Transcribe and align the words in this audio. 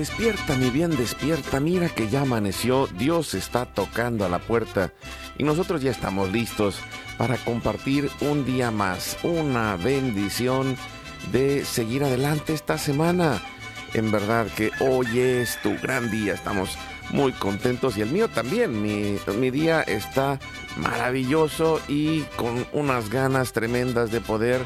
Despierta, 0.00 0.56
mi 0.56 0.70
bien, 0.70 0.96
despierta. 0.96 1.60
Mira 1.60 1.90
que 1.90 2.08
ya 2.08 2.22
amaneció. 2.22 2.86
Dios 2.86 3.34
está 3.34 3.66
tocando 3.66 4.24
a 4.24 4.30
la 4.30 4.38
puerta. 4.38 4.94
Y 5.36 5.44
nosotros 5.44 5.82
ya 5.82 5.90
estamos 5.90 6.32
listos 6.32 6.78
para 7.18 7.36
compartir 7.36 8.08
un 8.22 8.46
día 8.46 8.70
más. 8.70 9.18
Una 9.22 9.76
bendición 9.76 10.74
de 11.32 11.66
seguir 11.66 12.02
adelante 12.02 12.54
esta 12.54 12.78
semana. 12.78 13.42
En 13.92 14.10
verdad 14.10 14.46
que 14.46 14.70
hoy 14.80 15.18
es 15.18 15.60
tu 15.60 15.76
gran 15.82 16.10
día. 16.10 16.32
Estamos 16.32 16.78
muy 17.10 17.32
contentos 17.32 17.98
y 17.98 18.00
el 18.00 18.08
mío 18.08 18.28
también. 18.28 18.80
Mi, 18.80 19.18
mi 19.36 19.50
día 19.50 19.82
está 19.82 20.40
maravilloso 20.78 21.78
y 21.88 22.22
con 22.36 22.66
unas 22.72 23.10
ganas 23.10 23.52
tremendas 23.52 24.10
de 24.10 24.22
poder 24.22 24.64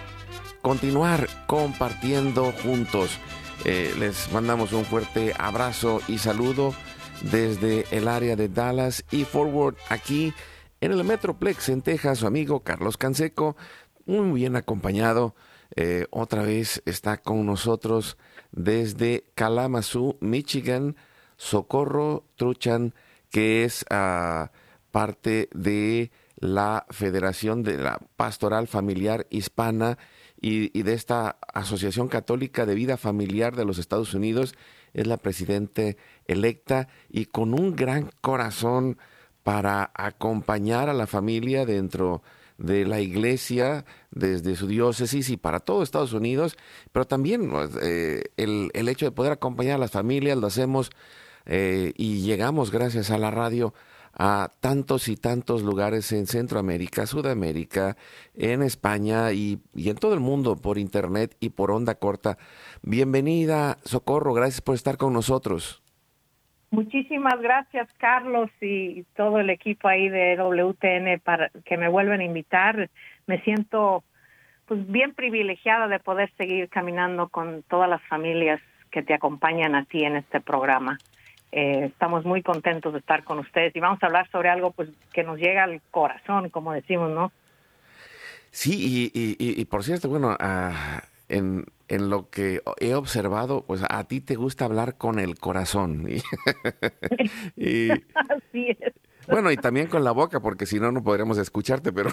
continuar 0.63 1.29
compartiendo 1.49 2.53
juntos. 2.63 3.19
Eh, 3.65 3.95
les 3.99 4.31
mandamos 4.33 4.73
un 4.73 4.85
fuerte 4.85 5.33
abrazo 5.39 6.01
y 6.09 6.19
saludo 6.19 6.75
desde 7.23 7.87
el 7.91 8.09
área 8.09 8.37
de 8.37 8.49
Dallas 8.49 9.05
y 9.11 9.25
Forward 9.25 9.77
aquí 9.89 10.35
en 10.81 10.93
el 10.93 11.05
Metroplex 11.05 11.71
en 11.71 11.83
Texas. 11.83 12.19
Su 12.19 12.27
amigo 12.27 12.61
Carlos 12.61 12.97
Canseco, 12.97 13.57
muy 14.07 14.41
bien 14.41 14.57
acompañado. 14.57 15.35
Eh, 15.77 16.07
otra 16.11 16.43
vez 16.43 16.83
está 16.85 17.17
con 17.17 17.47
nosotros 17.47 18.17
desde 18.53 19.25
Kalamazoo, 19.35 20.19
Michigan, 20.21 20.97
Socorro 21.37 22.25
Truchan, 22.37 22.95
que 23.31 23.65
es 23.65 23.85
ah, 23.91 24.53
parte 24.91 25.49
de 25.55 26.13
la 26.37 26.87
Federación 26.91 27.63
de 27.63 27.79
la 27.79 27.99
Pastoral 28.17 28.69
Familiar 28.69 29.27
Hispana 29.31 29.99
y, 30.47 30.83
de 30.83 30.93
esta 30.93 31.39
Asociación 31.55 32.09
Católica 32.09 32.67
de 32.67 32.75
Vida 32.75 32.99
Familiar 32.99 33.57
de 33.57 33.65
los 33.65 33.79
Estados 33.79 34.13
Unidos. 34.13 34.55
Es 34.93 35.07
la 35.07 35.17
presidente 35.17 35.97
electa 36.27 36.89
y 37.09 37.25
con 37.25 37.55
un 37.59 37.75
gran 37.75 38.11
corazón 38.21 38.99
para 39.43 39.91
acompañar 39.95 40.91
a 40.91 40.93
la 40.95 41.07
familia 41.07 41.65
dentro 41.65 42.23
de 42.59 42.85
la 42.85 43.01
iglesia 43.01 43.87
desde 44.11 44.55
su 44.55 44.67
diócesis 44.67 45.31
y 45.31 45.39
para 45.39 45.61
todo 45.61 45.83
Estados 45.83 46.13
Unidos, 46.13 46.59
pero 46.93 47.07
también 47.07 47.51
eh, 47.81 48.25
el, 48.37 48.71
el, 48.75 48.89
hecho 48.89 49.07
de 49.07 49.13
poder 49.13 49.33
acompañar 49.33 49.77
a 49.77 49.79
las 49.79 49.93
familias 49.93 50.37
lo 50.37 50.47
hacemos 50.47 50.91
eh, 51.47 51.95
y 51.97 52.21
llegamos 52.21 52.71
gracias 52.71 53.11
a 53.11 53.19
la 53.19 53.31
radio 53.31 53.73
a 54.17 54.49
tantos 54.61 55.09
y 55.09 55.17
tantos 55.17 55.63
lugares 55.63 56.13
en 56.13 56.27
Centroamérica, 56.27 57.07
Sudamérica, 57.07 57.97
en 58.35 58.63
España 58.63 59.33
y, 59.33 59.59
en 59.75 59.97
todo 59.97 60.15
el 60.15 60.21
mundo 60.21 60.57
por 60.57 60.79
internet 60.79 61.37
y 61.41 61.51
por 61.51 61.71
onda 61.71 61.97
corta. 61.97 62.39
Bienvenida, 62.83 63.77
Socorro, 63.85 64.33
gracias 64.35 64.61
por 64.61 64.75
estar 64.75 64.97
con 64.97 65.13
nosotros. 65.13 65.83
Muchísimas 66.71 67.41
gracias, 67.41 67.89
Carlos, 67.99 68.51
y 68.61 69.05
todo 69.15 69.39
el 69.39 69.51
equipo 69.51 69.87
ahí 69.87 70.09
de 70.09 70.37
WTN 70.37 71.21
para 71.23 71.51
que 71.65 71.77
me 71.77 71.89
vuelvan 71.89 72.21
a 72.21 72.25
invitar. 72.25 72.91
Me 73.27 73.41
siento 73.43 74.03
pues 74.67 74.85
bien 74.91 75.15
privilegiada 75.15 75.89
de 75.89 76.01
poder 76.01 76.33
seguir 76.37 76.69
caminando 76.69 77.29
con 77.29 77.63
todas 77.65 77.89
las 77.89 78.03
familias 78.09 78.61
que 78.91 79.03
te 79.03 79.15
acompañan 79.15 79.75
a 79.75 79.85
ti 79.85 80.05
en 80.05 80.17
este 80.17 80.41
programa. 80.41 80.99
Eh, 81.57 81.85
estamos 81.85 82.25
muy 82.25 82.43
contentos 82.43 82.93
de 82.93 82.99
estar 82.99 83.23
con 83.23 83.39
ustedes 83.39 83.77
y 83.77 83.79
vamos 83.79 84.03
a 84.03 84.07
hablar 84.07 84.29
sobre 84.33 84.49
algo 84.49 84.73
pues 84.73 84.89
que 85.13 85.23
nos 85.23 85.39
llega 85.39 85.63
al 85.63 85.81
corazón, 85.93 86.51
como 86.51 86.73
decimos, 86.73 87.13
¿no? 87.13 87.31
Sí, 88.51 89.13
y, 89.15 89.65
por 89.67 89.85
cierto, 89.85 90.09
bueno, 90.09 90.37
ah, 90.41 91.05
en, 91.29 91.65
en, 91.87 92.11
lo 92.11 92.29
que 92.29 92.61
he 92.81 92.95
observado, 92.95 93.65
pues 93.65 93.85
a 93.89 94.03
ti 94.03 94.21
te 94.21 94.35
gusta 94.35 94.65
hablar 94.65 94.97
con 94.97 95.21
el 95.21 95.39
corazón. 95.39 96.09
y, 97.57 97.91
Así 98.15 98.77
es. 98.81 98.93
Bueno, 99.29 99.51
y 99.51 99.57
también 99.57 99.87
con 99.87 100.05
la 100.05 100.13
boca, 100.13 100.41
porque 100.41 100.67
si 100.67 100.81
no, 100.81 100.93
no 100.93 101.03
podríamos 101.03 101.39
escucharte, 101.39 101.93
pero... 101.93 102.11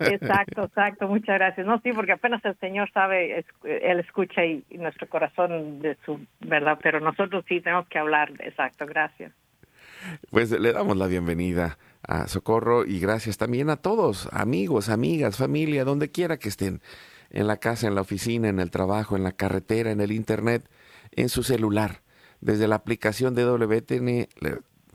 Exacto, 0.00 0.64
exacto, 0.64 1.08
muchas 1.08 1.36
gracias. 1.36 1.66
No, 1.66 1.80
sí, 1.80 1.92
porque 1.92 2.12
apenas 2.12 2.44
el 2.44 2.56
Señor 2.58 2.90
sabe, 2.92 3.44
Él 3.64 4.00
escucha 4.00 4.44
y, 4.44 4.64
nuestro 4.70 5.08
corazón 5.08 5.80
de 5.80 5.96
su 6.04 6.20
verdad, 6.40 6.78
pero 6.82 7.00
nosotros 7.00 7.44
sí 7.48 7.60
tenemos 7.60 7.88
que 7.88 7.98
hablar, 7.98 8.32
exacto, 8.40 8.86
gracias. 8.86 9.32
Pues 10.30 10.50
le 10.50 10.72
damos 10.72 10.96
la 10.96 11.06
bienvenida 11.06 11.78
a 12.02 12.26
Socorro 12.26 12.84
y 12.84 12.98
gracias 12.98 13.38
también 13.38 13.70
a 13.70 13.76
todos, 13.76 14.28
amigos, 14.32 14.88
amigas, 14.88 15.36
familia, 15.36 15.84
donde 15.84 16.10
quiera 16.10 16.38
que 16.38 16.48
estén, 16.48 16.80
en 17.30 17.46
la 17.46 17.58
casa, 17.58 17.86
en 17.86 17.94
la 17.94 18.00
oficina, 18.00 18.48
en 18.48 18.58
el 18.58 18.70
trabajo, 18.70 19.16
en 19.16 19.22
la 19.22 19.32
carretera, 19.32 19.90
en 19.90 20.00
el 20.00 20.12
internet, 20.12 20.68
en 21.12 21.28
su 21.28 21.42
celular. 21.42 22.02
Desde 22.40 22.66
la 22.66 22.74
aplicación 22.74 23.34
de 23.36 23.44
WTN 23.44 24.28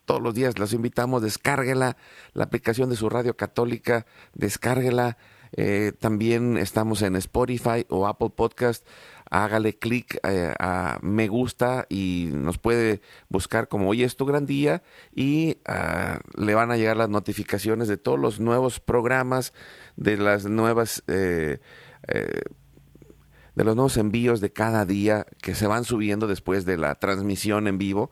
todos 0.08 0.22
los 0.22 0.34
días. 0.34 0.58
Los 0.58 0.74
invitamos, 0.74 1.22
descárguela, 1.22 1.98
la 2.34 2.46
aplicación 2.46 2.90
de 2.90 2.96
su 2.96 3.10
radio 3.10 3.38
católica, 3.38 4.08
descárguela. 4.34 5.18
Eh, 5.52 5.92
también 6.00 6.58
estamos 6.58 7.02
en 7.04 7.16
Spotify 7.18 7.86
o 7.90 8.08
Apple 8.08 8.32
Podcast. 8.36 8.88
Hágale 9.30 9.78
clic 9.78 10.20
eh, 10.24 10.54
a 10.60 10.98
me 11.02 11.28
gusta 11.28 11.86
y 11.90 12.30
nos 12.32 12.58
puede 12.58 13.02
buscar 13.30 13.68
como 13.68 13.90
hoy 13.90 14.04
es 14.04 14.16
tu 14.16 14.26
gran 14.26 14.46
día 14.46 14.82
y 15.14 15.58
ah, 15.68 16.20
le 16.36 16.56
van 16.56 16.72
a 16.72 16.78
llegar 16.78 16.96
las 16.96 17.10
notificaciones 17.10 17.90
de 17.90 17.98
todos 17.98 18.18
los 18.18 18.40
nuevos 18.40 18.80
programas, 18.80 19.54
de 19.96 20.18
las 20.18 20.46
nuevas... 20.46 21.04
Eh, 21.08 21.60
de 23.56 23.64
los 23.64 23.76
nuevos 23.76 23.98
envíos 23.98 24.40
de 24.40 24.54
cada 24.54 24.86
día 24.86 25.26
que 25.42 25.56
se 25.56 25.66
van 25.66 25.84
subiendo 25.84 26.28
después 26.28 26.64
de 26.64 26.78
la 26.78 26.94
transmisión 26.94 27.68
en 27.68 27.80
vivo. 27.80 28.12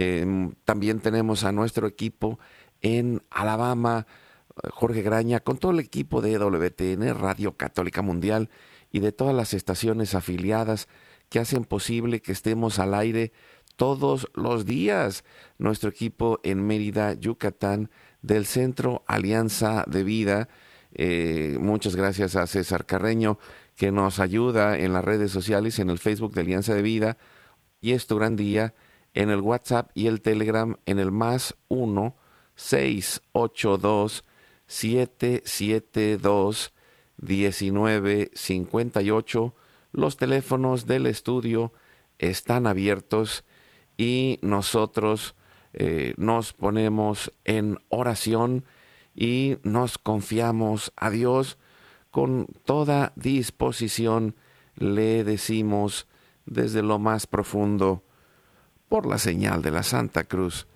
Em, 0.00 0.52
también 0.64 1.00
tenemos 1.00 1.42
a 1.42 1.50
nuestro 1.50 1.88
equipo 1.88 2.38
en 2.82 3.20
Alabama, 3.30 4.06
Jorge 4.70 5.02
Graña, 5.02 5.40
con 5.40 5.58
todo 5.58 5.72
el 5.72 5.80
equipo 5.80 6.20
de 6.22 6.38
WTN, 6.38 7.18
Radio 7.18 7.56
Católica 7.56 8.00
Mundial, 8.00 8.48
y 8.92 9.00
de 9.00 9.10
todas 9.10 9.34
las 9.34 9.54
estaciones 9.54 10.14
afiliadas 10.14 10.86
que 11.28 11.40
hacen 11.40 11.64
posible 11.64 12.22
que 12.22 12.30
estemos 12.30 12.78
al 12.78 12.94
aire 12.94 13.32
todos 13.74 14.30
los 14.34 14.66
días. 14.66 15.24
Nuestro 15.58 15.90
equipo 15.90 16.38
en 16.44 16.64
Mérida, 16.64 17.14
Yucatán, 17.14 17.90
del 18.22 18.46
Centro 18.46 19.02
Alianza 19.08 19.82
de 19.88 20.04
Vida. 20.04 20.48
Eh, 20.92 21.58
muchas 21.60 21.96
gracias 21.96 22.36
a 22.36 22.46
César 22.46 22.86
Carreño, 22.86 23.40
que 23.74 23.90
nos 23.90 24.20
ayuda 24.20 24.78
en 24.78 24.92
las 24.92 25.04
redes 25.04 25.32
sociales, 25.32 25.80
en 25.80 25.90
el 25.90 25.98
Facebook 25.98 26.34
de 26.34 26.42
Alianza 26.42 26.72
de 26.72 26.82
Vida. 26.82 27.18
Y 27.80 27.94
es 27.94 28.06
tu 28.06 28.16
gran 28.16 28.36
día 28.36 28.74
en 29.14 29.30
el 29.30 29.40
WhatsApp 29.40 29.90
y 29.94 30.06
el 30.06 30.20
Telegram 30.20 30.76
en 30.86 30.98
el 30.98 31.10
más 31.10 31.56
1 31.68 32.14
682 32.54 34.24
772 34.66 36.72
1958. 37.20 39.54
Los 39.92 40.16
teléfonos 40.16 40.86
del 40.86 41.06
estudio 41.06 41.72
están 42.18 42.66
abiertos 42.66 43.44
y 43.96 44.38
nosotros 44.42 45.36
eh, 45.72 46.14
nos 46.16 46.52
ponemos 46.52 47.32
en 47.44 47.78
oración 47.88 48.64
y 49.14 49.56
nos 49.62 49.98
confiamos 49.98 50.92
a 50.96 51.10
Dios 51.10 51.58
con 52.10 52.46
toda 52.64 53.12
disposición. 53.16 54.34
Le 54.76 55.24
decimos 55.24 56.06
desde 56.46 56.82
lo 56.82 56.98
más 56.98 57.26
profundo 57.26 58.02
por 58.88 59.06
la 59.06 59.18
señal 59.18 59.62
de 59.62 59.70
la 59.70 59.82
Santa 59.82 60.24
Cruz, 60.24 60.66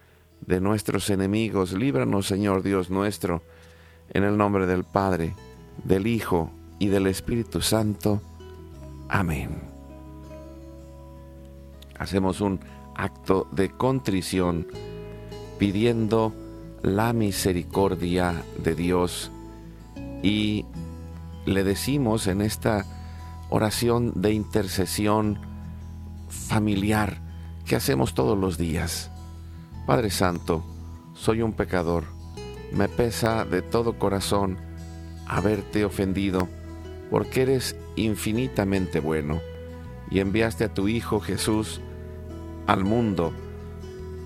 de 0.47 0.61
nuestros 0.61 1.09
enemigos. 1.11 1.73
Líbranos, 1.73 2.27
Señor 2.27 2.63
Dios 2.63 2.91
nuestro, 2.91 3.43
en 4.11 4.25
el 4.25 4.37
nombre 4.37 4.67
del 4.67 4.85
Padre, 4.85 5.35
del 5.85 6.07
Hijo 6.07 6.51
y 6.79 6.89
del 6.89 7.07
Espíritu 7.07 7.61
Santo. 7.61 8.21
Amén. 9.09 9.63
Hacemos 11.99 12.41
un 12.41 12.61
acto 12.95 13.49
de 13.53 13.71
contrición 13.71 14.67
pidiendo 15.59 16.35
la 16.83 17.13
misericordia 17.13 18.43
de 18.63 18.75
Dios 18.75 19.31
y 20.23 20.67
le 21.47 21.65
decimos 21.65 22.27
en 22.27 22.41
esta 22.41 22.85
oración 23.51 24.13
de 24.17 24.33
intercesión 24.33 25.39
familiar 26.29 27.22
que 27.67 27.77
hacemos 27.77 28.15
todos 28.15 28.37
los 28.37 28.59
días. 28.59 29.11
Padre 29.87 30.11
Santo, 30.11 30.65
soy 31.15 31.43
un 31.43 31.53
pecador, 31.53 32.05
me 32.73 32.89
pesa 32.89 33.45
de 33.45 33.63
todo 33.63 33.99
corazón 33.99 34.59
haberte 35.27 35.85
ofendido, 35.85 36.49
porque 37.11 37.43
eres 37.43 37.77
infinitamente 37.97 39.01
bueno 39.01 39.41
y 40.11 40.21
enviaste 40.21 40.65
a 40.65 40.75
tu 40.75 40.89
Hijo 40.89 41.21
Jesús 41.21 41.81
al 42.67 42.85
mundo 42.85 43.33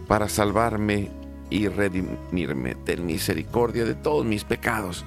para 0.07 0.29
salvarme 0.29 1.11
y 1.51 1.69
redimirme. 1.69 2.75
Ten 2.75 3.07
misericordia 3.07 3.85
de 3.85 3.95
todos 3.95 4.25
mis 4.25 4.45
pecados 4.45 5.05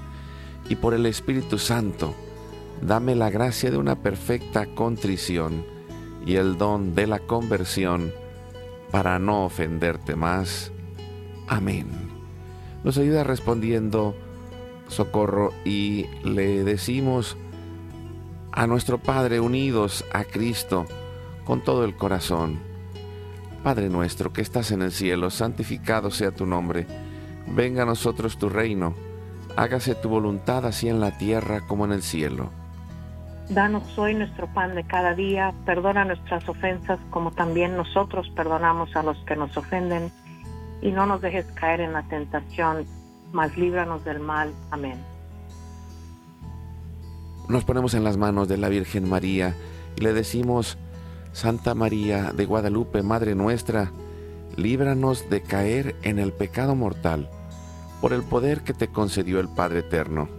y 0.68 0.76
por 0.76 0.94
el 0.94 1.06
Espíritu 1.06 1.58
Santo, 1.58 2.14
dame 2.82 3.16
la 3.16 3.30
gracia 3.30 3.72
de 3.72 3.78
una 3.78 3.96
perfecta 3.96 4.68
contrición 4.68 5.79
y 6.26 6.36
el 6.36 6.58
don 6.58 6.96
de 6.96 7.08
la 7.08 7.20
conversión 7.20 8.14
para 8.92 9.20
no 9.20 9.46
ofenderte 9.46 10.16
más. 10.16 10.72
Amén. 11.48 11.88
Nos 12.84 12.98
ayuda 12.98 13.24
respondiendo 13.24 14.16
socorro 14.88 15.54
y 15.66 16.08
le 16.24 16.64
decimos 16.64 17.38
a 18.52 18.68
nuestro 18.68 18.98
Padre 18.98 19.40
unidos 19.40 20.06
a 20.14 20.24
Cristo 20.24 20.86
con 21.46 21.64
todo 21.64 21.84
el 21.86 21.96
corazón. 21.96 22.60
Padre 23.64 23.90
nuestro 23.90 24.32
que 24.32 24.42
estás 24.42 24.72
en 24.72 24.82
el 24.82 24.92
cielo, 24.92 25.30
santificado 25.30 26.12
sea 26.12 26.32
tu 26.32 26.46
nombre. 26.46 26.88
Venga 27.48 27.84
a 27.84 27.86
nosotros 27.86 28.38
tu 28.38 28.50
reino. 28.50 28.96
Hágase 29.56 29.96
tu 29.96 30.10
voluntad 30.10 30.66
así 30.66 30.88
en 30.88 31.00
la 31.00 31.18
tierra 31.18 31.68
como 31.68 31.86
en 31.86 31.92
el 31.92 32.02
cielo. 32.02 32.52
Danos 33.50 33.98
hoy 33.98 34.14
nuestro 34.14 34.46
pan 34.54 34.76
de 34.76 34.84
cada 34.84 35.16
día, 35.16 35.56
perdona 35.66 36.06
nuestras 36.06 36.48
ofensas 36.48 37.00
como 37.10 37.32
también 37.32 37.76
nosotros 37.76 38.30
perdonamos 38.36 38.96
a 38.96 39.02
los 39.02 39.18
que 39.26 39.36
nos 39.36 39.58
ofenden, 39.58 40.12
y 40.84 40.92
no 40.92 41.08
nos 41.08 41.20
dejes 41.22 41.48
caer 41.56 41.82
en 41.82 41.94
la 41.94 42.04
tentación, 42.04 42.86
mas 43.32 43.58
líbranos 43.58 44.06
del 44.06 44.20
mal. 44.20 44.54
Amén. 44.70 45.04
Nos 47.50 47.64
ponemos 47.64 47.96
en 47.96 48.04
las 48.04 48.18
manos 48.18 48.48
de 48.48 48.58
la 48.58 48.70
Virgen 48.70 49.10
María 49.10 49.56
y 49.98 50.02
le 50.02 50.14
decimos, 50.14 50.78
Santa 51.32 51.74
María 51.74 52.32
de 52.32 52.46
Guadalupe, 52.46 53.02
Madre 53.02 53.34
nuestra, 53.34 53.92
líbranos 54.58 55.28
de 55.32 55.42
caer 55.42 55.96
en 56.04 56.20
el 56.20 56.34
pecado 56.34 56.76
mortal, 56.76 57.28
por 58.00 58.14
el 58.14 58.22
poder 58.22 58.62
que 58.62 58.76
te 58.76 58.90
concedió 58.90 59.40
el 59.40 59.50
Padre 59.50 59.80
Eterno 59.80 60.39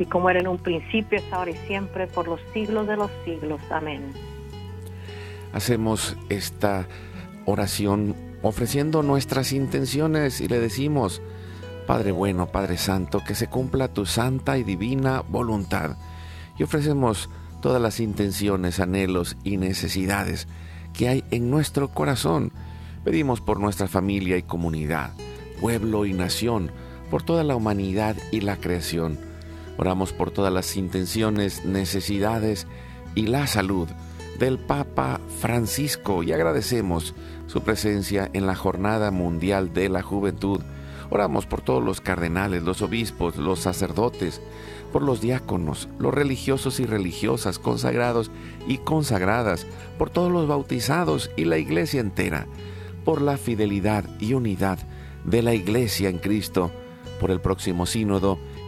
y 0.00 0.06
como 0.06 0.30
era 0.30 0.40
en 0.40 0.48
un 0.48 0.58
principio, 0.58 1.18
es 1.18 1.32
ahora 1.32 1.50
y 1.50 1.56
siempre, 1.66 2.06
por 2.06 2.26
los 2.26 2.40
siglos 2.54 2.86
de 2.86 2.96
los 2.96 3.10
siglos. 3.24 3.60
Amén. 3.70 4.12
Hacemos 5.52 6.16
esta 6.30 6.86
oración 7.44 8.16
ofreciendo 8.42 9.02
nuestras 9.02 9.52
intenciones 9.52 10.40
y 10.40 10.48
le 10.48 10.58
decimos, 10.58 11.20
Padre 11.86 12.12
bueno, 12.12 12.46
Padre 12.46 12.78
Santo, 12.78 13.22
que 13.26 13.34
se 13.34 13.48
cumpla 13.48 13.92
tu 13.92 14.06
santa 14.06 14.56
y 14.56 14.62
divina 14.62 15.20
voluntad. 15.20 15.96
Y 16.56 16.62
ofrecemos 16.62 17.28
todas 17.60 17.82
las 17.82 18.00
intenciones, 18.00 18.80
anhelos 18.80 19.36
y 19.44 19.58
necesidades 19.58 20.48
que 20.94 21.08
hay 21.08 21.24
en 21.30 21.50
nuestro 21.50 21.88
corazón. 21.88 22.52
Pedimos 23.04 23.40
por 23.42 23.60
nuestra 23.60 23.86
familia 23.86 24.38
y 24.38 24.42
comunidad, 24.42 25.12
pueblo 25.60 26.06
y 26.06 26.14
nación, 26.14 26.70
por 27.10 27.22
toda 27.22 27.44
la 27.44 27.56
humanidad 27.56 28.16
y 28.30 28.40
la 28.40 28.56
creación 28.56 29.29
Oramos 29.80 30.12
por 30.12 30.30
todas 30.30 30.52
las 30.52 30.76
intenciones, 30.76 31.64
necesidades 31.64 32.66
y 33.14 33.28
la 33.28 33.46
salud 33.46 33.88
del 34.38 34.58
Papa 34.58 35.22
Francisco 35.38 36.22
y 36.22 36.32
agradecemos 36.32 37.14
su 37.46 37.62
presencia 37.62 38.28
en 38.34 38.46
la 38.46 38.54
Jornada 38.54 39.10
Mundial 39.10 39.72
de 39.72 39.88
la 39.88 40.02
Juventud. 40.02 40.60
Oramos 41.08 41.46
por 41.46 41.62
todos 41.62 41.82
los 41.82 42.02
cardenales, 42.02 42.62
los 42.62 42.82
obispos, 42.82 43.36
los 43.36 43.60
sacerdotes, 43.60 44.42
por 44.92 45.00
los 45.00 45.22
diáconos, 45.22 45.88
los 45.98 46.12
religiosos 46.12 46.78
y 46.78 46.84
religiosas, 46.84 47.58
consagrados 47.58 48.30
y 48.68 48.76
consagradas, 48.76 49.66
por 49.96 50.10
todos 50.10 50.30
los 50.30 50.46
bautizados 50.46 51.30
y 51.38 51.46
la 51.46 51.56
iglesia 51.56 52.02
entera, 52.02 52.46
por 53.06 53.22
la 53.22 53.38
fidelidad 53.38 54.04
y 54.20 54.34
unidad 54.34 54.78
de 55.24 55.40
la 55.40 55.54
iglesia 55.54 56.10
en 56.10 56.18
Cristo, 56.18 56.70
por 57.18 57.30
el 57.30 57.40
próximo 57.40 57.86
sínodo 57.86 58.38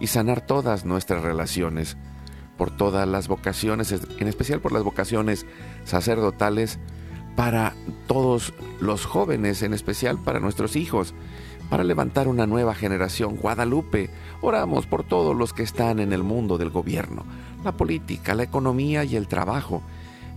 y 0.00 0.08
sanar 0.08 0.40
todas 0.40 0.84
nuestras 0.84 1.22
relaciones, 1.22 1.96
por 2.56 2.70
todas 2.70 3.06
las 3.06 3.28
vocaciones, 3.28 3.92
en 4.18 4.28
especial 4.28 4.60
por 4.60 4.72
las 4.72 4.82
vocaciones 4.82 5.46
sacerdotales, 5.84 6.78
para 7.36 7.74
todos 8.06 8.54
los 8.80 9.04
jóvenes, 9.04 9.62
en 9.62 9.74
especial 9.74 10.18
para 10.18 10.40
nuestros 10.40 10.74
hijos, 10.74 11.14
para 11.68 11.84
levantar 11.84 12.28
una 12.28 12.46
nueva 12.46 12.74
generación. 12.74 13.36
Guadalupe, 13.36 14.10
oramos 14.40 14.86
por 14.86 15.04
todos 15.04 15.36
los 15.36 15.52
que 15.52 15.62
están 15.62 16.00
en 16.00 16.12
el 16.12 16.22
mundo 16.22 16.58
del 16.58 16.70
gobierno, 16.70 17.24
la 17.62 17.72
política, 17.72 18.34
la 18.34 18.44
economía 18.44 19.04
y 19.04 19.16
el 19.16 19.28
trabajo, 19.28 19.82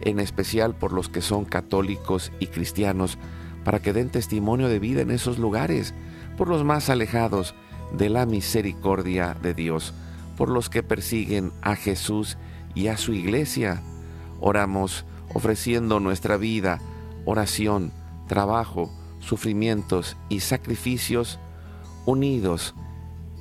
en 0.01 0.19
especial 0.19 0.75
por 0.75 0.91
los 0.91 1.09
que 1.09 1.21
son 1.21 1.45
católicos 1.45 2.31
y 2.39 2.47
cristianos, 2.47 3.17
para 3.63 3.79
que 3.79 3.93
den 3.93 4.09
testimonio 4.09 4.67
de 4.67 4.79
vida 4.79 5.01
en 5.01 5.11
esos 5.11 5.39
lugares, 5.39 5.93
por 6.37 6.47
los 6.47 6.63
más 6.63 6.89
alejados, 6.89 7.55
de 7.91 8.09
la 8.09 8.25
misericordia 8.25 9.35
de 9.41 9.53
Dios 9.53 9.93
por 10.37 10.49
los 10.49 10.69
que 10.69 10.83
persiguen 10.83 11.51
a 11.61 11.75
Jesús 11.75 12.37
y 12.75 12.87
a 12.87 12.97
su 12.97 13.13
iglesia. 13.13 13.81
Oramos 14.39 15.05
ofreciendo 15.33 15.99
nuestra 15.99 16.37
vida, 16.37 16.79
oración, 17.25 17.91
trabajo, 18.27 18.89
sufrimientos 19.19 20.17
y 20.29 20.39
sacrificios 20.39 21.39
unidos 22.05 22.73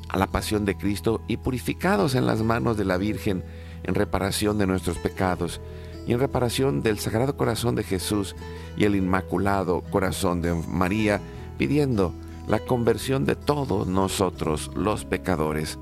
a 0.09 0.19
la 0.19 0.27
pasión 0.27 0.65
de 0.65 0.77
Cristo 0.77 1.21
y 1.29 1.37
purificados 1.37 2.15
en 2.15 2.27
las 2.27 2.43
manos 2.43 2.77
de 2.77 2.85
la 2.85 2.97
Virgen 2.97 3.45
en 3.85 3.95
reparación 3.95 4.59
de 4.59 4.67
nuestros 4.67 4.99
pecados 4.99 5.61
y 6.07 6.13
en 6.13 6.21
reparación 6.21 6.83
del 6.83 6.99
Sagrado 6.99 7.37
Corazón 7.37 7.75
de 7.75 7.85
Jesús 7.85 8.35
y 8.77 8.85
el 8.85 8.97
Inmaculado 8.97 9.83
Corazón 9.83 10.41
de 10.41 10.55
María, 10.55 11.21
pidiendo 11.59 12.15
la 12.49 12.59
conversión 12.61 13.25
de 13.25 13.37
todos 13.37 13.87
nosotros 13.87 14.71
los 14.75 15.05
pecadores. 15.05 15.79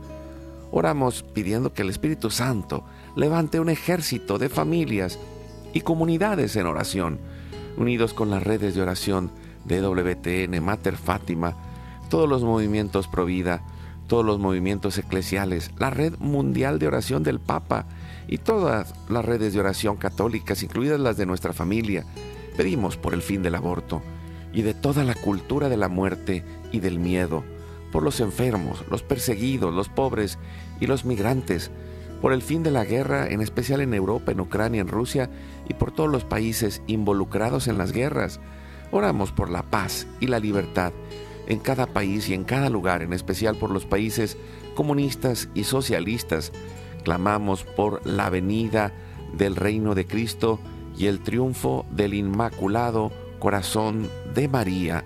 Oramos 0.73 1.23
pidiendo 1.23 1.73
que 1.73 1.83
el 1.83 1.91
Espíritu 1.91 2.31
Santo 2.31 2.85
levante 3.15 3.61
un 3.61 3.69
ejército 3.69 4.39
de 4.39 4.49
familias 4.49 5.19
y 5.73 5.83
comunidades 5.83 6.57
en 6.57 6.67
oración, 6.67 7.21
unidos 7.77 8.15
con 8.15 8.31
las 8.31 8.43
redes 8.43 8.75
de 8.75 8.83
oración 8.83 9.31
de 9.65 9.81
WTN, 9.81 10.63
Mater 10.63 10.97
Fátima, 10.97 11.55
todos 12.11 12.29
los 12.29 12.43
movimientos 12.43 13.07
Provida, 13.07 13.63
todos 14.09 14.25
los 14.25 14.39
movimientos 14.39 14.99
eclesiales, 14.99 15.71
la 15.79 15.91
red 15.91 16.15
mundial 16.19 16.79
de 16.79 16.89
oración 16.89 17.23
del 17.23 17.41
Papa 17.41 17.87
y 18.29 18.39
todas 18.39 18.95
las 19.09 19.25
redes 19.25 19.55
de 19.55 19.61
oración 19.61 19.97
católicas, 19.97 20.63
incluidas 20.63 21.01
las 21.01 21.17
de 21.17 21.27
nuestra 21.27 21.53
familia. 21.53 22.05
Pedimos 22.57 22.97
por 22.97 23.15
el 23.15 23.23
fin 23.23 23.43
del 23.43 23.55
aborto 23.55 24.03
y 24.57 24.63
de 24.63 24.73
toda 24.73 25.05
la 25.05 25.15
cultura 25.15 25.69
de 25.69 25.77
la 25.77 25.91
muerte 25.91 26.43
y 26.73 26.81
del 26.81 26.99
miedo, 26.99 27.45
por 27.93 28.03
los 28.03 28.21
enfermos, 28.21 28.83
los 28.91 29.03
perseguidos, 29.03 29.75
los 29.75 29.91
pobres 29.91 30.39
y 30.81 30.87
los 30.87 31.05
migrantes, 31.05 31.71
por 32.23 32.33
el 32.33 32.41
fin 32.41 32.63
de 32.63 32.71
la 32.71 32.87
guerra, 32.87 33.29
en 33.29 33.43
especial 33.43 33.83
en 33.83 33.93
Europa, 33.93 34.33
en 34.33 34.41
Ucrania, 34.41 34.81
en 34.81 34.89
Rusia 34.89 35.29
y 35.69 35.75
por 35.75 35.93
todos 35.93 36.11
los 36.11 36.25
países 36.25 36.81
involucrados 36.87 37.69
en 37.69 37.77
las 37.77 37.93
guerras. 37.93 38.41
Oramos 38.93 39.31
por 39.31 39.51
la 39.51 39.63
paz 39.63 40.07
y 40.21 40.27
la 40.27 40.41
libertad 40.41 40.95
en 41.47 41.59
cada 41.59 41.87
país 41.87 42.31
y 42.31 42.33
en 42.33 42.45
cada 42.45 42.71
lugar, 42.71 43.03
en 43.03 43.13
especial 43.13 43.57
por 43.57 43.71
los 43.71 43.85
países 43.85 44.39
comunistas 44.75 45.51
y 45.53 45.65
socialistas. 45.65 46.51
Clamamos 47.05 47.65
por 47.65 48.05
la 48.07 48.31
venida 48.31 48.95
del 49.37 49.55
reino 49.55 49.95
de 49.95 50.07
Cristo 50.07 50.59
y 50.97 51.09
el 51.09 51.21
triunfo 51.21 51.85
del 51.91 52.15
Inmaculado 52.15 53.13
Corazón 53.39 54.09
de 54.35 54.49
María. 54.49 55.05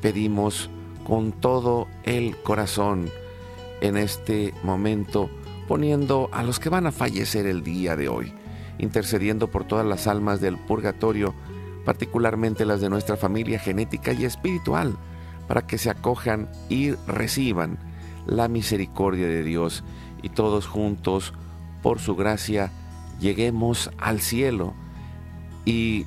Pedimos 0.00 0.70
con 1.04 1.32
todo 1.32 1.88
el 2.04 2.36
corazón 2.36 3.10
en 3.80 3.96
este 3.96 4.54
momento, 4.62 5.30
poniendo 5.66 6.28
a 6.32 6.42
los 6.42 6.58
que 6.58 6.68
van 6.68 6.86
a 6.86 6.92
fallecer 6.92 7.46
el 7.46 7.62
día 7.62 7.96
de 7.96 8.08
hoy, 8.08 8.32
intercediendo 8.78 9.50
por 9.50 9.64
todas 9.64 9.86
las 9.86 10.06
almas 10.06 10.40
del 10.40 10.58
purgatorio, 10.58 11.34
particularmente 11.84 12.64
las 12.64 12.80
de 12.80 12.90
nuestra 12.90 13.16
familia 13.16 13.58
genética 13.58 14.12
y 14.12 14.24
espiritual 14.24 14.96
para 15.50 15.66
que 15.66 15.78
se 15.78 15.90
acojan 15.90 16.48
y 16.68 16.92
reciban 17.08 17.78
la 18.26 18.46
misericordia 18.46 19.26
de 19.26 19.42
Dios 19.42 19.82
y 20.22 20.28
todos 20.28 20.66
juntos, 20.66 21.34
por 21.82 21.98
su 21.98 22.14
gracia, 22.14 22.70
lleguemos 23.18 23.90
al 23.98 24.20
cielo 24.20 24.74
y 25.64 26.06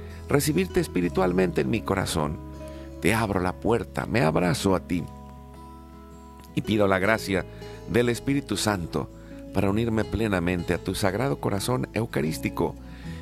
recibirte 0.31 0.79
espiritualmente 0.79 1.61
en 1.61 1.69
mi 1.69 1.81
corazón. 1.81 2.37
Te 3.01 3.13
abro 3.13 3.39
la 3.39 3.53
puerta, 3.53 4.05
me 4.05 4.21
abrazo 4.21 4.75
a 4.75 4.79
ti 4.81 5.03
y 6.55 6.61
pido 6.61 6.87
la 6.87 6.99
gracia 6.99 7.45
del 7.89 8.09
Espíritu 8.09 8.57
Santo 8.57 9.09
para 9.53 9.69
unirme 9.69 10.03
plenamente 10.03 10.73
a 10.73 10.77
tu 10.77 10.95
sagrado 10.95 11.39
corazón 11.39 11.89
eucarístico 11.93 12.75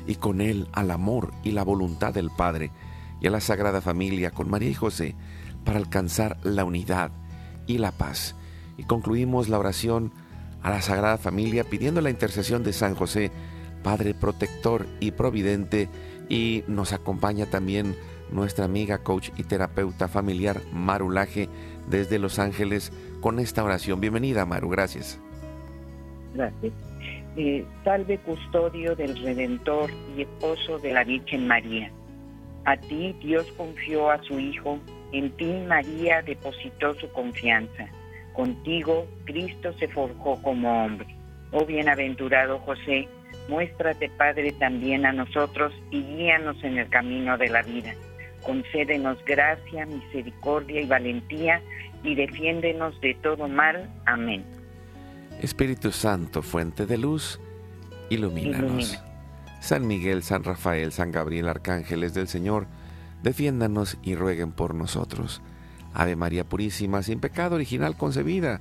y 0.06 0.16
con 0.16 0.40
él 0.40 0.68
al 0.72 0.90
amor 0.90 1.32
y 1.42 1.52
la 1.52 1.64
voluntad 1.64 2.14
del 2.14 2.30
Padre 2.30 2.70
y 3.20 3.26
a 3.26 3.30
la 3.30 3.40
Sagrada 3.40 3.80
Familia 3.80 4.30
con 4.30 4.48
María 4.48 4.70
y 4.70 4.74
José 4.74 5.14
para 5.64 5.78
alcanzar 5.78 6.38
la 6.42 6.64
unidad 6.64 7.10
y 7.66 7.78
la 7.78 7.92
paz. 7.92 8.34
Y 8.76 8.84
concluimos 8.84 9.48
la 9.48 9.58
oración 9.58 10.12
a 10.62 10.70
la 10.70 10.82
Sagrada 10.82 11.18
Familia 11.18 11.64
pidiendo 11.64 12.00
la 12.00 12.10
intercesión 12.10 12.62
de 12.62 12.72
San 12.72 12.94
José, 12.94 13.30
Padre 13.82 14.14
protector 14.14 14.86
y 15.00 15.12
providente, 15.12 15.88
y 16.30 16.64
nos 16.66 16.94
acompaña 16.94 17.44
también 17.44 17.94
nuestra 18.30 18.64
amiga, 18.64 19.02
coach 19.02 19.28
y 19.36 19.42
terapeuta 19.42 20.08
familiar 20.08 20.62
Marulaje 20.72 21.50
desde 21.88 22.18
Los 22.18 22.38
Ángeles 22.38 22.90
con 23.20 23.38
esta 23.38 23.62
oración. 23.62 24.00
Bienvenida 24.00 24.46
Maru, 24.46 24.70
gracias. 24.70 25.20
Gracias. 26.32 26.72
Eh, 27.36 27.66
salve 27.84 28.16
custodio 28.18 28.96
del 28.96 29.20
Redentor 29.22 29.90
y 30.16 30.22
esposo 30.22 30.78
de 30.78 30.92
la 30.92 31.04
Virgen 31.04 31.46
María 31.46 31.92
a 32.64 32.76
ti 32.76 33.14
Dios 33.20 33.46
confió 33.56 34.10
a 34.10 34.22
su 34.22 34.38
Hijo, 34.38 34.78
en 35.12 35.30
ti 35.36 35.52
María 35.66 36.22
depositó 36.22 36.94
su 36.94 37.10
confianza. 37.10 37.88
Contigo 38.34 39.06
Cristo 39.24 39.72
se 39.78 39.88
forjó 39.88 40.40
como 40.42 40.84
hombre. 40.84 41.08
Oh 41.52 41.64
bienaventurado 41.64 42.58
José, 42.60 43.08
muéstrate 43.50 44.08
Padre 44.16 44.52
también 44.52 45.04
a 45.04 45.12
nosotros 45.12 45.72
y 45.90 46.02
guíanos 46.02 46.56
en 46.62 46.78
el 46.78 46.88
camino 46.88 47.36
de 47.36 47.48
la 47.48 47.62
vida. 47.62 47.94
Concédenos 48.42 49.22
gracia, 49.26 49.84
misericordia 49.86 50.80
y 50.80 50.86
valentía 50.86 51.60
y 52.04 52.14
defiéndenos 52.14 52.98
de 53.00 53.14
todo 53.14 53.48
mal. 53.48 53.90
Amén. 54.06 54.44
Espíritu 55.42 55.90
Santo, 55.90 56.42
fuente 56.42 56.86
de 56.86 56.96
luz, 56.96 57.40
ilumínanos. 58.08 59.02
San 59.60 59.86
Miguel, 59.86 60.22
San 60.22 60.44
Rafael, 60.44 60.92
San 60.92 61.10
Gabriel, 61.10 61.48
arcángeles 61.48 62.14
del 62.14 62.28
Señor, 62.28 62.66
defiéndanos 63.22 63.98
y 64.02 64.14
rueguen 64.14 64.52
por 64.52 64.74
nosotros. 64.74 65.42
Ave 65.92 66.16
María 66.16 66.44
Purísima, 66.44 67.02
sin 67.02 67.20
pecado 67.20 67.56
original 67.56 67.96
concebida, 67.96 68.60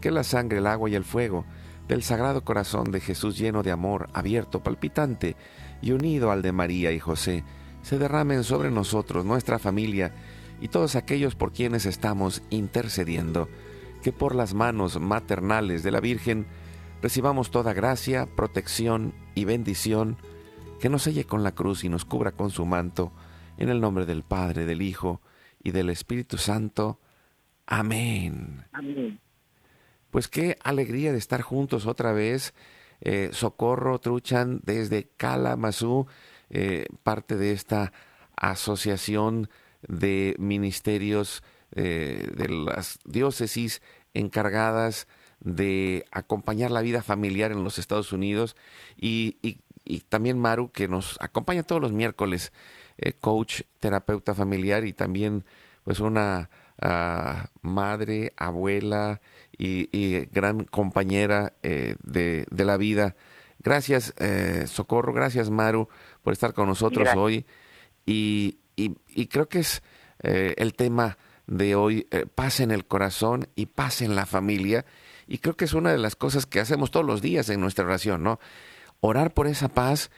que 0.00 0.10
la 0.10 0.22
sangre, 0.22 0.58
el 0.58 0.66
agua 0.66 0.90
y 0.90 0.94
el 0.94 1.04
fuego 1.04 1.44
del 1.88 2.02
Sagrado 2.02 2.44
Corazón 2.44 2.90
de 2.90 3.00
Jesús 3.00 3.38
lleno 3.38 3.62
de 3.62 3.70
amor, 3.70 4.08
abierto, 4.12 4.62
palpitante 4.62 5.36
y 5.80 5.92
unido 5.92 6.30
al 6.30 6.42
de 6.42 6.52
María 6.52 6.92
y 6.92 7.00
José, 7.00 7.44
se 7.82 7.98
derramen 7.98 8.44
sobre 8.44 8.70
nosotros, 8.70 9.24
nuestra 9.24 9.58
familia 9.58 10.12
y 10.60 10.68
todos 10.68 10.96
aquellos 10.96 11.34
por 11.34 11.52
quienes 11.52 11.86
estamos 11.86 12.42
intercediendo, 12.50 13.48
que 14.02 14.12
por 14.12 14.34
las 14.34 14.54
manos 14.54 15.00
maternales 15.00 15.82
de 15.82 15.90
la 15.90 16.00
Virgen 16.00 16.46
recibamos 17.00 17.50
toda 17.50 17.72
gracia, 17.72 18.26
protección 18.26 19.14
y 19.34 19.44
bendición, 19.44 20.18
que 20.80 20.88
nos 20.88 21.02
selle 21.02 21.24
con 21.24 21.42
la 21.42 21.52
cruz 21.52 21.84
y 21.84 21.88
nos 21.88 22.04
cubra 22.04 22.32
con 22.32 22.50
su 22.50 22.66
manto, 22.66 23.12
en 23.56 23.70
el 23.70 23.80
nombre 23.80 24.06
del 24.06 24.22
Padre, 24.22 24.66
del 24.66 24.82
Hijo 24.82 25.20
y 25.62 25.70
del 25.70 25.90
Espíritu 25.90 26.38
Santo. 26.38 27.00
Amén. 27.66 28.64
Amén. 28.72 29.20
Pues 30.18 30.26
qué 30.26 30.58
alegría 30.64 31.12
de 31.12 31.18
estar 31.18 31.42
juntos 31.42 31.86
otra 31.86 32.10
vez. 32.10 32.52
Eh, 33.00 33.30
Socorro 33.32 34.00
Truchan 34.00 34.60
desde 34.64 35.06
Kalamazoo, 35.16 36.08
eh, 36.50 36.86
parte 37.04 37.36
de 37.36 37.52
esta 37.52 37.92
asociación 38.34 39.48
de 39.86 40.34
ministerios 40.40 41.44
eh, 41.70 42.32
de 42.34 42.48
las 42.48 42.98
diócesis 43.04 43.80
encargadas 44.12 45.06
de 45.38 46.04
acompañar 46.10 46.72
la 46.72 46.82
vida 46.82 47.00
familiar 47.00 47.52
en 47.52 47.62
los 47.62 47.78
Estados 47.78 48.12
Unidos 48.12 48.56
y, 48.96 49.36
también 50.08 50.40
Maru 50.40 50.72
que 50.72 50.88
nos 50.88 51.16
acompaña 51.20 51.62
todos 51.62 51.80
los 51.80 51.92
miércoles, 51.92 52.52
coach, 53.20 53.60
terapeuta 53.78 54.34
familiar 54.34 54.84
y 54.84 54.92
también 54.92 55.44
pues 55.84 56.00
una 56.00 56.50
ah, 56.82 57.50
madre, 57.62 58.32
abuela 58.36 59.20
y, 59.58 60.26
gran 60.26 60.64
compañera 60.64 61.54
eh, 61.62 61.96
de, 62.02 62.46
la 62.50 62.76
vida. 62.76 63.16
Gracias, 63.58 64.14
eh, 64.18 64.64
Socorro, 64.66 65.12
gracias, 65.12 65.50
Maru, 65.50 65.88
por 66.22 66.32
estar 66.32 66.54
con 66.54 66.68
nosotros 66.68 67.08
hoy. 67.16 67.44
Y, 68.06 68.58
creo 69.28 69.48
que 69.48 69.58
es 69.60 69.82
eh, 70.22 70.54
el 70.58 70.74
tema 70.74 71.18
de 71.46 71.74
hoy, 71.74 72.06
paz 72.34 72.60
en 72.60 72.70
el 72.70 72.86
corazón 72.86 73.48
y 73.56 73.66
paz 73.66 74.00
en 74.02 74.14
la 74.14 74.26
familia. 74.26 74.84
Y 75.26 75.38
creo 75.38 75.56
que 75.56 75.64
es 75.64 75.74
una 75.74 75.90
de 75.90 75.98
las 75.98 76.14
cosas 76.14 76.46
que 76.46 76.60
hacemos 76.60 76.90
todos 76.90 77.04
los 77.04 77.20
días 77.20 77.48
en 77.50 77.60
nuestra 77.60 77.84
oración, 77.84 78.22
¿no? 78.22 78.38
Orar 79.00 79.34
por 79.34 79.46
esa 79.46 79.68
paz, 79.68 80.10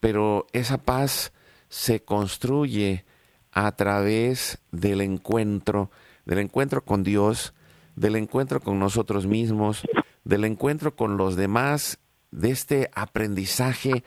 pero 0.00 0.46
esa 0.52 0.78
paz 0.78 1.32
se 1.68 2.02
construye 2.02 3.04
a 3.52 3.72
través 3.72 4.58
del 4.70 5.00
encuentro, 5.00 5.90
del 6.24 6.40
encuentro 6.40 6.84
con 6.84 7.02
Dios, 7.02 7.54
del 7.96 8.16
encuentro 8.16 8.60
con 8.60 8.78
nosotros 8.78 9.26
mismos, 9.26 9.82
del 10.24 10.44
encuentro 10.44 10.94
con 10.94 11.16
los 11.16 11.34
demás, 11.34 11.98
de 12.30 12.50
este 12.50 12.90
aprendizaje 12.94 14.04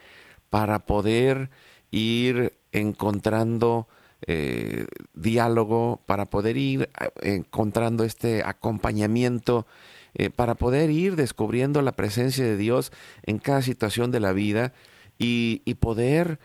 para 0.48 0.80
poder 0.80 1.50
ir 1.90 2.58
encontrando 2.72 3.88
eh, 4.26 4.86
diálogo, 5.14 6.02
para 6.06 6.26
poder 6.26 6.56
ir 6.56 6.90
eh, 7.00 7.36
encontrando 7.36 8.04
este 8.04 8.42
acompañamiento, 8.44 9.66
eh, 10.14 10.30
para 10.30 10.54
poder 10.54 10.90
ir 10.90 11.16
descubriendo 11.16 11.82
la 11.82 11.92
presencia 11.92 12.44
de 12.44 12.56
Dios 12.56 12.92
en 13.22 13.38
cada 13.38 13.62
situación 13.62 14.10
de 14.10 14.20
la 14.20 14.32
vida 14.32 14.72
y, 15.18 15.62
poder 15.80 16.38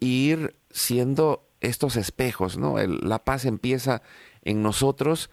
ir 0.00 0.56
siendo 0.70 1.46
estos 1.60 1.96
espejos, 1.96 2.56
¿no? 2.56 2.76
la 2.78 3.24
paz 3.24 3.44
empieza 3.44 4.00
en 4.42 4.62
nosotros 4.62 5.30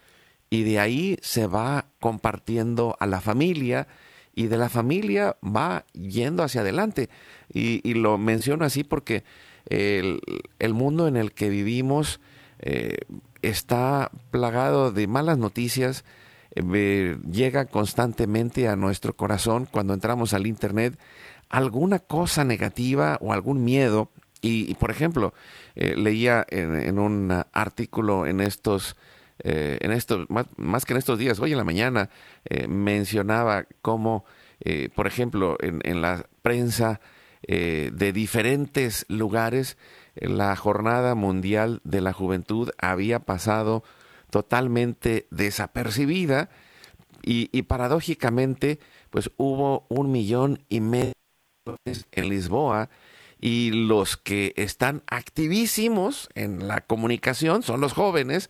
y 0.50 0.64
de 0.64 0.80
ahí 0.80 1.18
se 1.22 1.48
va 1.48 1.88
compartiendo 2.00 2.96
a 3.00 3.06
la 3.06 3.22
familia 3.22 3.88
y 4.34 4.48
de 4.48 4.58
la 4.58 4.70
familia 4.70 5.36
va 5.44 5.86
yendo 5.94 6.44
hacia 6.44 6.62
adelante. 6.62 7.10
Y, 7.52 7.94
lo 7.96 8.18
menciono 8.18 8.66
así 8.66 8.84
porque 8.84 9.24
el, 9.66 10.22
mundo 10.74 11.08
en 11.08 11.18
el 11.18 11.34
que 11.34 11.50
vivimos 11.50 12.20
eh, 12.60 12.98
está 13.42 14.12
plagado 14.32 14.92
de 14.92 15.08
malas 15.08 15.38
noticias, 15.38 16.06
eh, 16.56 17.18
llega 17.32 17.66
constantemente 17.66 18.68
a 18.68 18.76
nuestro 18.76 19.16
corazón 19.16 19.68
cuando 19.70 19.94
entramos 19.94 20.34
al 20.34 20.48
Internet 20.48 20.98
alguna 21.50 22.00
cosa 22.00 22.44
negativa 22.44 23.18
o 23.22 23.34
algún 23.34 23.64
miedo. 23.64 24.12
Y, 24.42 24.76
por 24.76 24.92
ejemplo, 24.92 25.34
eh, 25.76 25.96
leía 25.98 26.46
en, 26.50 27.00
un 27.00 27.44
artículo 27.52 28.28
en 28.28 28.40
estos 28.40 28.96
eh, 29.44 29.78
en 29.82 29.92
estos, 29.92 30.28
más, 30.30 30.86
que 30.86 30.94
en 30.94 30.98
estos 30.98 31.20
días, 31.20 31.40
hoy 31.40 31.52
en 31.52 31.58
la 31.58 31.64
mañana, 31.64 32.10
eh, 32.46 32.68
mencionaba 32.68 33.66
cómo, 33.82 34.26
eh, 34.60 34.90
por 34.96 35.08
ejemplo, 35.08 35.58
en, 35.60 36.02
la 36.02 36.28
prensa 36.42 37.00
de 37.48 38.12
diferentes 38.14 39.06
lugares, 39.08 39.78
la 40.16 40.56
Jornada 40.56 41.16
Mundial 41.16 41.80
de 41.86 42.02
la 42.02 42.12
Juventud 42.12 42.72
había 42.78 43.20
pasado 43.20 43.84
totalmente 44.32 45.28
desapercibida 45.30 46.50
y, 47.24 47.50
y 47.58 47.62
paradójicamente, 47.62 48.80
pues 49.12 49.32
hubo 49.38 49.86
un 49.88 50.12
millón 50.12 50.64
y 50.68 50.82
medio 50.82 51.14
en 52.12 52.30
Lisboa 52.30 52.90
y 53.40 53.72
los 53.72 54.18
que 54.18 54.54
están 54.58 55.04
activísimos 55.08 56.30
en 56.34 56.68
la 56.68 56.82
comunicación 56.82 57.64
son 57.64 57.82
los 57.82 57.94
jóvenes 57.94 58.50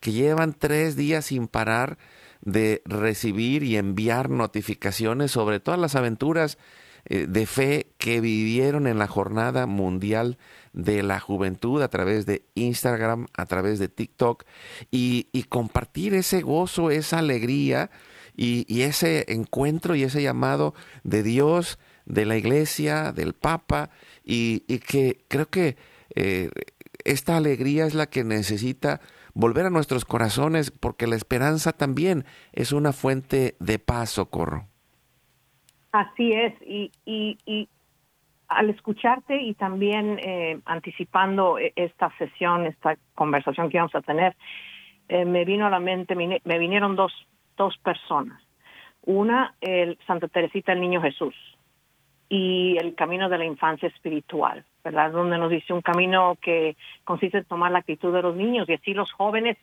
que 0.00 0.12
llevan 0.12 0.52
tres 0.52 0.96
días 0.96 1.26
sin 1.26 1.48
parar 1.48 1.98
de 2.40 2.82
recibir 2.84 3.62
y 3.62 3.76
enviar 3.76 4.30
notificaciones 4.30 5.32
sobre 5.32 5.60
todas 5.60 5.80
las 5.80 5.96
aventuras 5.96 6.58
eh, 7.08 7.26
de 7.28 7.46
fe 7.46 7.92
que 7.98 8.20
vivieron 8.20 8.88
en 8.88 8.98
la 8.98 9.06
Jornada 9.06 9.66
Mundial 9.66 10.38
de 10.72 11.04
la 11.04 11.20
Juventud 11.20 11.80
a 11.82 11.88
través 11.88 12.26
de 12.26 12.44
Instagram, 12.54 13.26
a 13.36 13.46
través 13.46 13.78
de 13.78 13.88
TikTok, 13.88 14.44
y, 14.90 15.24
compartir 15.48 16.14
ese 16.14 16.42
gozo, 16.42 16.90
esa 16.90 17.18
alegría 17.18 17.90
y, 18.36 18.82
ese 18.82 19.24
encuentro 19.28 19.94
y 19.94 20.02
ese 20.02 20.20
llamado 20.20 20.74
de 21.04 21.22
Dios, 21.22 21.78
de 22.06 22.26
la 22.26 22.36
iglesia, 22.36 23.12
del 23.12 23.34
Papa, 23.34 23.90
y, 24.24 24.60
que 24.80 25.24
creo 25.28 25.48
que 25.48 25.76
eh, 26.16 26.50
esta 27.04 27.36
alegría 27.36 27.86
es 27.86 27.94
la 27.94 28.06
que 28.06 28.24
necesita 28.24 29.00
volver 29.36 29.66
a 29.66 29.70
nuestros 29.70 30.04
corazones, 30.04 30.70
porque 30.70 31.06
la 31.06 31.14
esperanza 31.14 31.72
también 31.72 32.24
es 32.52 32.72
una 32.72 32.92
fuente 32.92 33.54
de 33.60 33.78
paz, 33.78 34.10
socorro. 34.10 34.64
Así 35.92 36.32
es, 36.32 36.54
y, 36.62 36.90
y, 37.04 37.68
al 38.48 38.70
escucharte 38.70 39.40
y 39.40 39.54
también 39.54 40.18
eh, 40.22 40.60
anticipando 40.64 41.58
e, 41.58 41.72
esta 41.76 42.10
sesión, 42.16 42.66
esta 42.66 42.96
conversación 43.14 43.68
que 43.68 43.78
vamos 43.78 43.94
a 43.94 44.02
tener, 44.02 44.34
eh, 45.08 45.24
me 45.24 45.44
vino 45.44 45.66
a 45.66 45.70
la 45.70 45.80
mente, 45.80 46.14
me 46.14 46.58
vinieron 46.58 46.96
dos, 46.96 47.12
dos 47.56 47.76
personas. 47.78 48.42
Una, 49.02 49.54
el 49.60 49.98
Santa 50.06 50.28
Teresita, 50.28 50.72
el 50.72 50.80
Niño 50.80 51.00
Jesús, 51.02 51.34
y 52.28 52.76
el 52.78 52.94
camino 52.94 53.28
de 53.28 53.38
la 53.38 53.44
infancia 53.44 53.88
espiritual. 53.88 54.64
¿Verdad? 54.86 55.10
Donde 55.10 55.36
nos 55.36 55.50
dice 55.50 55.72
un 55.72 55.82
camino 55.82 56.38
que 56.40 56.76
consiste 57.02 57.38
en 57.38 57.44
tomar 57.44 57.72
la 57.72 57.80
actitud 57.80 58.14
de 58.14 58.22
los 58.22 58.36
niños 58.36 58.68
y 58.68 58.74
así 58.74 58.94
los 58.94 59.10
jóvenes 59.10 59.56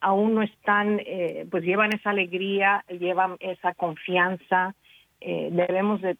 aún 0.00 0.34
no 0.34 0.42
están, 0.42 1.02
eh, 1.04 1.46
pues 1.50 1.64
llevan 1.64 1.92
esa 1.92 2.08
alegría, 2.10 2.82
llevan 2.88 3.36
esa 3.40 3.74
confianza, 3.74 4.74
eh, 5.20 5.50
debemos 5.52 6.00
de, 6.00 6.16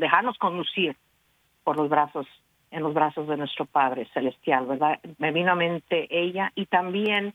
dejarnos 0.00 0.36
conducir 0.38 0.96
por 1.62 1.76
los 1.76 1.88
brazos, 1.88 2.26
en 2.72 2.82
los 2.82 2.92
brazos 2.92 3.28
de 3.28 3.36
nuestro 3.36 3.66
Padre 3.66 4.08
Celestial, 4.12 4.66
¿verdad? 4.66 4.98
Me 5.18 5.30
ella 6.10 6.50
y 6.56 6.66
también 6.66 7.34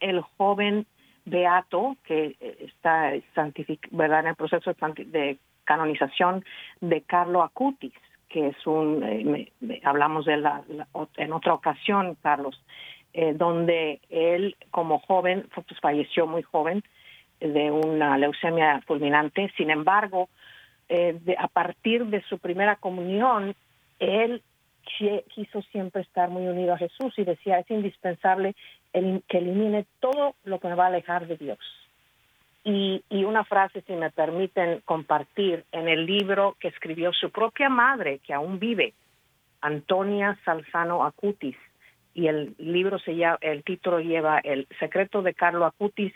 el 0.00 0.20
joven 0.36 0.84
Beato 1.24 1.96
que 2.02 2.34
eh, 2.40 2.66
está 2.66 3.12
¿verdad? 3.92 4.20
en 4.20 4.26
el 4.26 4.34
proceso 4.34 4.72
de 4.72 5.38
canonización 5.62 6.44
de 6.80 7.02
Carlo 7.02 7.44
Acutis 7.44 7.92
que 8.32 8.48
es 8.48 8.66
un, 8.66 9.04
eh, 9.04 9.52
hablamos 9.84 10.24
de 10.24 10.38
la, 10.38 10.62
en 11.16 11.32
otra 11.32 11.54
ocasión, 11.54 12.16
Carlos, 12.22 12.60
eh, 13.12 13.34
donde 13.34 14.00
él 14.08 14.56
como 14.70 14.98
joven, 15.00 15.46
pues 15.54 15.66
falleció 15.80 16.26
muy 16.26 16.42
joven 16.42 16.82
de 17.40 17.70
una 17.70 18.16
leucemia 18.16 18.80
fulminante. 18.86 19.52
Sin 19.56 19.70
embargo, 19.70 20.28
eh, 20.88 21.18
a 21.38 21.48
partir 21.48 22.06
de 22.06 22.22
su 22.22 22.38
primera 22.38 22.76
comunión, 22.76 23.54
él 23.98 24.42
quiso 25.28 25.62
siempre 25.70 26.02
estar 26.02 26.28
muy 26.28 26.46
unido 26.46 26.74
a 26.74 26.78
Jesús 26.78 27.14
y 27.16 27.24
decía, 27.24 27.58
es 27.60 27.70
indispensable 27.70 28.54
que 28.92 29.38
elimine 29.38 29.86
todo 30.00 30.34
lo 30.44 30.58
que 30.58 30.68
me 30.68 30.74
va 30.74 30.84
a 30.84 30.88
alejar 30.88 31.26
de 31.26 31.36
Dios 31.36 31.58
y, 32.64 33.24
una 33.24 33.44
frase, 33.44 33.82
si 33.82 33.92
me 33.94 34.10
permiten 34.10 34.82
compartir, 34.84 35.64
en 35.72 35.88
el 35.88 36.06
libro 36.06 36.56
que 36.60 36.68
escribió 36.68 37.12
su 37.12 37.30
propia 37.30 37.68
madre, 37.68 38.20
que 38.20 38.32
aún 38.32 38.58
vive, 38.58 38.94
Antonia 39.60 40.38
Salzano 40.44 41.04
Acutis, 41.04 41.56
y 42.14 42.26
el 42.26 42.54
libro 42.58 42.98
se 42.98 43.16
llama, 43.16 43.38
el 43.40 43.64
título 43.64 44.00
lleva 44.00 44.38
El 44.38 44.68
secreto 44.78 45.22
de 45.22 45.34
Carlo 45.34 45.64
Acutis, 45.64 46.12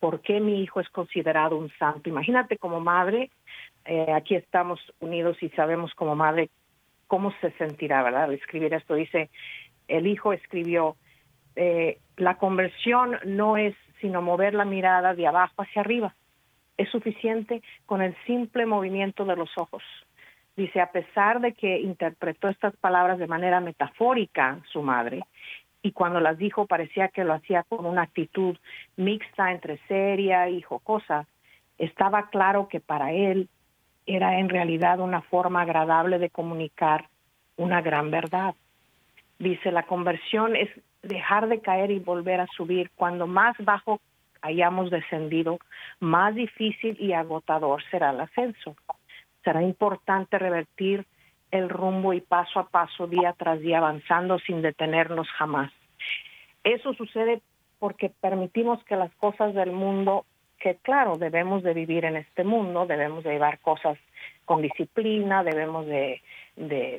¿por 0.00 0.20
qué 0.20 0.40
mi 0.40 0.62
hijo 0.62 0.80
es 0.80 0.88
considerado 0.90 1.56
un 1.56 1.70
santo? 1.78 2.08
Imagínate 2.08 2.58
como 2.58 2.80
madre, 2.80 3.30
eh, 3.84 4.12
aquí 4.12 4.34
estamos 4.34 4.80
unidos 4.98 5.42
y 5.42 5.48
sabemos 5.50 5.94
como 5.94 6.14
madre 6.14 6.50
cómo 7.06 7.32
se 7.40 7.52
sentirá, 7.52 8.02
¿verdad? 8.02 8.24
Al 8.24 8.34
escribir 8.34 8.74
esto 8.74 8.94
dice, 8.94 9.30
el 9.88 10.06
hijo 10.06 10.32
escribió, 10.32 10.96
eh, 11.56 11.98
la 12.16 12.36
conversión 12.36 13.18
no 13.24 13.56
es 13.56 13.74
sino 14.00 14.22
mover 14.22 14.54
la 14.54 14.64
mirada 14.64 15.14
de 15.14 15.26
abajo 15.26 15.62
hacia 15.62 15.82
arriba. 15.82 16.14
Es 16.76 16.88
suficiente 16.90 17.62
con 17.86 18.02
el 18.02 18.16
simple 18.26 18.66
movimiento 18.66 19.24
de 19.24 19.36
los 19.36 19.50
ojos. 19.56 19.82
Dice, 20.56 20.80
a 20.80 20.90
pesar 20.90 21.40
de 21.40 21.52
que 21.52 21.78
interpretó 21.78 22.48
estas 22.48 22.74
palabras 22.76 23.18
de 23.18 23.26
manera 23.26 23.60
metafórica 23.60 24.60
su 24.72 24.82
madre, 24.82 25.22
y 25.82 25.92
cuando 25.92 26.20
las 26.20 26.36
dijo 26.36 26.66
parecía 26.66 27.08
que 27.08 27.24
lo 27.24 27.32
hacía 27.32 27.62
con 27.62 27.86
una 27.86 28.02
actitud 28.02 28.56
mixta 28.96 29.52
entre 29.52 29.78
seria 29.88 30.48
y 30.48 30.60
jocosa, 30.60 31.26
estaba 31.78 32.28
claro 32.28 32.68
que 32.68 32.80
para 32.80 33.12
él 33.12 33.48
era 34.06 34.38
en 34.38 34.48
realidad 34.48 35.00
una 35.00 35.22
forma 35.22 35.62
agradable 35.62 36.18
de 36.18 36.30
comunicar 36.30 37.08
una 37.56 37.80
gran 37.80 38.10
verdad. 38.10 38.54
Dice, 39.38 39.72
la 39.72 39.84
conversión 39.84 40.56
es 40.56 40.68
dejar 41.02 41.48
de 41.48 41.60
caer 41.60 41.90
y 41.90 41.98
volver 41.98 42.40
a 42.40 42.46
subir. 42.48 42.90
Cuando 42.96 43.26
más 43.26 43.56
bajo 43.58 44.00
hayamos 44.42 44.90
descendido, 44.90 45.58
más 45.98 46.34
difícil 46.34 46.96
y 46.98 47.12
agotador 47.12 47.82
será 47.90 48.10
el 48.10 48.20
ascenso. 48.20 48.76
Será 49.44 49.62
importante 49.62 50.38
revertir 50.38 51.06
el 51.50 51.68
rumbo 51.68 52.12
y 52.12 52.20
paso 52.20 52.60
a 52.60 52.68
paso, 52.68 53.06
día 53.06 53.34
tras 53.36 53.60
día, 53.60 53.78
avanzando 53.78 54.38
sin 54.38 54.62
detenernos 54.62 55.28
jamás. 55.30 55.72
Eso 56.62 56.92
sucede 56.94 57.40
porque 57.78 58.10
permitimos 58.10 58.82
que 58.84 58.96
las 58.96 59.12
cosas 59.16 59.54
del 59.54 59.72
mundo, 59.72 60.26
que 60.58 60.76
claro, 60.76 61.16
debemos 61.16 61.62
de 61.62 61.74
vivir 61.74 62.04
en 62.04 62.16
este 62.16 62.44
mundo, 62.44 62.86
debemos 62.86 63.24
de 63.24 63.32
llevar 63.32 63.58
cosas 63.60 63.98
con 64.44 64.62
disciplina, 64.62 65.42
debemos 65.42 65.86
de, 65.86 66.20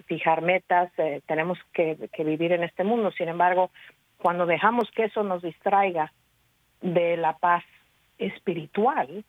fijar 0.05 0.41
metas, 0.41 0.91
eh, 0.97 1.21
tenemos 1.27 1.57
que, 1.73 2.09
que 2.13 2.23
vivir 2.23 2.51
en 2.51 2.63
este 2.63 2.83
mundo. 2.83 3.11
Sin 3.11 3.27
embargo, 3.27 3.71
cuando 4.17 4.45
dejamos 4.45 4.89
que 4.91 5.05
eso 5.05 5.23
nos 5.23 5.41
distraiga 5.41 6.11
de 6.81 7.17
la 7.17 7.37
paz 7.37 7.63
espiritual, 8.17 9.23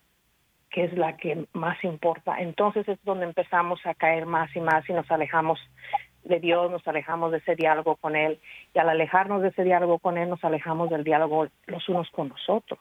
que 0.71 0.85
es 0.85 0.93
la 0.95 1.17
que 1.17 1.47
más 1.53 1.83
importa, 1.85 2.37
entonces 2.39 2.89
es 2.89 2.99
donde 3.05 3.27
empezamos 3.27 3.85
a 3.85 3.95
caer 3.95 4.27
más 4.27 4.55
y 4.57 4.61
más 4.61 4.89
y 4.89 4.93
nos 4.93 5.11
alejamos 5.11 5.61
de 6.25 6.41
Dios, 6.41 6.71
nos 6.71 6.87
alejamos 6.87 7.33
de 7.33 7.39
ese 7.39 7.57
diálogo 7.57 7.97
con 7.97 8.17
Él 8.17 8.39
y 8.75 8.79
al 8.79 8.89
alejarnos 8.89 9.43
de 9.43 9.49
ese 9.49 9.65
diálogo 9.65 9.99
con 9.99 10.17
Él 10.17 10.29
nos 10.29 10.43
alejamos 10.45 10.89
del 10.89 11.05
diálogo 11.05 11.49
los 11.67 11.89
unos 11.89 12.09
con 12.11 12.29
los 12.29 12.49
otros. 12.49 12.81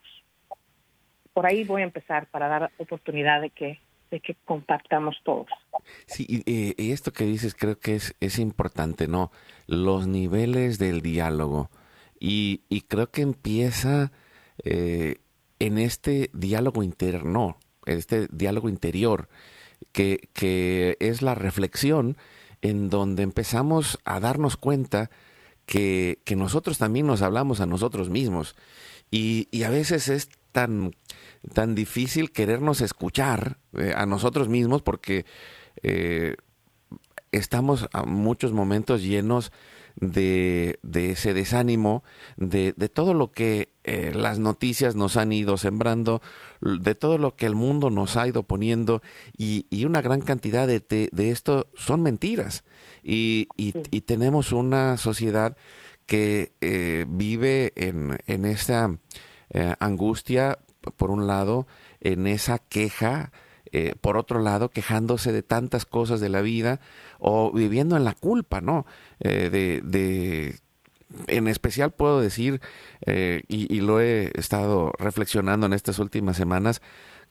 Por 1.34 1.46
ahí 1.46 1.64
voy 1.64 1.82
a 1.82 1.86
empezar 1.86 2.28
para 2.28 2.48
dar 2.48 2.72
oportunidad 2.78 3.42
de 3.42 3.50
que 3.50 3.80
de 4.12 4.20
que 4.20 4.36
compartamos 4.46 5.16
todos. 5.24 5.48
Sí, 6.06 6.26
y, 6.46 6.92
esto 6.92 7.12
que 7.12 7.26
dices 7.26 7.56
creo 7.56 7.80
que 7.80 7.96
es, 7.96 8.16
es 8.20 8.38
importante, 8.38 9.08
¿no? 9.08 9.32
Los 9.68 10.08
niveles 10.08 10.78
del 10.78 11.02
diálogo. 11.02 11.72
Y, 12.20 12.62
y 12.70 12.82
creo 12.82 13.10
que 13.10 13.24
empieza 13.24 14.12
eh, 14.64 15.16
en 15.60 15.78
este 15.78 16.30
diálogo 16.34 16.84
interno, 16.84 17.58
este 17.86 18.28
diálogo 18.32 18.70
interior, 18.70 19.30
que, 19.92 20.30
que 20.34 20.98
es 21.00 21.22
la 21.22 21.34
reflexión 21.34 22.18
en 22.62 22.90
donde 22.90 23.24
empezamos 23.24 23.98
a 24.06 24.20
darnos 24.20 24.58
cuenta 24.58 25.10
que, 25.66 26.20
que 26.26 26.36
nosotros 26.36 26.78
también 26.78 27.08
nos 27.08 27.22
hablamos 27.22 27.62
a 27.62 27.66
nosotros 27.66 28.10
mismos. 28.10 28.56
Y, 29.10 29.48
y, 29.52 29.64
a 29.64 29.70
veces 29.70 30.08
es 30.10 30.30
tan, 30.52 30.96
tan 31.54 31.76
difícil 31.76 32.32
querernos 32.32 32.82
escuchar 32.82 33.58
eh, 33.78 33.94
a 33.96 34.06
nosotros 34.06 34.50
mismos 34.50 34.82
porque 34.82 35.26
eh, 35.84 36.36
estamos 37.32 37.88
a 37.94 38.04
muchos 38.04 38.52
momentos 38.52 39.02
llenos 39.02 39.52
de, 39.96 40.80
ese 40.94 41.34
desánimo, 41.34 42.04
de, 42.38 42.74
todo 42.94 43.14
lo 43.14 43.32
que 43.32 43.70
eh, 43.84 44.12
las 44.16 44.40
noticias 44.40 44.96
nos 44.96 45.18
han 45.18 45.32
ido 45.32 45.58
sembrando, 45.58 46.22
de 46.62 46.96
todo 46.96 47.18
lo 47.18 47.36
que 47.36 47.46
el 47.46 47.56
mundo 47.56 47.90
nos 47.90 48.18
ha 48.18 48.28
ido 48.28 48.44
poniendo, 48.44 49.02
y, 49.38 49.66
una 49.86 50.02
gran 50.02 50.22
cantidad 50.22 50.68
de, 50.68 50.80
de, 51.12 51.32
esto 51.32 51.68
son 51.76 52.02
mentiras. 52.02 52.64
Y, 53.04 53.48
tenemos 54.06 54.52
una 54.52 54.98
sociedad 54.98 55.56
que 56.06 56.52
eh, 56.62 57.06
vive 57.08 57.74
en, 57.76 58.18
en 58.28 58.46
esa 58.46 58.98
eh, 59.52 59.76
angustia, 59.80 60.60
por 60.98 61.12
un 61.12 61.28
lado, 61.28 61.68
en 62.00 62.28
esa 62.28 62.58
queja, 62.60 63.32
eh, 63.72 63.96
por 64.02 64.18
otro 64.18 64.42
lado, 64.42 64.70
quejándose 64.70 65.32
de 65.32 65.44
tantas 65.44 65.86
cosas 65.86 66.20
de 66.20 66.30
la 66.30 66.42
vida 66.42 66.82
o 67.20 67.52
viviendo 67.52 67.96
en 67.96 68.04
la 68.04 68.14
culpa, 68.14 68.60
¿no? 68.60 68.86
Eh, 69.20 69.50
de, 69.50 69.82
de, 69.82 70.60
en 71.28 71.48
especial 71.48 71.92
puedo 71.92 72.20
decir, 72.22 72.62
eh, 73.06 73.44
y, 73.48 73.80
lo 73.82 74.02
he 74.02 74.32
estado 74.36 74.94
reflexionando 74.98 75.66
en 75.66 75.74
estas 75.74 76.00
últimas 76.00 76.38
semanas, 76.38 76.82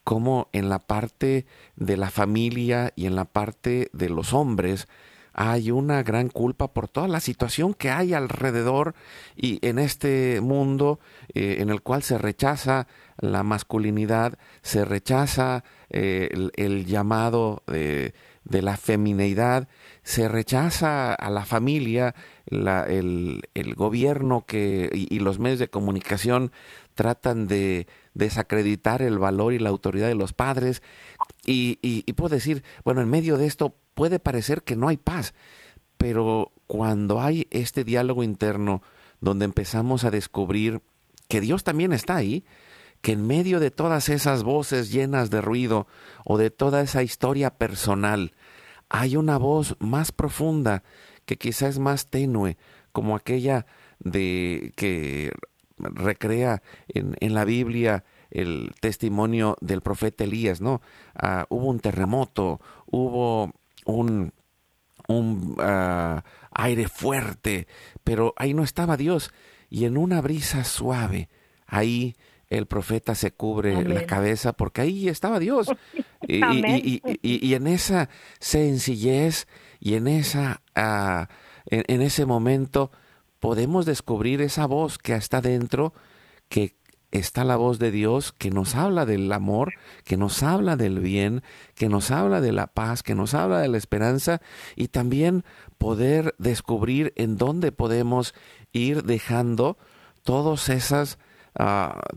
cómo 0.04 0.48
en 0.52 0.68
la 0.68 0.78
parte 0.78 1.46
de 1.76 1.96
la 1.96 2.10
familia 2.10 2.92
y 2.96 3.06
en 3.06 3.16
la 3.16 3.26
parte 3.26 3.90
de 3.92 4.08
los 4.08 4.32
hombres, 4.32 4.88
hay 5.32 5.70
una 5.70 6.02
gran 6.02 6.28
culpa 6.28 6.72
por 6.72 6.88
toda 6.88 7.08
la 7.08 7.20
situación 7.20 7.74
que 7.74 7.90
hay 7.90 8.14
alrededor 8.14 8.94
y 9.36 9.64
en 9.66 9.78
este 9.78 10.40
mundo 10.40 11.00
en 11.34 11.70
el 11.70 11.82
cual 11.82 12.02
se 12.02 12.18
rechaza 12.18 12.86
la 13.20 13.42
masculinidad, 13.42 14.38
se 14.62 14.84
rechaza 14.84 15.64
eh, 15.90 16.30
el, 16.56 16.86
llamado 16.86 17.62
de, 17.66 18.12
la 18.44 18.76
femineidad, 18.76 19.68
se 20.02 20.28
rechaza 20.28 21.14
a 21.14 21.30
la 21.30 21.44
familia, 21.44 22.14
el, 22.46 23.42
gobierno 23.76 24.44
que, 24.46 24.90
y, 24.92 25.18
los 25.18 25.38
medios 25.38 25.58
de 25.58 25.68
comunicación 25.68 26.50
tratan 26.94 27.46
de 27.46 27.86
desacreditar 28.14 29.02
el 29.02 29.18
valor 29.18 29.52
y 29.52 29.58
la 29.58 29.68
autoridad 29.68 30.08
de 30.08 30.14
los 30.14 30.32
padres. 30.32 30.82
Y, 31.44 31.78
y 31.82 32.12
puedo 32.14 32.34
decir, 32.34 32.64
bueno, 32.84 33.00
en 33.02 33.10
medio 33.10 33.36
de 33.36 33.46
esto 33.46 33.74
puede 34.00 34.18
parecer 34.18 34.62
que 34.62 34.76
no 34.76 34.88
hay 34.88 34.96
paz, 34.96 35.34
pero 35.98 36.52
cuando 36.66 37.20
hay 37.20 37.46
este 37.50 37.84
diálogo 37.84 38.22
interno 38.22 38.80
donde 39.20 39.44
empezamos 39.44 40.04
a 40.04 40.10
descubrir 40.10 40.80
que 41.28 41.42
Dios 41.42 41.64
también 41.64 41.92
está 41.92 42.16
ahí, 42.16 42.46
que 43.02 43.12
en 43.12 43.26
medio 43.26 43.60
de 43.60 43.70
todas 43.70 44.08
esas 44.08 44.42
voces 44.42 44.90
llenas 44.90 45.28
de 45.28 45.42
ruido 45.42 45.86
o 46.24 46.38
de 46.38 46.48
toda 46.48 46.80
esa 46.80 47.02
historia 47.02 47.50
personal, 47.58 48.32
hay 48.88 49.16
una 49.16 49.36
voz 49.36 49.76
más 49.80 50.12
profunda 50.12 50.82
que 51.26 51.36
quizás 51.36 51.72
es 51.72 51.78
más 51.78 52.06
tenue, 52.06 52.56
como 52.92 53.14
aquella 53.14 53.66
de 53.98 54.72
que 54.76 55.30
recrea 55.76 56.62
en, 56.88 57.18
en 57.20 57.34
la 57.34 57.44
Biblia 57.44 58.04
el 58.30 58.72
testimonio 58.80 59.58
del 59.60 59.82
profeta 59.82 60.24
Elías, 60.24 60.62
¿no? 60.62 60.80
Ah, 61.14 61.44
hubo 61.50 61.66
un 61.66 61.80
terremoto, 61.80 62.62
hubo 62.86 63.52
un, 63.84 64.32
un 65.08 65.56
ah, 65.58 66.24
aire 66.52 66.88
fuerte, 66.88 67.66
pero 68.04 68.34
ahí 68.36 68.54
no 68.54 68.62
estaba 68.62 68.96
Dios. 68.96 69.32
Y 69.68 69.84
en 69.84 69.96
una 69.96 70.20
brisa 70.20 70.64
suave, 70.64 71.28
ahí 71.66 72.16
el 72.50 72.66
profeta 72.66 73.14
se 73.14 73.30
cubre 73.30 73.84
la 73.84 74.04
cabeza 74.06 74.52
porque 74.52 74.80
ahí 74.80 75.08
estaba 75.08 75.38
Dios. 75.38 75.68
y, 76.26 77.54
en 77.54 77.66
esa 77.68 78.08
sencillez 78.40 79.46
y 79.78 79.94
en, 79.94 80.08
esa, 80.08 80.60
ah, 80.74 81.28
en, 81.66 82.02
ese 82.02 82.26
momento 82.26 82.90
podemos 83.38 83.86
descubrir 83.86 84.42
esa 84.42 84.66
voz 84.66 84.98
que 84.98 85.14
está 85.14 85.40
dentro, 85.40 85.94
que 86.48 86.74
está 87.10 87.44
la 87.44 87.56
voz 87.56 87.78
de 87.78 87.90
Dios 87.90 88.32
que 88.32 88.50
nos 88.50 88.74
habla 88.74 89.06
del 89.06 89.30
amor, 89.32 89.74
que 90.04 90.16
nos 90.16 90.42
habla 90.42 90.76
del 90.76 91.00
bien, 91.00 91.42
que 91.74 91.88
nos 91.88 92.10
habla 92.10 92.40
de 92.40 92.52
la 92.52 92.68
paz, 92.68 93.02
que 93.02 93.14
nos 93.14 93.34
habla 93.34 93.60
de 93.60 93.68
la 93.68 93.78
esperanza 93.78 94.40
y 94.76 94.88
también 94.88 95.44
poder 95.78 96.34
descubrir 96.38 97.12
en 97.16 97.36
dónde 97.36 97.72
podemos 97.72 98.34
ir 98.72 99.04
dejando 99.04 99.78
todas 100.22 100.68
esas 100.68 101.18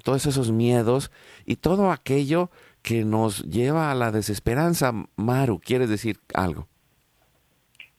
todos 0.03 0.25
esos 0.27 0.51
miedos 0.51 1.11
y 1.45 1.55
todo 1.55 1.91
aquello 1.91 2.51
que 2.81 3.03
nos 3.03 3.43
lleva 3.43 3.91
a 3.91 3.95
la 3.95 4.11
desesperanza. 4.11 4.93
Maru, 5.15 5.59
¿quieres 5.59 5.89
decir 5.89 6.19
algo? 6.33 6.67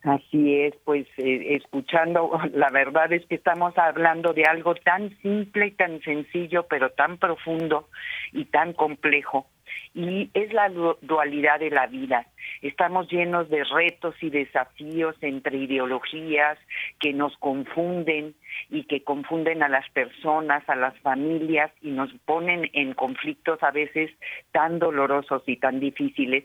Así 0.04 0.60
es, 0.60 0.74
pues 0.84 1.06
eh, 1.16 1.56
escuchando, 1.56 2.30
la 2.52 2.70
verdad 2.70 3.10
es 3.12 3.24
que 3.26 3.34
estamos 3.36 3.76
hablando 3.78 4.34
de 4.34 4.44
algo 4.44 4.74
tan 4.74 5.16
simple 5.22 5.68
y 5.68 5.70
tan 5.72 6.00
sencillo, 6.02 6.66
pero 6.68 6.90
tan 6.90 7.16
profundo 7.16 7.88
y 8.32 8.44
tan 8.44 8.74
complejo 8.74 9.46
y 9.94 10.28
es 10.34 10.52
la 10.52 10.68
dualidad 10.68 11.60
de 11.60 11.70
la 11.70 11.86
vida. 11.86 12.26
Estamos 12.62 13.08
llenos 13.10 13.48
de 13.48 13.62
retos 13.62 14.16
y 14.20 14.28
desafíos 14.28 15.14
entre 15.20 15.56
ideologías 15.56 16.58
que 16.98 17.12
nos 17.12 17.36
confunden 17.36 18.34
y 18.70 18.84
que 18.84 19.04
confunden 19.04 19.62
a 19.62 19.68
las 19.68 19.88
personas, 19.90 20.68
a 20.68 20.74
las 20.74 20.98
familias 20.98 21.70
y 21.80 21.92
nos 21.92 22.12
ponen 22.24 22.68
en 22.72 22.94
conflictos 22.94 23.62
a 23.62 23.70
veces 23.70 24.10
tan 24.50 24.80
dolorosos 24.80 25.42
y 25.46 25.56
tan 25.56 25.78
difíciles. 25.78 26.44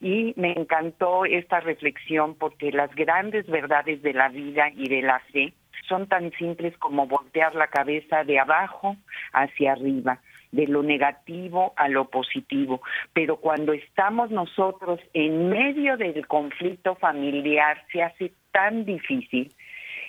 Y 0.00 0.34
me 0.36 0.52
encantó 0.52 1.24
esta 1.24 1.60
reflexión 1.60 2.34
porque 2.34 2.70
las 2.70 2.94
grandes 2.94 3.46
verdades 3.46 4.02
de 4.02 4.12
la 4.12 4.28
vida 4.28 4.70
y 4.76 4.88
de 4.88 5.02
la 5.02 5.20
fe 5.32 5.54
son 5.88 6.06
tan 6.06 6.30
simples 6.32 6.76
como 6.76 7.06
voltear 7.06 7.54
la 7.54 7.68
cabeza 7.68 8.24
de 8.24 8.38
abajo 8.38 8.96
hacia 9.32 9.72
arriba 9.72 10.20
de 10.52 10.66
lo 10.66 10.82
negativo 10.82 11.72
a 11.76 11.88
lo 11.88 12.08
positivo. 12.08 12.82
Pero 13.12 13.36
cuando 13.36 13.72
estamos 13.72 14.30
nosotros 14.30 15.00
en 15.14 15.48
medio 15.48 15.96
del 15.96 16.26
conflicto 16.26 16.94
familiar 16.96 17.84
se 17.92 18.02
hace 18.02 18.32
tan 18.52 18.84
difícil 18.84 19.52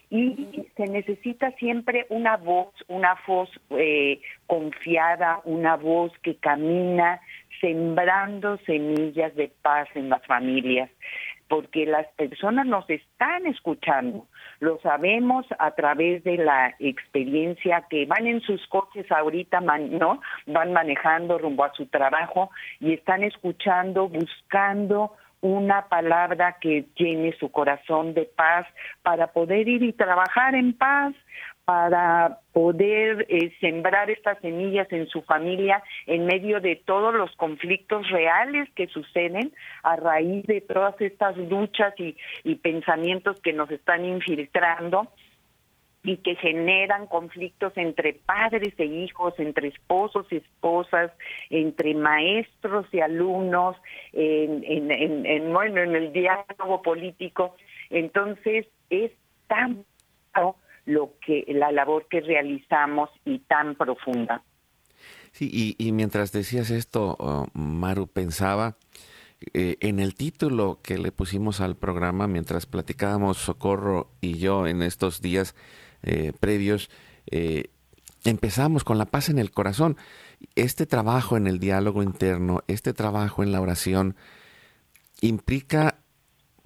y 0.09 0.65
se 0.75 0.87
necesita 0.87 1.51
siempre 1.51 2.05
una 2.09 2.35
voz, 2.35 2.73
una 2.89 3.17
voz 3.25 3.49
eh, 3.69 4.19
confiada, 4.45 5.39
una 5.45 5.77
voz 5.77 6.11
que 6.21 6.35
camina 6.35 7.21
sembrando 7.61 8.57
semillas 8.65 9.33
de 9.35 9.51
paz 9.61 9.87
en 9.95 10.09
las 10.09 10.25
familias 10.25 10.89
porque 11.51 11.85
las 11.85 12.07
personas 12.15 12.65
nos 12.65 12.89
están 12.89 13.45
escuchando. 13.45 14.25
Lo 14.61 14.79
sabemos 14.79 15.45
a 15.59 15.71
través 15.71 16.23
de 16.23 16.37
la 16.37 16.73
experiencia 16.79 17.85
que 17.89 18.05
van 18.05 18.25
en 18.25 18.39
sus 18.39 18.65
coches 18.67 19.11
ahorita, 19.11 19.59
¿no? 19.59 20.21
Van 20.47 20.71
manejando 20.71 21.37
rumbo 21.37 21.65
a 21.65 21.73
su 21.73 21.87
trabajo 21.87 22.51
y 22.79 22.93
están 22.93 23.23
escuchando, 23.23 24.07
buscando 24.07 25.11
una 25.41 25.89
palabra 25.89 26.55
que 26.61 26.85
llene 26.95 27.35
su 27.37 27.51
corazón 27.51 28.13
de 28.13 28.29
paz 28.33 28.65
para 29.01 29.27
poder 29.27 29.67
ir 29.67 29.83
y 29.83 29.91
trabajar 29.91 30.55
en 30.55 30.71
paz, 30.71 31.13
para 31.71 32.39
poder 32.51 33.25
eh, 33.29 33.55
sembrar 33.61 34.09
estas 34.09 34.37
semillas 34.41 34.91
en 34.91 35.07
su 35.07 35.21
familia 35.21 35.81
en 36.05 36.25
medio 36.25 36.59
de 36.59 36.75
todos 36.75 37.13
los 37.13 37.33
conflictos 37.37 38.09
reales 38.09 38.67
que 38.75 38.87
suceden 38.87 39.53
a 39.81 39.95
raíz 39.95 40.45
de 40.47 40.59
todas 40.59 40.99
estas 40.99 41.37
luchas 41.37 41.93
y, 41.97 42.55
pensamientos 42.55 43.39
que 43.39 43.53
nos 43.53 43.71
están 43.71 44.03
infiltrando 44.03 45.07
y 46.03 46.17
que 46.17 46.35
generan 46.35 47.07
conflictos 47.07 47.71
entre 47.77 48.15
padres 48.15 48.73
e 48.77 48.85
hijos, 48.85 49.33
entre 49.37 49.69
esposos 49.69 50.27
y 50.29 50.37
esposas, 50.37 51.09
entre 51.49 51.93
maestros 51.95 52.85
y 52.91 52.99
alumnos, 52.99 53.77
en, 54.11 54.61
en, 54.65 55.25
en, 55.25 55.53
bueno, 55.53 55.79
en 55.79 55.95
el 55.95 56.11
diálogo 56.11 56.81
político. 56.81 57.55
Entonces, 57.89 58.67
es 58.89 59.11
tan 59.47 59.85
lo 60.85 61.13
que 61.25 61.45
la 61.47 61.71
labor 61.71 62.07
que 62.09 62.21
realizamos 62.21 63.09
y 63.25 63.39
tan 63.39 63.75
profunda. 63.75 64.43
Sí, 65.31 65.75
y, 65.77 65.91
mientras 65.93 66.31
decías 66.31 66.71
esto, 66.71 67.15
oh, 67.17 67.47
Maru, 67.53 68.07
pensaba 68.07 68.75
eh, 69.53 69.77
en 69.79 69.99
el 69.99 70.13
título 70.13 70.79
que 70.83 70.97
le 70.97 71.11
pusimos 71.11 71.61
al 71.61 71.75
programa 71.75 72.27
mientras 72.27 72.65
platicábamos 72.65 73.37
Socorro 73.37 74.11
y 74.19 74.37
yo 74.37 74.67
en 74.67 74.81
estos 74.81 75.21
días 75.21 75.55
eh, 76.03 76.33
previos, 76.39 76.89
eh, 77.31 77.69
empezamos 78.25 78.83
con 78.83 78.97
la 78.97 79.05
paz 79.05 79.29
en 79.29 79.39
el 79.39 79.51
corazón. 79.51 79.97
Este 80.55 80.85
trabajo 80.85 81.37
en 81.37 81.47
el 81.47 81.59
diálogo 81.59 82.03
interno, 82.03 82.63
este 82.67 82.93
trabajo 82.93 83.41
en 83.41 83.51
la 83.51 83.61
oración, 83.61 84.15
implica 85.21 85.99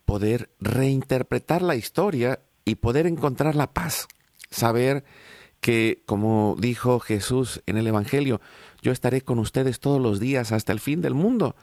poder 0.05 0.49
reinterpretar 0.59 1.61
la 1.61 1.75
historia 1.75 2.39
y 2.65 2.75
poder 2.75 3.07
encontrar 3.07 3.55
la 3.55 3.71
paz. 3.71 4.07
Saber 4.49 5.03
que, 5.61 6.03
como 6.05 6.55
dijo 6.59 6.99
Jesús 6.99 7.61
en 7.65 7.77
el 7.77 7.87
Evangelio, 7.87 8.41
yo 8.81 8.91
estaré 8.91 9.21
con 9.21 9.39
ustedes 9.39 9.79
todos 9.79 10.01
los 10.01 10.19
días 10.19 10.51
hasta 10.51 10.73
el 10.73 10.79
fin 10.79 11.01
del 11.01 11.13
mundo. 11.13 11.55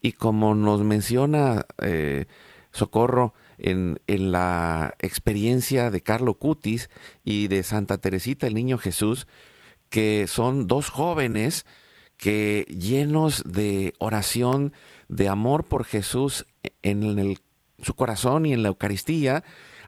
Y 0.00 0.12
como 0.12 0.54
nos 0.54 0.82
menciona 0.82 1.66
eh, 1.82 2.26
Socorro, 2.72 3.34
en, 3.58 4.00
la 4.06 4.94
experiencia 4.98 5.90
de 5.90 6.02
Carlo 6.02 6.34
Cutis 6.34 6.90
y 7.24 7.48
de 7.48 7.62
Santa 7.62 7.98
Teresita, 7.98 8.46
el 8.46 8.54
Niño 8.54 8.78
Jesús, 8.78 9.26
que 9.90 10.26
son 10.26 10.66
dos 10.66 10.90
jóvenes 10.90 11.66
que 12.16 12.66
llenos 12.68 13.42
de 13.44 13.94
oración, 13.98 14.72
de 15.08 15.28
amor 15.28 15.64
por 15.64 15.84
Jesús 15.84 16.46
en 16.82 17.36
su 17.82 17.94
corazón 17.94 18.46
y 18.46 18.52
en 18.52 18.62
la 18.62 18.68
Eucaristía, 18.68 19.44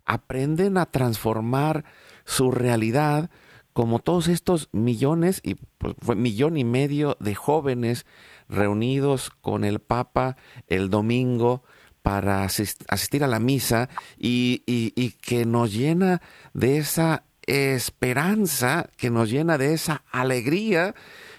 aprenden 0.06 0.78
a 0.78 0.86
transformar 0.86 1.84
su 2.24 2.50
realidad 2.50 3.30
como 3.76 3.98
todos 3.98 4.28
estos 4.28 4.70
millones, 4.72 5.42
y 5.44 5.56
pues, 5.76 6.16
millón 6.16 6.56
y 6.56 6.64
medio 6.64 7.18
de 7.20 7.34
jóvenes 7.34 8.06
reunidos 8.48 9.30
con 9.42 9.64
el 9.64 9.80
Papa 9.80 10.38
el 10.66 10.88
domingo 10.88 11.62
para 12.00 12.44
asistir 12.44 13.22
a 13.22 13.26
la 13.26 13.38
misa 13.38 13.90
y, 14.16 15.10
que 15.20 15.44
nos 15.44 15.74
llena 15.74 16.22
de 16.54 16.78
esa 16.78 17.24
esperanza, 17.42 18.88
que 18.96 19.10
nos 19.10 19.28
llena 19.28 19.58
de 19.58 19.74
esa 19.74 20.04
alegría, 20.10 20.94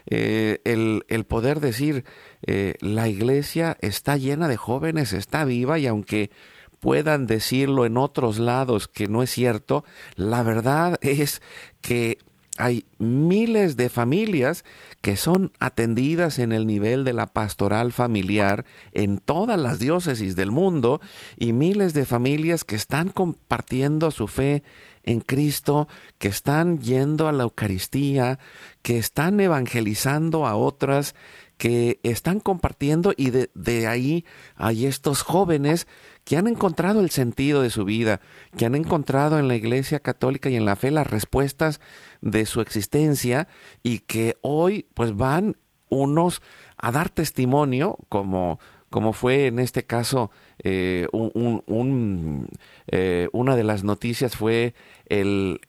eh, 0.05 0.59
el, 0.63 1.25
poder 1.25 1.59
decir, 1.59 2.05
eh, 2.45 2.75
la 2.81 3.07
iglesia 3.07 3.77
está 3.81 4.15
llena 4.15 4.47
de 4.47 4.57
jóvenes, 4.57 5.13
está 5.13 5.43
viva 5.43 5.79
y 5.79 5.87
aunque 5.87 6.29
puedan 6.79 7.27
decirlo 7.27 7.85
en 7.85 7.97
otros 7.97 8.39
lados 8.39 8.87
que 8.87 9.07
no 9.07 9.23
es 9.23 9.31
cierto, 9.31 9.83
la 10.15 10.43
verdad 10.43 10.97
es 11.01 11.41
que 11.81 12.17
hay 12.57 12.85
miles 12.97 13.77
de 13.77 13.89
familias 13.89 14.65
que 15.01 15.15
son 15.15 15.51
atendidas 15.59 16.39
en 16.39 16.51
el 16.51 16.65
nivel 16.65 17.03
de 17.03 17.13
la 17.13 17.27
pastoral 17.27 17.93
familiar 17.93 18.65
en 18.93 19.19
todas 19.19 19.59
las 19.59 19.79
diócesis 19.79 20.35
del 20.35 20.51
mundo 20.51 20.99
y 21.37 21.53
miles 21.53 21.93
de 21.93 22.05
familias 22.05 22.63
que 22.63 22.75
están 22.75 23.09
compartiendo 23.09 24.09
su 24.09 24.27
fe 24.27 24.63
en 25.03 25.21
Cristo, 25.21 25.87
que 26.17 26.27
están 26.27 26.79
yendo 26.79 27.27
a 27.27 27.31
la 27.31 27.43
Eucaristía, 27.43 28.39
que 28.81 28.97
están 28.97 29.39
evangelizando 29.39 30.45
a 30.45 30.55
otras, 30.55 31.15
que 31.57 31.99
están 32.03 32.39
compartiendo 32.39 33.13
y 33.15 33.29
de, 33.29 33.49
de 33.53 33.87
ahí 33.87 34.25
hay 34.55 34.85
estos 34.85 35.21
jóvenes 35.21 35.87
que 36.27 36.35
han 36.35 36.47
encontrado 36.47 36.99
el 36.99 37.09
sentido 37.09 37.61
de 37.61 37.69
su 37.69 37.85
vida, 37.85 38.19
que 38.57 38.65
han 38.65 38.75
encontrado 38.75 39.39
en 39.39 39.47
la 39.47 39.55
Iglesia 39.55 40.01
Católica 40.01 40.49
y 40.49 40.57
en 40.57 40.65
la 40.65 40.75
fe 40.75 40.91
las 40.91 41.07
respuestas 41.07 41.79
de 42.19 42.45
su 42.45 42.59
existencia 42.59 43.47
y 43.81 43.99
que 43.99 44.35
hoy 44.41 44.87
pues 44.93 45.15
van 45.15 45.55
unos 45.87 46.41
a 46.75 46.91
dar 46.91 47.07
testimonio 47.07 47.97
como 48.09 48.59
como 48.89 49.13
fue 49.13 49.47
en 49.47 49.59
este 49.59 49.83
caso 49.83 50.31
eh, 50.59 51.07
un, 51.11 52.47
eh, 52.87 53.27
una 53.33 53.55
de 53.55 53.63
las 53.63 53.83
noticias 53.83 54.35
fue 54.35 54.73
el, 55.07 55.59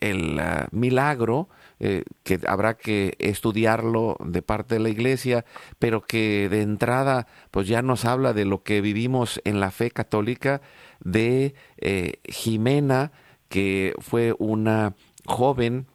ah, 0.40 0.68
milagro 0.70 1.48
eh, 1.80 2.04
que 2.24 2.40
habrá 2.46 2.74
que 2.74 3.14
estudiarlo 3.18 4.16
de 4.24 4.42
parte 4.42 4.74
de 4.74 4.80
la 4.80 4.88
iglesia, 4.88 5.44
pero 5.78 6.02
que 6.02 6.48
de 6.48 6.62
entrada 6.62 7.26
pues 7.50 7.68
ya 7.68 7.82
nos 7.82 8.04
habla 8.04 8.32
de 8.32 8.44
lo 8.44 8.62
que 8.62 8.80
vivimos 8.80 9.40
en 9.44 9.60
la 9.60 9.70
fe 9.70 9.90
católica 9.90 10.60
de 11.00 11.54
Jimena, 12.24 13.12
que 13.48 13.94
fue 14.00 14.34
una 14.38 14.94
joven 15.26 15.86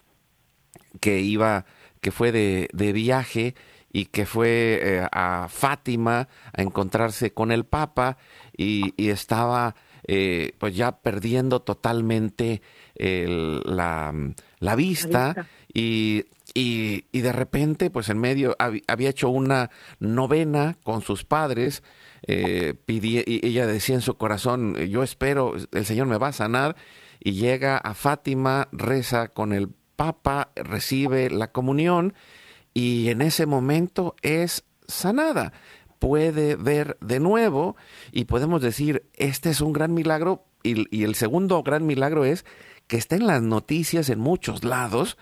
que 0.99 1.19
iba, 1.19 1.65
que 2.01 2.11
fue 2.11 2.31
de, 2.31 2.93
viaje 2.93 3.55
y 3.93 4.05
que 4.05 4.25
fue 4.25 4.79
eh, 4.81 5.07
a 5.09 5.47
Fátima 5.49 6.27
a 6.51 6.61
encontrarse 6.61 7.31
con 7.31 7.53
el 7.53 7.63
Papa 7.63 8.17
y, 8.57 8.93
estaba 8.97 9.75
pues 10.57 10.75
ya 10.75 10.97
perdiendo 10.97 11.61
totalmente 11.61 12.61
la, 12.97 14.13
la, 14.59 14.75
vista 14.75 15.47
y, 15.73 16.25
y, 16.53 17.21
de 17.21 17.31
repente, 17.31 17.89
pues 17.89 18.09
en 18.09 18.19
medio, 18.19 18.55
había 18.59 19.09
hecho 19.09 19.29
una 19.29 19.71
novena 19.99 20.77
con 20.83 21.01
sus 21.01 21.23
padres, 21.23 21.81
eh, 22.27 22.75
y 22.85 23.47
ella 23.47 23.65
decía 23.65 23.95
en 23.95 24.01
su 24.01 24.17
corazón, 24.17 24.75
yo 24.75 25.01
espero, 25.01 25.55
el 25.71 25.85
Señor 25.85 26.07
me 26.07 26.17
va 26.17 26.27
a 26.27 26.33
sanar, 26.33 26.75
y 27.19 27.33
llega 27.33 27.77
a 27.77 27.95
Fátima, 27.95 28.67
reza 28.71 29.29
con 29.29 29.51
el 29.51 29.69
Papa, 29.95 30.51
recibe 30.55 31.29
la 31.29 31.51
comunión, 31.51 32.13
y 32.73 33.09
en 33.09 33.21
ese 33.21 33.45
momento 33.45 34.15
es 34.21 34.65
sanada. 34.87 35.53
Puede 35.99 36.55
ver 36.55 36.97
de 37.01 37.19
nuevo 37.19 37.75
y 38.11 38.25
podemos 38.25 38.61
decir, 38.61 39.09
este 39.13 39.49
es 39.49 39.61
un 39.61 39.73
gran 39.73 39.93
milagro, 39.93 40.45
y, 40.63 41.03
el 41.03 41.15
segundo 41.15 41.61
gran 41.63 41.85
milagro 41.85 42.25
es 42.25 42.45
que 42.87 42.97
está 42.97 43.15
en 43.15 43.27
las 43.27 43.41
noticias 43.41 44.09
en 44.09 44.19
muchos 44.19 44.63
lados, 44.63 45.17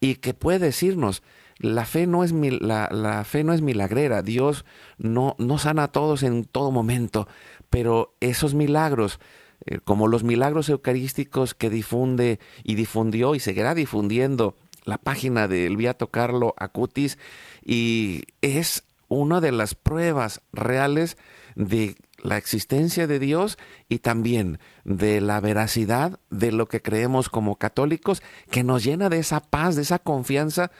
y 0.00 0.16
que 0.16 0.34
puede 0.34 0.58
decirnos, 0.58 1.22
la 1.58 1.84
fe 1.84 2.06
no 2.06 2.24
es, 2.24 2.32
la, 2.32 2.88
la 2.90 3.24
fe 3.24 3.44
no 3.44 3.52
es 3.52 3.62
milagrera, 3.62 4.22
Dios 4.22 4.64
no, 4.98 5.36
no 5.38 5.58
sana 5.58 5.84
a 5.84 5.92
todos 5.92 6.22
en 6.22 6.44
todo 6.44 6.70
momento, 6.70 7.28
pero 7.70 8.14
esos 8.20 8.54
milagros, 8.54 9.20
eh, 9.64 9.78
como 9.84 10.08
los 10.08 10.24
milagros 10.24 10.68
eucarísticos 10.68 11.54
que 11.54 11.70
difunde 11.70 12.40
y 12.64 12.74
difundió 12.74 13.34
y 13.34 13.40
seguirá 13.40 13.74
difundiendo 13.74 14.56
la 14.84 14.98
página 14.98 15.48
del 15.48 15.76
Beato 15.76 16.08
Carlo 16.08 16.54
Acutis, 16.58 17.18
y 17.64 18.22
es 18.40 18.86
una 19.08 19.40
de 19.40 19.52
las 19.52 19.74
pruebas 19.74 20.42
reales 20.52 21.18
de 21.54 21.96
la 22.22 22.36
existencia 22.36 23.06
de 23.06 23.18
Dios 23.18 23.58
y 23.88 23.98
también 23.98 24.58
de 24.84 25.20
la 25.20 25.40
veracidad 25.40 26.18
de 26.30 26.52
lo 26.52 26.66
que 26.66 26.80
creemos 26.80 27.28
como 27.28 27.56
católicos, 27.56 28.22
que 28.50 28.62
nos 28.62 28.84
llena 28.84 29.08
de 29.08 29.18
esa 29.18 29.40
paz, 29.40 29.76
de 29.76 29.82
esa 29.82 29.98
confianza 29.98 30.70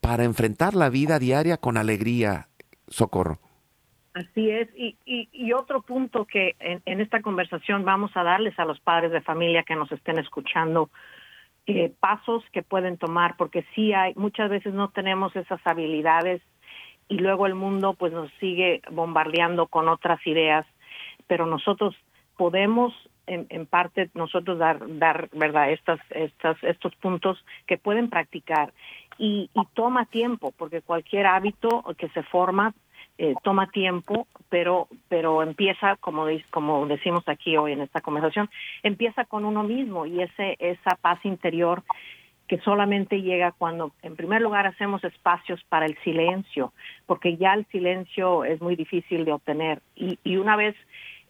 para 0.00 0.24
enfrentar 0.24 0.74
la 0.74 0.90
vida 0.90 1.18
diaria 1.18 1.56
con 1.56 1.76
alegría, 1.76 2.48
socorro. 2.88 3.38
Así 4.14 4.50
es, 4.50 4.68
y, 4.74 4.96
y, 5.04 5.52
otro 5.52 5.80
punto 5.82 6.24
que 6.24 6.56
en, 6.58 7.00
esta 7.00 7.22
conversación 7.22 7.84
vamos 7.84 8.10
a 8.16 8.24
darles 8.24 8.58
a 8.58 8.64
los 8.64 8.80
padres 8.80 9.12
de 9.12 9.20
familia 9.20 9.62
que 9.62 9.76
nos 9.76 9.92
estén 9.92 10.18
escuchando, 10.18 10.90
eh, 11.68 11.92
pasos 12.00 12.42
que 12.52 12.62
pueden 12.62 12.96
tomar, 12.96 13.36
porque 13.36 13.64
sí 13.74 13.92
hay, 13.92 14.14
muchas 14.14 14.50
veces 14.50 14.74
no 14.74 14.88
tenemos 14.90 15.34
esas 15.36 15.60
habilidades 15.64 16.42
y 17.08 17.18
luego 17.18 17.46
el 17.46 17.54
mundo 17.54 17.94
pues 17.94 18.12
nos 18.12 18.30
sigue 18.40 18.82
bombardeando 18.90 19.66
con 19.66 19.88
otras 19.88 20.24
ideas 20.26 20.66
pero 21.28 21.46
nosotros 21.46 21.94
podemos 22.36 22.92
en, 23.26 23.66
parte 23.66 24.10
nosotros 24.14 24.58
dar 24.58 24.78
dar 24.98 25.28
verdad 25.32 25.70
estas 25.70 26.00
estas 26.10 26.56
estos 26.64 26.96
puntos 26.96 27.44
que 27.66 27.76
pueden 27.76 28.08
practicar. 28.08 28.72
Y, 29.18 29.50
toma 29.74 30.06
tiempo 30.06 30.52
porque 30.56 30.80
cualquier 30.80 31.26
hábito 31.26 31.84
que 31.98 32.08
se 32.10 32.22
forma 32.22 32.74
eh, 33.18 33.34
toma 33.42 33.70
tiempo 33.70 34.26
pero 34.48 34.88
pero 35.08 35.42
empieza 35.42 35.96
como 35.96 36.26
decimos 36.86 37.28
aquí 37.28 37.56
hoy 37.56 37.72
en 37.72 37.80
esta 37.82 38.00
conversación 38.00 38.48
empieza 38.82 39.24
con 39.24 39.44
uno 39.44 39.62
mismo 39.62 40.06
y 40.06 40.22
ese 40.22 40.56
esa 40.58 40.96
paz 40.96 41.18
interior 41.24 41.82
que 42.48 42.58
solamente 42.60 43.20
llega 43.20 43.52
cuando, 43.52 43.92
en 44.02 44.16
primer 44.16 44.40
lugar, 44.40 44.66
hacemos 44.66 45.04
espacios 45.04 45.62
para 45.68 45.84
el 45.84 45.98
silencio, 45.98 46.72
porque 47.04 47.36
ya 47.36 47.52
el 47.52 47.66
silencio 47.66 48.42
es 48.44 48.60
muy 48.62 48.74
difícil 48.74 49.26
de 49.26 49.32
obtener. 49.32 49.82
Y, 49.94 50.18
y 50.24 50.38
una 50.38 50.56
vez 50.56 50.74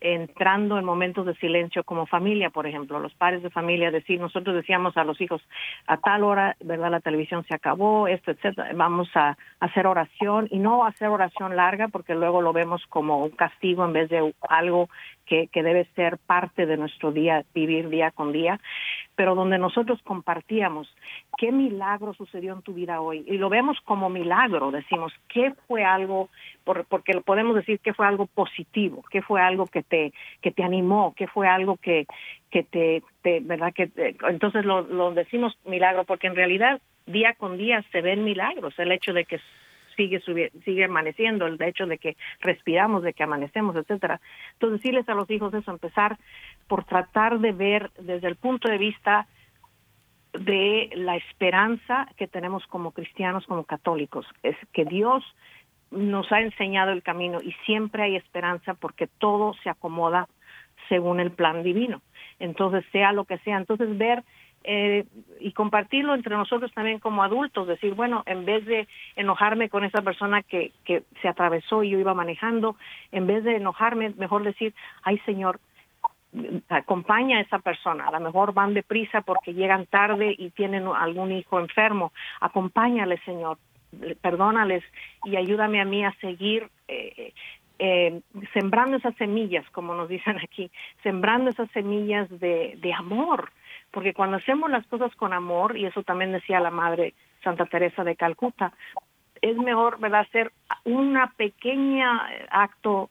entrando 0.01 0.79
en 0.79 0.85
momentos 0.85 1.27
de 1.27 1.35
silencio 1.37 1.85
como 1.85 2.07
familia, 2.07 2.51
por 2.51 2.67
ejemplo, 2.67 2.99
los 3.01 3.15
padres 3.15 3.43
de 3.43 3.51
familia 3.51 3.91
decir, 3.91 4.21
nosotros 4.21 4.55
decíamos 4.55 4.97
a 4.97 5.05
los 5.05 5.21
hijos, 5.21 5.43
a 5.87 5.97
tal 5.99 6.25
hora, 6.25 6.57
¿verdad? 6.61 6.91
La 6.91 7.01
televisión 7.01 7.45
se 7.45 7.55
acabó, 7.55 8.09
esto, 8.09 8.31
etcétera, 8.31 8.71
vamos 8.75 9.09
a 9.15 9.37
hacer 9.61 9.87
oración 9.87 10.49
y 10.51 10.59
no 10.59 10.85
hacer 10.85 11.09
oración 11.09 11.57
larga 11.57 11.89
porque 11.89 12.15
luego 12.15 12.43
lo 12.43 12.53
vemos 12.53 12.85
como 12.89 13.25
un 13.25 13.31
castigo 13.31 13.85
en 13.85 13.93
vez 13.93 14.09
de 14.09 14.35
algo 14.49 14.89
que, 15.29 15.49
que 15.49 15.63
debe 15.63 15.87
ser 15.95 16.19
parte 16.19 16.67
de 16.67 16.77
nuestro 16.77 17.13
día, 17.13 17.45
vivir 17.55 17.89
día 17.89 18.11
con 18.11 18.33
día, 18.33 18.59
pero 19.15 19.35
donde 19.35 19.59
nosotros 19.59 20.01
compartíamos 20.03 20.89
qué 21.37 21.53
milagro 21.53 22.15
sucedió 22.15 22.55
en 22.55 22.63
tu 22.63 22.73
vida 22.73 23.01
hoy 23.01 23.25
y 23.27 23.37
lo 23.37 23.49
vemos 23.49 23.79
como 23.85 24.09
milagro, 24.09 24.71
decimos, 24.71 25.13
¿qué 25.29 25.53
fue 25.67 25.85
algo, 25.85 26.31
porque 26.65 27.21
podemos 27.21 27.55
decir 27.55 27.79
que 27.81 27.95
fue 27.95 28.07
algo 28.07 28.27
positivo, 28.27 29.05
qué 29.11 29.23
fue 29.23 29.41
algo 29.41 29.67
que 29.67 29.83
te, 29.83 30.13
que 30.41 30.51
te 30.51 30.65
animó, 30.65 31.15
qué 31.17 31.27
fue 31.27 31.47
algo 31.47 31.77
que, 31.77 32.07
que 32.51 32.63
te, 32.63 33.03
¿verdad? 33.43 33.73
que 33.75 33.91
Entonces 34.29 34.65
lo, 34.65 34.83
lo 34.83 35.13
decimos 35.13 35.59
milagro 35.67 36.05
porque 36.05 36.27
en 36.27 36.37
realidad 36.37 36.81
día 37.07 37.35
con 37.35 37.59
día 37.59 37.85
se 37.93 38.01
ven 38.01 38.25
milagros, 38.25 38.79
el 38.79 38.93
hecho 38.93 39.13
de 39.13 39.25
que 39.25 39.41
sigue 39.99 40.23
sigue 40.65 40.85
amaneciendo, 40.85 41.47
el 41.47 41.61
hecho 41.61 41.87
de 41.87 41.99
que 41.99 42.17
respiramos, 42.41 43.03
de 43.03 43.13
que 43.13 43.25
amanecemos, 43.25 43.77
etcétera. 43.77 44.21
Entonces 44.55 44.81
decirles 44.81 45.09
a 45.09 45.15
los 45.15 45.29
hijos 45.31 45.53
eso, 45.53 45.71
empezar 45.71 46.17
por 46.69 46.85
tratar 46.85 47.41
de 47.41 47.53
ver 47.53 47.91
desde 47.99 48.29
el 48.29 48.37
punto 48.37 48.69
de 48.69 48.79
vista 48.79 49.27
de 50.33 50.91
la 50.95 51.17
esperanza 51.17 52.09
que 52.17 52.29
tenemos 52.29 52.67
como 52.67 52.93
cristianos, 52.93 53.47
como 53.47 53.65
católicos, 53.65 54.27
es 54.43 54.57
que 54.73 54.85
Dios 54.85 55.25
nos 55.91 56.31
ha 56.33 56.41
enseñado 56.41 56.93
el 56.93 57.03
camino 57.03 57.39
y 57.43 57.53
siempre 57.65 58.03
hay 58.03 58.17
esperanza 58.17 58.75
porque 58.75 59.07
todo 59.07 59.55
se 59.63 59.71
acomoda 59.71 60.29
según 60.89 61.19
el 61.19 61.31
plan 61.31 61.63
divino. 61.63 62.03
Entonces, 62.39 62.85
sea 62.93 63.13
lo 63.13 63.25
que 63.25 63.39
sea, 63.39 63.57
entonces 63.57 63.97
ver 63.99 64.23
eh, 64.71 65.07
y 65.41 65.53
compartirlo 65.53 66.15
entre 66.15 66.37
nosotros 66.37 66.71
también 66.75 66.99
como 66.99 67.23
adultos, 67.23 67.67
decir, 67.67 67.95
bueno, 67.95 68.23
en 68.27 68.45
vez 68.45 68.67
de 68.67 68.87
enojarme 69.17 69.71
con 69.71 69.83
esa 69.83 70.03
persona 70.03 70.43
que, 70.43 70.73
que 70.85 71.05
se 71.23 71.29
atravesó 71.29 71.83
y 71.83 71.89
yo 71.89 71.99
iba 71.99 72.13
manejando, 72.13 72.77
en 73.11 73.27
vez 73.27 73.45
de 73.45 73.57
enojarme, 73.57 74.11
mejor 74.19 74.45
decir, 74.45 74.75
ay 75.05 75.19
Señor, 75.25 75.59
acompaña 76.69 77.39
a 77.39 77.41
esa 77.41 77.61
persona, 77.61 78.09
a 78.09 78.11
lo 78.11 78.21
mejor 78.21 78.53
van 78.53 78.75
deprisa 78.75 79.23
porque 79.23 79.55
llegan 79.55 79.87
tarde 79.87 80.35
y 80.37 80.51
tienen 80.51 80.87
algún 80.87 81.33
hijo 81.33 81.59
enfermo, 81.59 82.13
acompáñale 82.39 83.17
Señor, 83.25 83.57
perdónales 84.21 84.85
y 85.25 85.37
ayúdame 85.37 85.81
a 85.81 85.87
mí 85.87 86.05
a 86.05 86.13
seguir 86.21 86.69
eh, 86.89 87.33
eh, 87.79 88.21
sembrando 88.53 88.99
esas 88.99 89.15
semillas, 89.17 89.65
como 89.71 89.95
nos 89.95 90.11
dicen 90.11 90.37
aquí, 90.43 90.71
sembrando 91.03 91.49
esas 91.49 91.71
semillas 91.71 92.29
de, 92.29 92.77
de 92.83 92.93
amor, 92.93 93.51
porque 93.91 94.15
cuando 94.15 94.37
hacemos 94.37 94.71
las 94.71 94.87
cosas 94.87 95.15
con 95.17 95.33
amor, 95.33 95.77
y 95.77 95.87
eso 95.87 96.03
también 96.03 96.33
decía 96.33 96.61
la 96.61 96.71
Madre 96.71 97.15
Santa 97.43 97.67
Teresa 97.67 98.05
de 98.05 98.17
Calcuta, 98.17 98.73
es 99.41 99.57
mejor, 99.57 99.99
¿verdad?, 100.01 100.21
hacer 100.21 100.53
una 100.85 101.33
pequeña 101.37 102.29
acto 102.51 103.09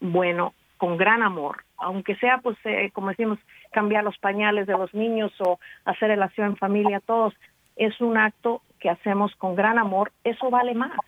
bueno 0.00 0.54
con 0.76 0.96
gran 0.96 1.22
amor, 1.22 1.64
aunque 1.76 2.16
sea, 2.16 2.38
pues, 2.38 2.56
eh, 2.64 2.90
como 2.92 3.08
decimos, 3.10 3.38
cambiar 3.72 4.04
los 4.04 4.18
pañales 4.18 4.66
de 4.66 4.72
los 4.72 4.92
niños 4.94 5.32
o 5.40 5.58
hacer 5.84 6.08
relación 6.08 6.48
en 6.48 6.56
familia, 6.56 7.00
todos, 7.00 7.34
es 7.76 8.00
un 8.00 8.16
acto 8.16 8.62
que 8.78 8.90
hacemos 8.90 9.34
con 9.36 9.54
gran 9.54 9.78
amor, 9.78 10.12
eso 10.24 10.50
vale 10.50 10.74
más. 10.74 10.98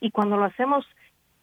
Y 0.00 0.10
cuando 0.10 0.36
lo 0.36 0.44
hacemos 0.44 0.86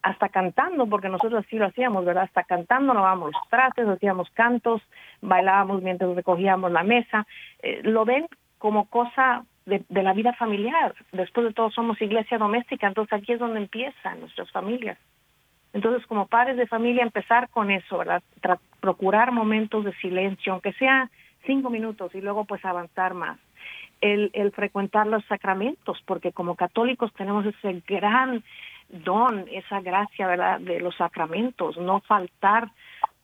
hasta 0.06 0.30
cantando, 0.30 0.86
porque 0.86 1.10
nosotros 1.10 1.44
así 1.44 1.58
lo 1.58 1.66
hacíamos, 1.66 2.06
¿verdad? 2.06 2.26
Hasta 2.26 2.44
cantando 2.44 2.94
lavábamos 2.94 3.32
los 3.34 3.50
trastes, 3.50 3.88
hacíamos 3.88 4.30
cantos, 4.30 4.84
bailábamos 5.20 5.82
mientras 5.82 6.16
recogíamos 6.16 6.72
la 6.72 6.84
mesa. 6.84 7.26
Eh, 7.64 7.82
lo 7.84 8.06
ven 8.06 8.28
como 8.60 8.86
cosa 8.88 9.44
de, 9.66 9.84
de, 9.90 10.04
la 10.04 10.14
vida 10.14 10.34
familiar. 10.34 10.94
Después 11.12 11.48
de 11.48 11.54
todo 11.54 11.72
somos 11.72 12.00
iglesia 12.04 12.38
doméstica, 12.38 12.86
entonces 12.86 13.14
aquí 13.14 13.34
es 13.34 13.40
donde 13.40 13.60
empiezan 13.60 14.20
nuestras 14.20 14.52
familias. 14.52 15.00
Entonces, 15.74 16.06
como 16.06 16.28
padres 16.28 16.56
de 16.56 16.68
familia, 16.68 17.02
empezar 17.02 17.50
con 17.50 17.72
eso, 17.72 17.98
¿verdad? 17.98 18.22
procurar 18.80 19.32
momentos 19.32 19.84
de 19.86 19.94
silencio, 19.96 20.54
aunque 20.54 20.74
sea 20.74 21.10
cinco 21.48 21.72
minutos, 21.72 22.14
y 22.14 22.22
luego 22.22 22.46
pues 22.46 22.64
avanzar 22.64 23.16
más. 23.16 23.40
El, 24.02 24.30
el 24.34 24.52
frecuentar 24.52 25.08
los 25.08 25.26
sacramentos, 25.26 26.00
porque 26.06 26.32
como 26.32 26.56
católicos 26.56 27.12
tenemos 27.14 27.44
ese 27.48 27.82
gran 27.88 28.44
don, 28.90 29.46
esa 29.52 29.82
gracia, 29.82 30.28
¿verdad?, 30.28 30.60
de 30.60 30.80
los 30.80 30.96
sacramentos, 30.96 31.78
no 31.78 32.02
faltar 32.02 32.70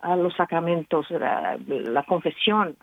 a 0.01 0.15
los 0.15 0.35
sacramentos, 0.35 1.09
la, 1.11 2.03
confesión, 2.07 2.75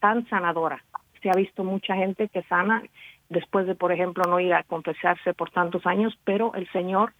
tan 0.00 0.28
sanadora. 0.28 0.82
Se 1.22 1.30
ha 1.30 1.34
visto 1.34 1.64
mucha 1.64 1.94
gente 1.94 2.28
que 2.28 2.42
sana 2.44 2.82
después 3.28 3.66
de, 3.66 3.74
por 3.74 3.92
ejemplo, 3.92 4.24
no 4.24 4.40
ir 4.40 4.54
a 4.54 4.64
confesarse 4.64 5.34
por 5.34 5.50
tantos 5.50 5.86
años, 5.86 6.18
pero 6.24 6.54
el 6.54 6.70
Señor, 6.72 7.12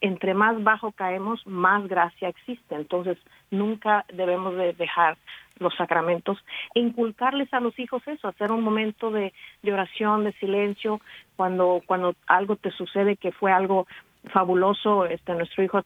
entre 0.00 0.34
más 0.34 0.62
bajo 0.62 0.92
caemos, 0.92 1.44
más 1.46 1.86
gracia 1.88 2.28
existe. 2.28 2.74
Entonces, 2.74 3.18
nunca 3.50 4.04
debemos 4.12 4.54
de 4.56 4.72
dejar 4.74 5.16
los 5.58 5.74
sacramentos 5.76 6.38
e 6.74 6.80
inculcarles 6.80 7.52
a 7.54 7.60
los 7.60 7.78
hijos 7.78 8.06
eso, 8.06 8.28
hacer 8.28 8.50
un 8.50 8.62
momento 8.62 9.10
de, 9.10 9.32
de 9.62 9.72
oración, 9.72 10.24
de 10.24 10.32
silencio, 10.34 11.00
cuando, 11.36 11.80
cuando 11.86 12.14
algo 12.26 12.56
te 12.56 12.70
sucede 12.72 13.16
que 13.16 13.32
fue 13.32 13.52
algo 13.52 13.86
fabuloso, 14.32 15.06
este 15.06 15.34
nuestro 15.34 15.62
hijo 15.62 15.82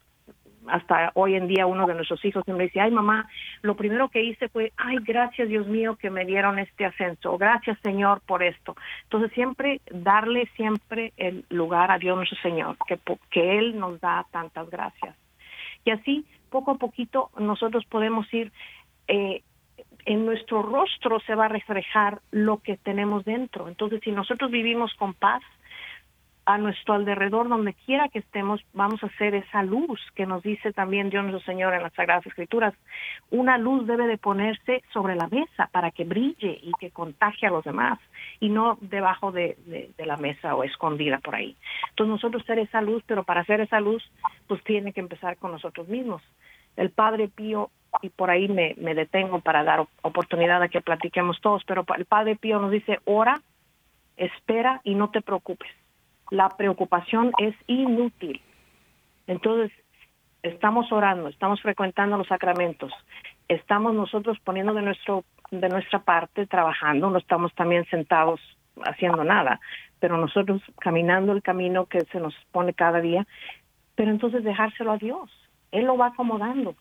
hasta 0.69 1.13
hoy 1.15 1.35
en 1.35 1.49
día 1.49 1.67
uno 1.67 1.87
de 1.87 1.95
nuestros 1.95 2.25
hijos 2.25 2.47
me 2.47 2.65
dice, 2.65 2.81
ay 2.81 2.91
mamá, 2.91 3.29
lo 3.63 3.77
primero 3.77 4.09
que 4.09 4.23
hice 4.23 4.49
fue, 4.49 4.73
ay 4.77 4.99
gracias 5.01 5.49
Dios 5.49 5.67
mío 5.67 5.97
que 5.97 6.11
me 6.11 6.25
dieron 6.25 6.59
este 6.59 6.85
ascenso, 6.85 7.39
gracias 7.39 7.79
Señor 7.83 8.21
por 8.27 8.43
esto. 8.43 8.77
Entonces 9.05 9.33
siempre 9.33 9.81
darle 9.91 10.47
siempre 10.57 11.13
el 11.17 11.45
lugar 11.49 11.91
a 11.91 11.99
Dios 11.99 12.17
nuestro 12.17 12.39
Señor, 12.43 12.77
que, 12.87 12.99
que 13.31 13.59
Él 13.59 13.79
nos 13.79 14.01
da 14.01 14.27
tantas 14.31 14.69
gracias. 14.71 15.17
Y 15.85 15.91
así 15.91 16.27
poco 16.51 16.73
a 16.73 16.77
poquito 16.77 17.31
nosotros 17.39 17.85
podemos 17.87 18.33
ir, 18.33 18.53
eh, 19.07 19.43
en 20.05 20.25
nuestro 20.25 20.63
rostro 20.63 21.21
se 21.21 21.35
va 21.35 21.47
a 21.47 21.49
reflejar 21.49 22.21
lo 22.31 22.59
que 22.59 22.77
tenemos 22.77 23.25
dentro. 23.25 23.69
Entonces 23.69 24.01
si 24.03 24.11
nosotros 24.11 24.51
vivimos 24.51 24.93
con 24.95 25.15
paz, 25.15 25.43
a 26.49 26.57
nuestro 26.57 26.95
alrededor, 26.95 27.47
donde 27.51 27.75
quiera 27.75 28.09
que 28.09 28.21
estemos, 28.21 28.65
vamos 28.73 29.03
a 29.03 29.09
hacer 29.09 29.35
esa 29.35 29.63
luz 29.63 30.01
que 30.15 30.25
nos 30.25 30.43
dice 30.43 30.73
también 30.73 31.11
Dios 31.11 31.23
nuestro 31.23 31.45
Señor 31.45 31.75
en 31.75 31.83
las 31.83 31.93
Sagradas 31.93 32.27
Escrituras. 32.27 32.73
Una 33.31 33.59
luz 33.59 33.87
debe 33.87 34.07
de 34.07 34.17
ponerse 34.17 34.83
sobre 34.91 35.15
la 35.15 35.29
mesa 35.29 35.69
para 35.71 35.91
que 35.91 36.05
brille 36.05 36.59
y 36.63 36.73
que 36.81 36.91
contagie 36.91 37.49
a 37.49 37.51
los 37.51 37.65
demás 37.65 37.99
y 38.41 38.49
no 38.49 38.79
debajo 38.81 39.31
de, 39.31 39.59
la 39.99 40.17
mesa 40.17 40.55
o 40.55 40.65
escondida 40.65 41.19
por 41.19 41.35
ahí. 41.35 41.55
Entonces 41.91 42.13
nosotros 42.13 42.43
ser 42.47 42.59
esa 42.61 42.81
luz, 42.81 43.03
pero 43.07 43.25
para 43.25 43.43
hacer 43.43 43.61
esa 43.61 43.79
luz, 43.81 44.03
pues 44.47 44.65
tiene 44.65 44.95
que 44.95 45.01
empezar 45.01 45.37
con 45.37 45.53
nosotros 45.53 45.87
mismos. 45.89 46.23
El 46.79 46.89
Padre 46.89 47.29
Pío 47.29 47.71
y 48.01 48.09
por 48.09 48.31
ahí 48.31 48.49
me 48.49 48.95
detengo 48.95 49.41
para 49.41 49.65
dar 49.65 49.87
oportunidad 50.01 50.63
a 50.63 50.69
que 50.69 50.81
platiquemos 50.81 51.43
todos, 51.43 51.63
pero 51.67 51.85
el 51.95 52.07
Padre 52.07 52.37
Pío 52.37 52.59
nos 52.59 52.71
dice, 52.71 53.01
ora, 53.05 53.39
espera 54.17 54.81
y 54.83 54.95
no 54.95 55.11
te 55.11 55.21
preocupes 55.21 55.69
la 56.31 56.49
preocupación 56.51 57.33
es 57.39 57.55
inútil. 57.67 58.41
Entonces, 59.27 59.73
estamos 60.43 60.91
orando, 60.93 61.29
estamos 61.29 61.61
frecuentando 61.61 62.17
los 62.17 62.29
sacramentos, 62.29 62.93
estamos 63.49 63.95
nosotros 63.95 64.39
poniendo 64.45 64.75
de 64.75 64.83
nuestro 64.83 65.25
de 65.51 65.69
nuestra 65.69 66.01
parte 66.01 66.47
trabajando, 66.47 67.11
no 67.11 67.19
estamos 67.19 67.55
también 67.55 67.87
sentados 67.87 68.41
haciendo 68.85 69.25
nada, 69.25 69.61
pero 69.99 70.17
nosotros 70.19 70.63
caminando 70.79 71.33
el 71.33 71.43
camino 71.43 71.87
que 71.87 72.01
se 72.13 72.21
nos 72.21 72.35
pone 72.53 72.75
cada 72.75 73.01
día, 73.01 73.27
pero 73.95 74.11
entonces 74.11 74.45
dejárselo 74.45 74.93
a 74.93 74.99
Dios. 74.99 75.31
Él 75.73 75.87
lo 75.87 75.97
va 75.97 76.09
acomodando. 76.09 76.77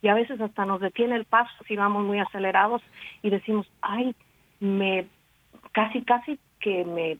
Y 0.00 0.08
a 0.08 0.14
veces 0.14 0.40
hasta 0.40 0.64
nos 0.64 0.80
detiene 0.80 1.14
el 1.16 1.24
paso 1.24 1.52
si 1.68 1.76
vamos 1.76 2.04
muy 2.04 2.18
acelerados 2.18 2.82
y 3.22 3.30
decimos, 3.30 3.70
ay, 3.82 4.14
me 4.58 5.06
casi, 5.72 6.02
casi 6.02 6.38
que 6.60 6.84
me 6.84 7.18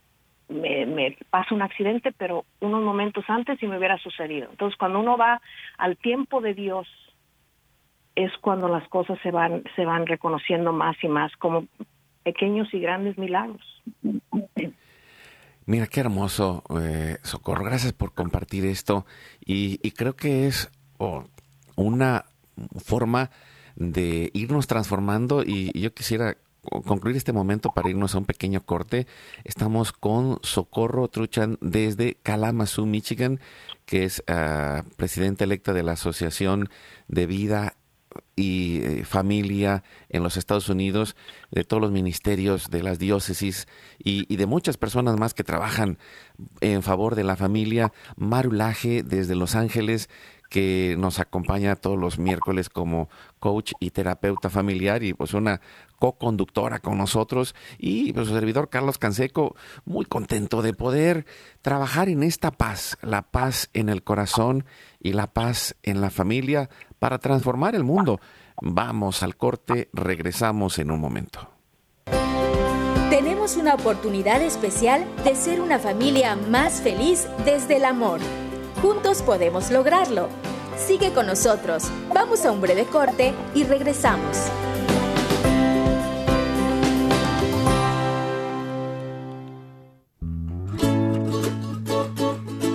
me, 0.52 0.86
me 0.86 1.16
pasa 1.30 1.54
un 1.54 1.62
accidente, 1.62 2.12
pero 2.12 2.44
unos 2.60 2.82
momentos 2.82 3.24
antes 3.28 3.62
y 3.62 3.66
me 3.66 3.78
hubiera 3.78 3.98
sucedido. 3.98 4.48
Entonces, 4.50 4.78
cuando 4.78 5.00
uno 5.00 5.16
va 5.16 5.40
al 5.78 5.96
tiempo 5.96 6.40
de 6.40 6.54
Dios, 6.54 6.86
es 8.14 8.30
cuando 8.40 8.68
las 8.68 8.86
cosas 8.88 9.18
se 9.22 9.30
van, 9.30 9.64
se 9.74 9.84
van 9.84 10.06
reconociendo 10.06 10.72
más 10.72 10.96
y 11.02 11.08
más 11.08 11.34
como 11.36 11.66
pequeños 12.22 12.72
y 12.72 12.80
grandes 12.80 13.18
milagros. 13.18 13.82
Mira 15.64 15.86
qué 15.86 16.00
hermoso, 16.00 16.62
eh, 16.80 17.18
Socorro. 17.22 17.64
Gracias 17.64 17.92
por 17.92 18.12
compartir 18.12 18.64
esto. 18.66 19.06
Y, 19.44 19.80
y 19.82 19.92
creo 19.92 20.14
que 20.14 20.46
es 20.46 20.70
oh, 20.98 21.24
una 21.76 22.24
forma 22.84 23.30
de 23.76 24.30
irnos 24.34 24.66
transformando 24.66 25.42
y 25.42 25.78
yo 25.80 25.94
quisiera 25.94 26.36
concluir 26.62 27.16
este 27.16 27.32
momento 27.32 27.70
para 27.74 27.90
irnos 27.90 28.14
a 28.14 28.18
un 28.18 28.24
pequeño 28.24 28.64
corte, 28.64 29.06
estamos 29.44 29.92
con 29.92 30.38
Socorro 30.42 31.08
Truchan 31.08 31.58
desde 31.60 32.18
Kalamazoo, 32.22 32.86
Michigan, 32.86 33.40
que 33.84 34.04
es 34.04 34.22
uh, 34.28 34.82
presidenta 34.96 35.44
electa 35.44 35.72
de 35.72 35.82
la 35.82 35.92
Asociación 35.92 36.68
de 37.08 37.26
Vida 37.26 37.76
y 38.36 38.82
eh, 38.82 39.04
familia 39.04 39.84
en 40.08 40.22
los 40.22 40.36
Estados 40.36 40.68
Unidos, 40.68 41.16
de 41.50 41.64
todos 41.64 41.80
los 41.80 41.92
ministerios, 41.92 42.70
de 42.70 42.82
las 42.82 42.98
diócesis 42.98 43.66
y, 43.98 44.32
y, 44.32 44.36
de 44.36 44.46
muchas 44.46 44.76
personas 44.76 45.18
más 45.18 45.34
que 45.34 45.44
trabajan 45.44 45.98
en 46.60 46.82
favor 46.82 47.14
de 47.14 47.24
la 47.24 47.36
familia. 47.36 47.92
Marulaje 48.16 49.02
desde 49.02 49.34
Los 49.34 49.54
Ángeles, 49.54 50.08
que 50.52 50.96
nos 50.98 51.18
acompaña 51.18 51.76
todos 51.76 51.98
los 51.98 52.18
miércoles 52.18 52.68
como 52.68 53.08
coach 53.40 53.72
y 53.80 53.88
terapeuta 53.88 54.50
familiar 54.50 55.02
y 55.02 55.14
pues 55.14 55.32
una 55.32 55.62
co-conductora 55.98 56.78
con 56.78 56.98
nosotros 56.98 57.54
y 57.78 58.12
pues, 58.12 58.28
su 58.28 58.34
servidor 58.34 58.68
Carlos 58.68 58.98
Canseco, 58.98 59.56
muy 59.86 60.04
contento 60.04 60.60
de 60.60 60.74
poder 60.74 61.24
trabajar 61.62 62.10
en 62.10 62.22
esta 62.22 62.50
paz, 62.50 62.98
la 63.00 63.22
paz 63.22 63.70
en 63.72 63.88
el 63.88 64.02
corazón 64.02 64.66
y 65.00 65.14
la 65.14 65.32
paz 65.32 65.74
en 65.82 66.02
la 66.02 66.10
familia 66.10 66.68
para 66.98 67.18
transformar 67.18 67.74
el 67.74 67.84
mundo. 67.84 68.20
Vamos 68.60 69.22
al 69.22 69.36
corte, 69.36 69.88
regresamos 69.94 70.78
en 70.78 70.90
un 70.90 71.00
momento. 71.00 71.48
Tenemos 73.08 73.56
una 73.56 73.72
oportunidad 73.72 74.42
especial 74.42 75.06
de 75.24 75.34
ser 75.34 75.62
una 75.62 75.78
familia 75.78 76.36
más 76.36 76.82
feliz 76.82 77.26
desde 77.46 77.78
el 77.78 77.86
amor. 77.86 78.20
Juntos 78.82 79.22
podemos 79.22 79.70
lograrlo. 79.70 80.28
Sigue 80.76 81.12
con 81.12 81.28
nosotros. 81.28 81.84
Vamos 82.12 82.44
a 82.44 82.50
un 82.50 82.60
breve 82.60 82.84
corte 82.84 83.32
y 83.54 83.62
regresamos. 83.62 84.36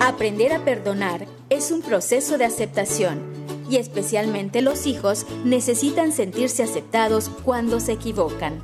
Aprender 0.00 0.54
a 0.54 0.64
perdonar 0.64 1.26
es 1.50 1.70
un 1.70 1.82
proceso 1.82 2.38
de 2.38 2.46
aceptación 2.46 3.20
y 3.68 3.76
especialmente 3.76 4.62
los 4.62 4.86
hijos 4.86 5.26
necesitan 5.44 6.12
sentirse 6.12 6.62
aceptados 6.62 7.30
cuando 7.44 7.80
se 7.80 7.92
equivocan. 7.92 8.62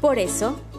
Por 0.00 0.20
eso, 0.20 0.54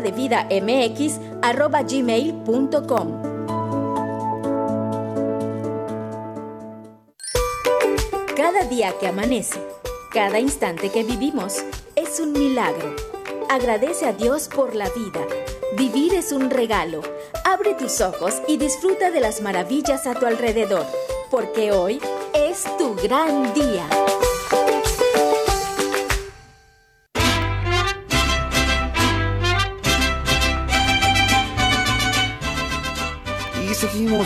Cada 8.35 8.63
día 8.69 8.93
que 8.99 9.07
amanece, 9.07 9.59
cada 10.13 10.39
instante 10.39 10.89
que 10.89 11.03
vivimos, 11.03 11.63
es 11.95 12.19
un 12.19 12.31
milagro. 12.33 12.95
Agradece 13.49 14.05
a 14.05 14.13
Dios 14.13 14.47
por 14.47 14.75
la 14.75 14.89
vida. 14.89 15.21
Vivir 15.77 16.13
es 16.13 16.31
un 16.31 16.49
regalo. 16.49 17.01
Abre 17.45 17.73
tus 17.73 18.01
ojos 18.01 18.41
y 18.47 18.57
disfruta 18.57 19.11
de 19.11 19.19
las 19.19 19.41
maravillas 19.41 20.07
a 20.07 20.15
tu 20.15 20.25
alrededor, 20.25 20.85
porque 21.31 21.71
hoy 21.71 22.01
es 22.33 22.65
tu 22.77 22.95
gran 22.95 23.53
día. 23.53 23.87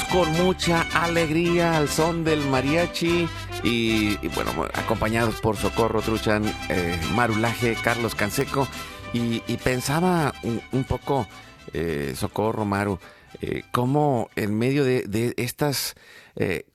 Con 0.09 0.31
mucha 0.31 0.83
alegría 0.93 1.75
al 1.75 1.89
son 1.89 2.23
del 2.23 2.39
mariachi 2.47 3.27
y, 3.63 4.15
bueno, 4.29 4.51
acompañados 4.73 5.41
por 5.41 5.57
Socorro 5.57 6.01
Truchan, 6.01 6.45
eh, 6.69 6.97
Marulaje, 7.13 7.75
Carlos 7.83 8.15
Canseco. 8.15 8.65
Y, 9.11 9.39
pensaba 9.57 10.33
un, 10.71 10.83
poco, 10.85 11.27
eh, 11.73 12.13
Socorro, 12.15 12.63
Maru, 12.63 12.97
eh, 13.41 13.63
cómo 13.71 14.29
en 14.37 14.57
medio 14.57 14.85
de, 14.85 15.33
estas 15.35 15.95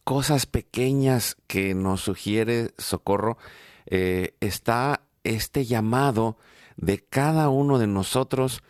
cosas 0.05 0.45
pequeñas 0.45 1.39
que 1.47 1.75
nos 1.75 2.03
sugiere 2.03 2.73
Socorro, 2.77 3.39
está 3.87 5.01
este 5.25 5.65
llamado 5.65 6.37
de 6.77 6.99
cada 6.99 7.49
uno 7.49 7.79
de 7.79 7.87
nosotros 7.87 8.63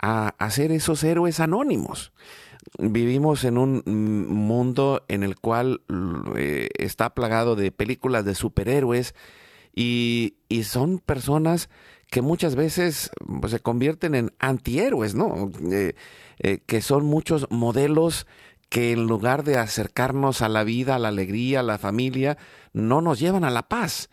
a, 0.00 0.34
a 0.36 0.50
ser 0.50 0.72
esos 0.72 1.04
héroes 1.04 1.38
anónimos 1.38 2.12
vivimos 2.78 3.44
en 3.44 3.58
un 3.58 3.82
mundo 3.86 5.04
en 5.08 5.22
el 5.22 5.36
cual 5.36 5.82
eh, 6.36 6.68
está 6.78 7.14
plagado 7.14 7.56
de 7.56 7.72
películas 7.72 8.24
de 8.24 8.34
superhéroes 8.34 9.14
y, 9.74 10.36
son 10.62 10.98
personas 11.00 11.68
que 12.10 12.22
muchas 12.22 12.54
veces 12.54 13.10
pues, 13.40 13.50
se 13.50 13.58
convierten 13.58 14.14
en 14.14 14.32
antihéroes, 14.38 15.14
¿no? 15.16 15.50
Eh, 15.70 15.94
eh, 16.38 16.60
que 16.64 16.80
son 16.80 17.04
muchos 17.04 17.48
modelos 17.50 18.26
que 18.68 18.92
en 18.92 19.06
lugar 19.06 19.42
de 19.42 19.58
acercarnos 19.58 20.40
a 20.40 20.48
la 20.48 20.62
vida, 20.62 20.94
a 20.94 20.98
la 20.98 21.08
alegría, 21.08 21.60
a 21.60 21.64
la 21.64 21.78
familia, 21.78 22.38
no 22.72 23.00
nos 23.00 23.18
llevan 23.18 23.44
a 23.44 23.50
la 23.50 23.68
paz, 23.68 24.10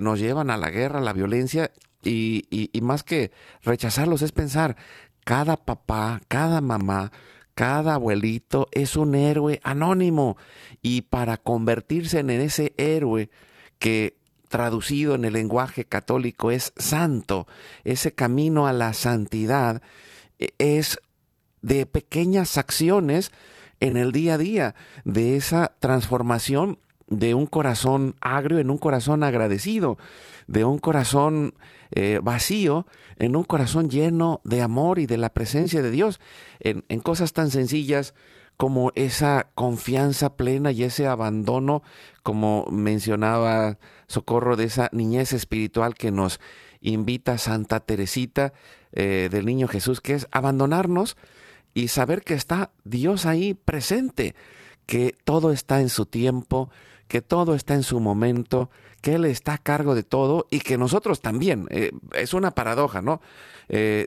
nos 0.00 0.18
llevan 0.18 0.50
a 0.50 0.56
la 0.56 0.70
guerra, 0.70 0.98
a 0.98 1.02
la 1.02 1.12
violencia 1.12 1.70
y, 2.02 2.44
y 2.50 2.80
más 2.80 3.02
que 3.02 3.30
rechazarlos 3.62 4.22
es 4.22 4.32
pensar, 4.32 4.76
cada 5.24 5.58
papá, 5.58 6.20
cada 6.28 6.62
mamá, 6.62 7.12
cada 7.58 7.94
abuelito 7.94 8.68
es 8.70 8.94
un 8.94 9.16
héroe 9.16 9.58
anónimo. 9.64 10.36
Y 10.80 11.02
para 11.02 11.38
convertirse 11.38 12.20
en 12.20 12.30
ese 12.30 12.72
héroe 12.76 13.30
que 13.80 14.16
traducido 14.48 15.16
en 15.16 15.24
el 15.24 15.32
lenguaje 15.32 15.84
católico 15.84 16.52
es 16.52 16.72
santo, 16.76 17.48
ese 17.82 18.14
camino 18.14 18.68
a 18.68 18.72
la 18.72 18.92
santidad 18.92 19.82
e, 20.38 20.54
es 20.58 21.00
de 21.60 21.84
pequeñas 21.84 22.58
acciones 22.58 23.32
en 23.80 23.96
el 23.96 24.12
día 24.12 24.34
a 24.34 24.38
día, 24.38 24.74
de 25.04 25.34
esa 25.34 25.74
transformación 25.80 26.78
de 27.08 27.34
un 27.34 27.46
corazón 27.46 28.14
agrio 28.20 28.60
en 28.60 28.70
un 28.70 28.78
corazón 28.78 29.24
agradecido, 29.24 29.98
de 30.46 30.64
un 30.64 30.78
corazón 30.78 31.54
eh, 31.90 32.20
vacío 32.22 32.86
en 33.16 33.36
un 33.36 33.44
corazón 33.44 33.90
lleno 33.90 34.40
de 34.44 34.62
amor 34.62 34.98
y 34.98 35.06
de 35.06 35.16
la 35.16 35.30
presencia 35.30 35.82
de 35.82 35.90
Dios, 35.90 36.20
en, 36.60 36.82
cosas 37.00 37.32
tan 37.32 37.50
sencillas 37.50 38.14
como 38.56 38.92
esa 38.94 39.50
confianza 39.54 40.36
plena 40.36 40.72
y 40.72 40.82
ese 40.82 41.06
abandono, 41.06 41.82
como 42.22 42.66
mencionaba 42.70 43.78
Socorro, 44.06 44.56
de 44.56 44.64
esa 44.64 44.88
niñez 44.92 45.32
espiritual 45.32 45.94
que 45.94 46.10
nos 46.10 46.40
invita 46.80 47.38
Santa 47.38 47.80
Teresita 47.80 48.52
eh, 48.92 49.28
del 49.30 49.46
Niño 49.46 49.68
Jesús, 49.68 50.00
que 50.00 50.14
es 50.14 50.28
abandonarnos 50.30 51.16
y 51.74 51.88
saber 51.88 52.22
que 52.22 52.34
está 52.34 52.72
Dios 52.84 53.26
ahí 53.26 53.54
presente, 53.54 54.34
que 54.86 55.14
todo 55.24 55.52
está 55.52 55.80
en 55.80 55.88
su 55.88 56.06
tiempo, 56.06 56.70
que 57.08 57.22
todo 57.22 57.54
está 57.54 57.74
en 57.74 57.82
su 57.82 58.00
momento, 58.00 58.70
que 59.00 59.14
Él 59.14 59.24
está 59.24 59.54
a 59.54 59.58
cargo 59.58 59.94
de 59.94 60.02
todo 60.02 60.46
y 60.50 60.60
que 60.60 60.78
nosotros 60.78 61.20
también. 61.20 61.66
Eh, 61.70 61.92
es 62.14 62.34
una 62.34 62.52
paradoja, 62.52 63.02
¿no? 63.02 63.20
Eh, 63.68 64.06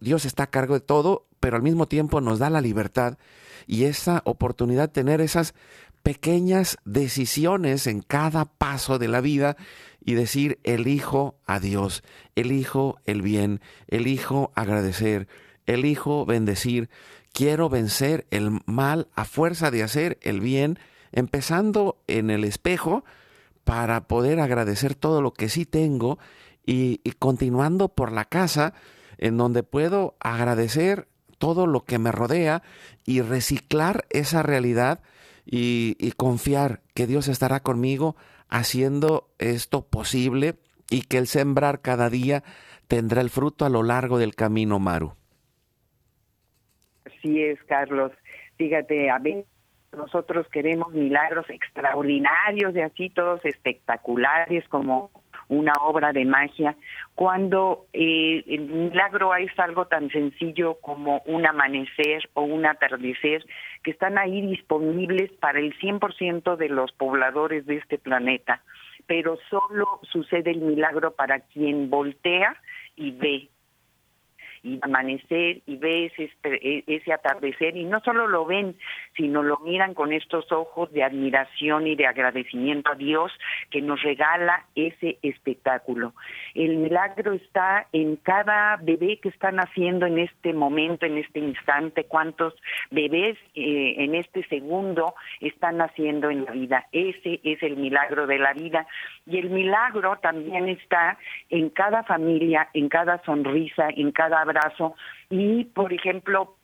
Dios 0.00 0.24
está 0.24 0.44
a 0.44 0.50
cargo 0.50 0.74
de 0.74 0.80
todo, 0.80 1.26
pero 1.40 1.56
al 1.56 1.62
mismo 1.62 1.88
tiempo 1.88 2.20
nos 2.20 2.38
da 2.38 2.50
la 2.50 2.60
libertad 2.60 3.18
y 3.66 3.84
esa 3.84 4.22
oportunidad 4.24 4.88
de 4.88 4.94
tener 4.94 5.20
esas 5.20 5.54
pequeñas 6.02 6.78
decisiones 6.84 7.86
en 7.86 8.00
cada 8.00 8.44
paso 8.44 8.98
de 8.98 9.08
la 9.08 9.20
vida 9.20 9.56
y 10.04 10.14
decir, 10.14 10.60
elijo 10.62 11.36
a 11.46 11.58
Dios, 11.58 12.04
elijo 12.36 12.98
el 13.06 13.22
bien, 13.22 13.60
elijo 13.88 14.52
agradecer, 14.54 15.26
elijo 15.66 16.24
bendecir, 16.24 16.90
quiero 17.32 17.68
vencer 17.68 18.26
el 18.30 18.60
mal 18.66 19.08
a 19.16 19.24
fuerza 19.24 19.72
de 19.72 19.82
hacer 19.82 20.18
el 20.22 20.40
bien, 20.40 20.78
empezando 21.10 22.00
en 22.06 22.30
el 22.30 22.44
espejo 22.44 23.04
para 23.66 24.06
poder 24.06 24.38
agradecer 24.38 24.94
todo 24.94 25.20
lo 25.20 25.32
que 25.32 25.48
sí 25.48 25.66
tengo 25.66 26.20
y, 26.64 27.00
continuando 27.18 27.88
por 27.88 28.12
la 28.12 28.24
casa 28.24 28.74
en 29.18 29.36
donde 29.36 29.64
puedo 29.64 30.14
agradecer 30.20 31.08
todo 31.38 31.66
lo 31.66 31.84
que 31.84 31.98
me 31.98 32.12
rodea 32.12 32.62
y 33.04 33.22
reciclar 33.22 34.04
esa 34.10 34.44
realidad 34.44 35.00
y, 35.44 35.96
y, 35.98 36.12
confiar 36.12 36.80
que 36.94 37.08
Dios 37.08 37.26
estará 37.26 37.58
conmigo 37.58 38.14
haciendo 38.48 39.30
esto 39.40 39.84
posible 39.84 40.54
y 40.88 41.02
que 41.02 41.18
el 41.18 41.26
sembrar 41.26 41.80
cada 41.80 42.08
día 42.08 42.44
tendrá 42.86 43.20
el 43.20 43.30
fruto 43.30 43.64
a 43.64 43.68
lo 43.68 43.82
largo 43.82 44.18
del 44.18 44.36
camino, 44.36 44.78
Maru. 44.78 45.14
Así 47.04 47.42
es, 47.42 47.58
Carlos. 47.64 48.12
Fíjate, 48.58 49.10
a 49.10 49.18
ver, 49.18 49.44
nosotros 49.96 50.46
queremos 50.48 50.92
milagros 50.92 51.48
extraordinarios 51.48 52.74
y 52.74 52.80
así 52.80 53.10
todos 53.10 53.44
espectaculares 53.44 54.68
como 54.68 55.10
una 55.48 55.72
obra 55.80 56.12
de 56.12 56.24
magia, 56.24 56.76
cuando 57.14 57.86
eh, 57.92 58.42
el 58.46 58.62
milagro 58.62 59.34
es 59.36 59.56
algo 59.58 59.86
tan 59.86 60.10
sencillo 60.10 60.78
como 60.80 61.22
un 61.26 61.46
amanecer 61.46 62.28
o 62.34 62.42
un 62.42 62.66
atardecer 62.66 63.44
que 63.82 63.92
están 63.92 64.18
ahí 64.18 64.40
disponibles 64.40 65.30
para 65.32 65.60
el 65.60 65.76
100% 65.78 66.56
de 66.56 66.68
los 66.68 66.92
pobladores 66.92 67.64
de 67.66 67.76
este 67.76 67.98
planeta, 67.98 68.62
pero 69.06 69.38
solo 69.48 70.00
sucede 70.02 70.50
el 70.50 70.60
milagro 70.60 71.12
para 71.12 71.40
quien 71.40 71.90
voltea 71.90 72.56
y 72.96 73.12
ve 73.12 73.48
y 74.66 74.80
amanecer 74.82 75.60
y 75.64 75.76
ves 75.76 76.12
este, 76.18 76.84
ese 76.92 77.12
atardecer 77.12 77.76
y 77.76 77.84
no 77.84 78.00
solo 78.00 78.26
lo 78.26 78.44
ven, 78.44 78.74
sino 79.16 79.44
lo 79.44 79.58
miran 79.58 79.94
con 79.94 80.12
estos 80.12 80.50
ojos 80.50 80.92
de 80.92 81.04
admiración 81.04 81.86
y 81.86 81.94
de 81.94 82.06
agradecimiento 82.06 82.90
a 82.90 82.96
Dios 82.96 83.30
que 83.70 83.80
nos 83.80 84.02
regala 84.02 84.64
ese 84.74 85.18
espectáculo. 85.22 86.14
El 86.54 86.78
milagro 86.78 87.32
está 87.32 87.86
en 87.92 88.16
cada 88.16 88.76
bebé 88.82 89.20
que 89.22 89.28
están 89.28 89.56
naciendo 89.56 90.06
en 90.06 90.18
este 90.18 90.52
momento, 90.52 91.06
en 91.06 91.18
este 91.18 91.38
instante, 91.38 92.04
cuántos 92.04 92.52
bebés 92.90 93.38
eh, 93.54 93.94
en 93.98 94.16
este 94.16 94.42
segundo 94.48 95.14
están 95.40 95.76
naciendo 95.76 96.28
en 96.28 96.44
la 96.44 96.50
vida. 96.50 96.86
Ese 96.90 97.40
es 97.44 97.62
el 97.62 97.76
milagro 97.76 98.26
de 98.26 98.38
la 98.38 98.52
vida. 98.52 98.84
Y 99.26 99.38
el 99.38 99.50
milagro 99.50 100.16
también 100.16 100.68
está 100.68 101.18
en 101.50 101.70
cada 101.70 102.02
familia, 102.02 102.68
en 102.74 102.88
cada 102.88 103.22
sonrisa, 103.22 103.88
en 103.94 104.10
cada 104.10 104.40
abrazo 104.40 104.55
y, 105.30 105.64
por 105.64 105.92
ejemplo, 105.92 106.56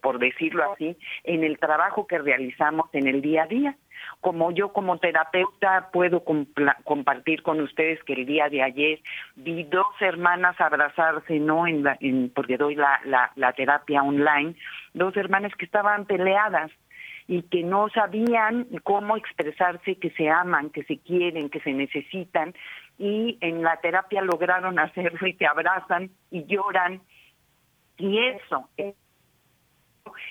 por 0.00 0.18
decirlo 0.18 0.72
así, 0.72 0.96
en 1.22 1.44
el 1.44 1.58
trabajo 1.58 2.06
que 2.06 2.18
realizamos 2.18 2.88
en 2.92 3.06
el 3.06 3.22
día 3.22 3.44
a 3.44 3.46
día. 3.46 3.76
Como 4.20 4.50
yo 4.50 4.72
como 4.72 4.98
terapeuta 4.98 5.88
puedo 5.92 6.24
compartir 6.84 7.42
con 7.42 7.60
ustedes 7.60 8.02
que 8.04 8.14
el 8.14 8.26
día 8.26 8.48
de 8.48 8.62
ayer 8.62 9.00
vi 9.36 9.62
dos 9.64 9.86
hermanas 10.00 10.60
abrazarse, 10.60 11.38
¿no? 11.38 11.66
En, 11.66 11.84
la, 11.84 11.96
en 12.00 12.30
porque 12.34 12.56
doy 12.56 12.74
la, 12.74 13.00
la, 13.04 13.30
la 13.36 13.52
terapia 13.52 14.02
online, 14.02 14.56
dos 14.92 15.16
hermanas 15.16 15.54
que 15.56 15.64
estaban 15.64 16.04
peleadas 16.04 16.70
y 17.26 17.42
que 17.42 17.62
no 17.62 17.88
sabían 17.88 18.66
cómo 18.82 19.16
expresarse, 19.16 19.96
que 19.96 20.10
se 20.10 20.28
aman, 20.28 20.70
que 20.70 20.84
se 20.84 20.98
quieren, 20.98 21.48
que 21.48 21.60
se 21.60 21.72
necesitan 21.72 22.54
y 22.98 23.38
en 23.40 23.62
la 23.62 23.80
terapia 23.80 24.22
lograron 24.22 24.78
hacerlo 24.78 25.26
y 25.26 25.34
te 25.34 25.46
abrazan 25.46 26.10
y 26.30 26.44
lloran 26.44 27.02
y 27.96 28.18
eso 28.18 28.68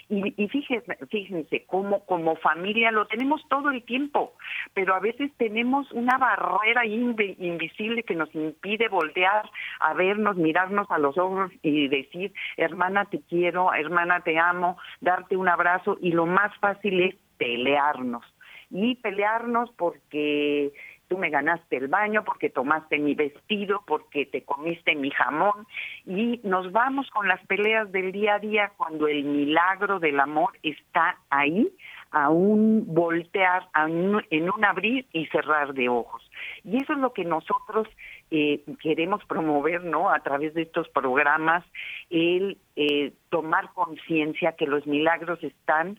y, 0.09 0.33
y 0.41 0.47
fíjense, 0.47 0.97
fíjense, 1.09 1.65
como, 1.65 2.05
como 2.05 2.35
familia 2.37 2.91
lo 2.91 3.07
tenemos 3.07 3.41
todo 3.49 3.69
el 3.71 3.83
tiempo, 3.83 4.33
pero 4.73 4.95
a 4.95 4.99
veces 4.99 5.31
tenemos 5.37 5.91
una 5.91 6.17
barrera 6.17 6.85
invisible 6.85 8.03
que 8.03 8.15
nos 8.15 8.33
impide 8.35 8.87
voltear 8.89 9.49
a 9.79 9.93
vernos, 9.93 10.35
mirarnos 10.35 10.89
a 10.91 10.97
los 10.97 11.17
ojos 11.17 11.51
y 11.61 11.87
decir, 11.87 12.33
hermana 12.57 13.05
te 13.05 13.21
quiero, 13.21 13.73
hermana 13.73 14.21
te 14.21 14.37
amo, 14.37 14.77
darte 15.01 15.37
un 15.37 15.47
abrazo 15.47 15.97
y 16.01 16.11
lo 16.11 16.25
más 16.25 16.55
fácil 16.57 17.01
es 17.01 17.15
pelearnos. 17.37 18.23
Y 18.69 18.95
pelearnos 18.95 19.71
porque 19.77 20.71
me 21.17 21.29
ganaste 21.29 21.77
el 21.77 21.87
baño, 21.87 22.23
porque 22.23 22.49
tomaste 22.49 22.99
mi 22.99 23.15
vestido, 23.15 23.83
porque 23.85 24.25
te 24.25 24.43
comiste 24.43 24.95
mi 24.95 25.11
jamón. 25.11 25.67
Y 26.05 26.39
nos 26.43 26.71
vamos 26.71 27.09
con 27.11 27.27
las 27.27 27.45
peleas 27.47 27.91
del 27.91 28.11
día 28.11 28.35
a 28.35 28.39
día 28.39 28.71
cuando 28.77 29.07
el 29.07 29.23
milagro 29.23 29.99
del 29.99 30.19
amor 30.19 30.51
está 30.63 31.17
ahí, 31.29 31.69
a 32.11 32.29
un 32.29 32.93
voltear, 32.93 33.67
en 33.75 34.51
un 34.51 34.65
abrir 34.65 35.07
y 35.13 35.25
cerrar 35.27 35.73
de 35.73 35.89
ojos. 35.89 36.21
Y 36.63 36.77
eso 36.77 36.93
es 36.93 36.99
lo 36.99 37.11
que 37.11 37.25
nosotros 37.25 37.87
eh, 38.29 38.63
queremos 38.81 39.23
promover, 39.25 39.83
¿no? 39.83 40.09
A 40.09 40.19
través 40.19 40.53
de 40.53 40.61
estos 40.61 40.87
programas, 40.89 41.65
el 42.11 42.57
eh, 42.75 43.13
tomar 43.29 43.73
conciencia 43.73 44.53
que 44.53 44.67
los 44.67 44.85
milagros 44.85 45.43
están 45.43 45.97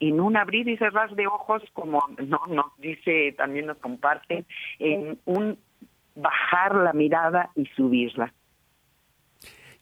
en 0.00 0.20
un 0.20 0.36
abrir 0.36 0.68
y 0.68 0.76
cerrar 0.76 1.14
de 1.14 1.26
ojos, 1.26 1.62
como 1.72 2.00
no, 2.26 2.40
nos 2.48 2.66
dice, 2.78 3.34
también 3.36 3.66
nos 3.66 3.78
comparte, 3.78 4.44
en 4.78 5.18
un 5.24 5.58
bajar 6.14 6.74
la 6.74 6.92
mirada 6.92 7.50
y 7.54 7.66
subirla. 7.76 8.32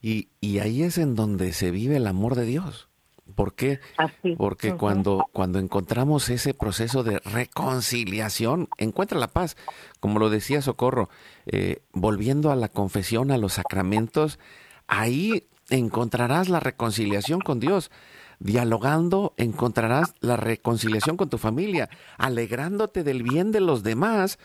Y, 0.01 0.29
y 0.41 0.61
ahí 0.61 0.83
es 0.83 0.99
en 0.99 1.15
donde 1.15 1.53
se 1.53 1.71
vive 1.71 1.97
el 1.97 2.07
amor 2.07 2.35
de 2.35 2.45
Dios. 2.45 2.89
¿Por 3.35 3.55
qué? 3.55 3.81
Porque 4.37 4.75
cuando, 4.75 5.27
cuando 5.33 5.59
encontramos 5.59 6.29
ese 6.31 6.55
proceso 6.55 7.03
de 7.03 7.19
reconciliación, 7.21 8.69
encuentra 8.79 9.19
la 9.19 9.29
paz. 9.29 9.57
Como 10.01 10.19
lo 10.19 10.31
decía 10.31 10.63
Socorro, 10.63 11.09
eh, 11.47 11.83
volviendo 11.93 12.51
a 12.51 12.57
la 12.57 12.69
confesión, 12.69 13.31
a 13.31 13.37
los 13.37 13.55
sacramentos, 13.55 14.39
ahí 14.87 15.45
encontrarás 15.69 16.49
la 16.49 16.61
reconciliación 16.61 17.41
con 17.41 17.61
Dios. 17.61 17.91
Dialogando 18.41 19.35
encontrarás 19.37 20.15
la 20.21 20.37
reconciliación 20.37 21.17
con 21.17 21.29
tu 21.29 21.39
familia, 21.39 21.89
alegrándote 22.19 23.03
del 23.03 23.23
bien 23.23 23.51
de 23.51 23.61
los 23.61 23.83
demás, 23.83 24.39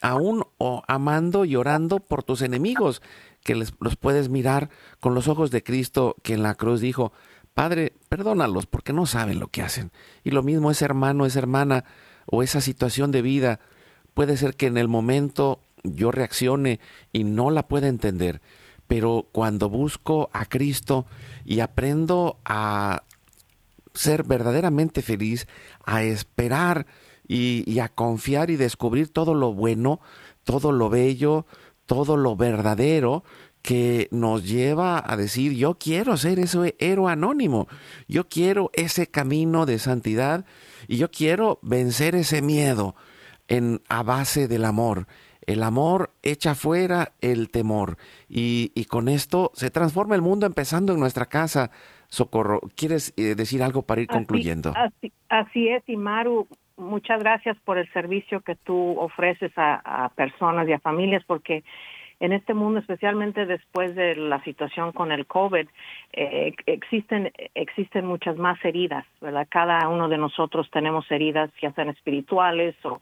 aún 0.00 0.44
o 0.58 0.82
amando 0.86 1.44
y 1.44 1.56
orando 1.56 2.00
por 2.00 2.22
tus 2.22 2.42
enemigos, 2.42 3.02
que 3.42 3.54
les, 3.54 3.74
los 3.80 3.96
puedes 3.96 4.28
mirar 4.28 4.70
con 5.00 5.14
los 5.14 5.28
ojos 5.28 5.50
de 5.50 5.62
Cristo, 5.62 6.16
que 6.22 6.34
en 6.34 6.42
la 6.42 6.54
cruz 6.54 6.80
dijo, 6.80 7.12
Padre, 7.54 7.94
perdónalos 8.08 8.66
porque 8.66 8.92
no 8.92 9.06
saben 9.06 9.40
lo 9.40 9.48
que 9.48 9.62
hacen. 9.62 9.90
Y 10.24 10.30
lo 10.30 10.42
mismo 10.42 10.70
es 10.70 10.80
hermano, 10.80 11.26
es 11.26 11.36
hermana, 11.36 11.84
o 12.26 12.42
esa 12.42 12.60
situación 12.60 13.10
de 13.10 13.22
vida, 13.22 13.60
puede 14.14 14.36
ser 14.36 14.54
que 14.54 14.66
en 14.66 14.78
el 14.78 14.88
momento 14.88 15.60
yo 15.82 16.12
reaccione 16.12 16.80
y 17.12 17.24
no 17.24 17.50
la 17.50 17.66
pueda 17.66 17.88
entender, 17.88 18.40
pero 18.86 19.26
cuando 19.32 19.68
busco 19.68 20.30
a 20.32 20.44
Cristo 20.44 21.06
y 21.44 21.60
aprendo 21.60 22.38
a 22.44 23.02
ser 23.94 24.24
verdaderamente 24.24 25.02
feliz, 25.02 25.46
a 25.84 26.02
esperar 26.02 26.86
y, 27.26 27.78
a 27.78 27.88
confiar 27.88 28.50
y 28.50 28.56
descubrir 28.56 29.08
todo 29.08 29.34
lo 29.34 29.52
bueno, 29.54 30.00
todo 30.44 30.72
lo 30.72 30.90
bello, 30.90 31.46
todo 31.86 32.16
lo 32.16 32.36
verdadero 32.36 33.24
que 33.62 34.08
nos 34.10 34.44
lleva 34.44 35.02
a 35.06 35.16
decir, 35.16 35.52
yo 35.52 35.78
quiero 35.78 36.16
ser 36.16 36.40
ese 36.40 36.74
héroe 36.80 37.12
anónimo, 37.12 37.68
yo 38.08 38.28
quiero 38.28 38.70
ese 38.74 39.06
camino 39.06 39.66
de 39.66 39.78
santidad 39.78 40.44
y 40.88 40.96
yo 40.96 41.10
quiero 41.10 41.60
vencer 41.62 42.16
ese 42.16 42.42
miedo 42.42 42.96
en, 43.46 43.80
a 43.88 44.02
base 44.02 44.48
del 44.48 44.64
amor. 44.64 45.06
El 45.46 45.62
amor 45.62 46.12
echa 46.22 46.54
fuera 46.54 47.14
el 47.20 47.50
temor 47.50 47.98
y, 48.28 48.72
y 48.74 48.84
con 48.84 49.08
esto 49.08 49.50
se 49.54 49.70
transforma 49.70 50.14
el 50.14 50.22
mundo 50.22 50.46
empezando 50.46 50.92
en 50.92 51.00
nuestra 51.00 51.26
casa, 51.26 51.70
Socorro, 52.12 52.60
¿quieres 52.76 53.14
eh, 53.16 53.34
decir 53.34 53.62
algo 53.62 53.80
para 53.86 54.02
ir 54.02 54.06
concluyendo? 54.06 54.74
Así, 55.30 55.68
es, 55.68 55.82
y 55.88 55.96
Maru, 55.96 56.46
muchas 56.76 57.20
gracias 57.20 57.56
por 57.64 57.78
el 57.78 57.90
servicio 57.90 58.42
que 58.42 58.54
tú 58.54 59.00
ofreces 59.00 59.50
a, 59.56 60.12
personas 60.14 60.68
y 60.68 60.74
a 60.74 60.78
familias, 60.78 61.24
porque 61.26 61.64
en 62.20 62.34
este 62.34 62.52
mundo, 62.52 62.80
especialmente 62.80 63.46
después 63.46 63.94
de 63.94 64.14
la 64.14 64.44
situación 64.44 64.92
con 64.92 65.10
el 65.10 65.24
COVID, 65.24 65.66
eh, 66.12 66.54
existen, 66.66 67.32
existen 67.54 68.04
muchas 68.04 68.36
más 68.36 68.62
heridas, 68.62 69.06
¿verdad? 69.22 69.48
Cada 69.48 69.88
uno 69.88 70.10
de 70.10 70.18
nosotros 70.18 70.68
tenemos 70.70 71.10
heridas, 71.10 71.50
ya 71.62 71.72
sean 71.72 71.88
espirituales 71.88 72.74
o 72.84 73.00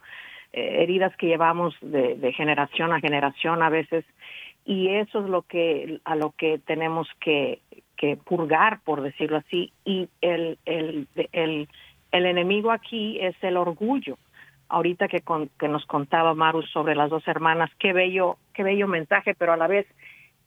eh, 0.53 0.85
heridas 0.85 1.17
que 1.17 1.27
llevamos 1.27 1.75
de, 1.81 2.15
de 2.15 2.33
generación 2.33 2.93
a 2.93 3.01
generación 3.01 3.61
a 3.61 3.71
veces, 3.71 4.05
y 4.65 4.87
eso 4.89 5.25
es 5.25 5.29
lo 5.29 5.43
que, 5.43 5.99
a 6.05 6.15
lo 6.15 6.31
que 6.31 6.61
tenemos 6.61 7.09
que 7.19 7.59
que 8.01 8.17
purgar, 8.17 8.81
por 8.83 9.03
decirlo 9.03 9.37
así, 9.37 9.73
y 9.85 10.09
el, 10.23 10.59
el, 10.65 11.07
el 11.33 11.69
el 12.13 12.27
enemigo 12.27 12.71
aquí 12.73 13.19
es 13.21 13.37
el 13.43 13.57
orgullo. 13.57 14.19
Ahorita 14.69 15.09
que, 15.09 15.23
que 15.59 15.69
nos 15.69 15.85
contaba 15.87 16.35
Maru 16.35 16.63
sobre 16.63 16.95
las 16.95 17.11
dos 17.11 17.27
hermanas, 17.27 17.71
qué 17.79 17.93
bello, 17.93 18.37
qué 18.55 18.63
bello 18.63 18.87
mensaje, 18.87 19.35
pero 19.35 19.53
a 19.53 19.57
la 19.57 19.67
vez, 19.67 19.87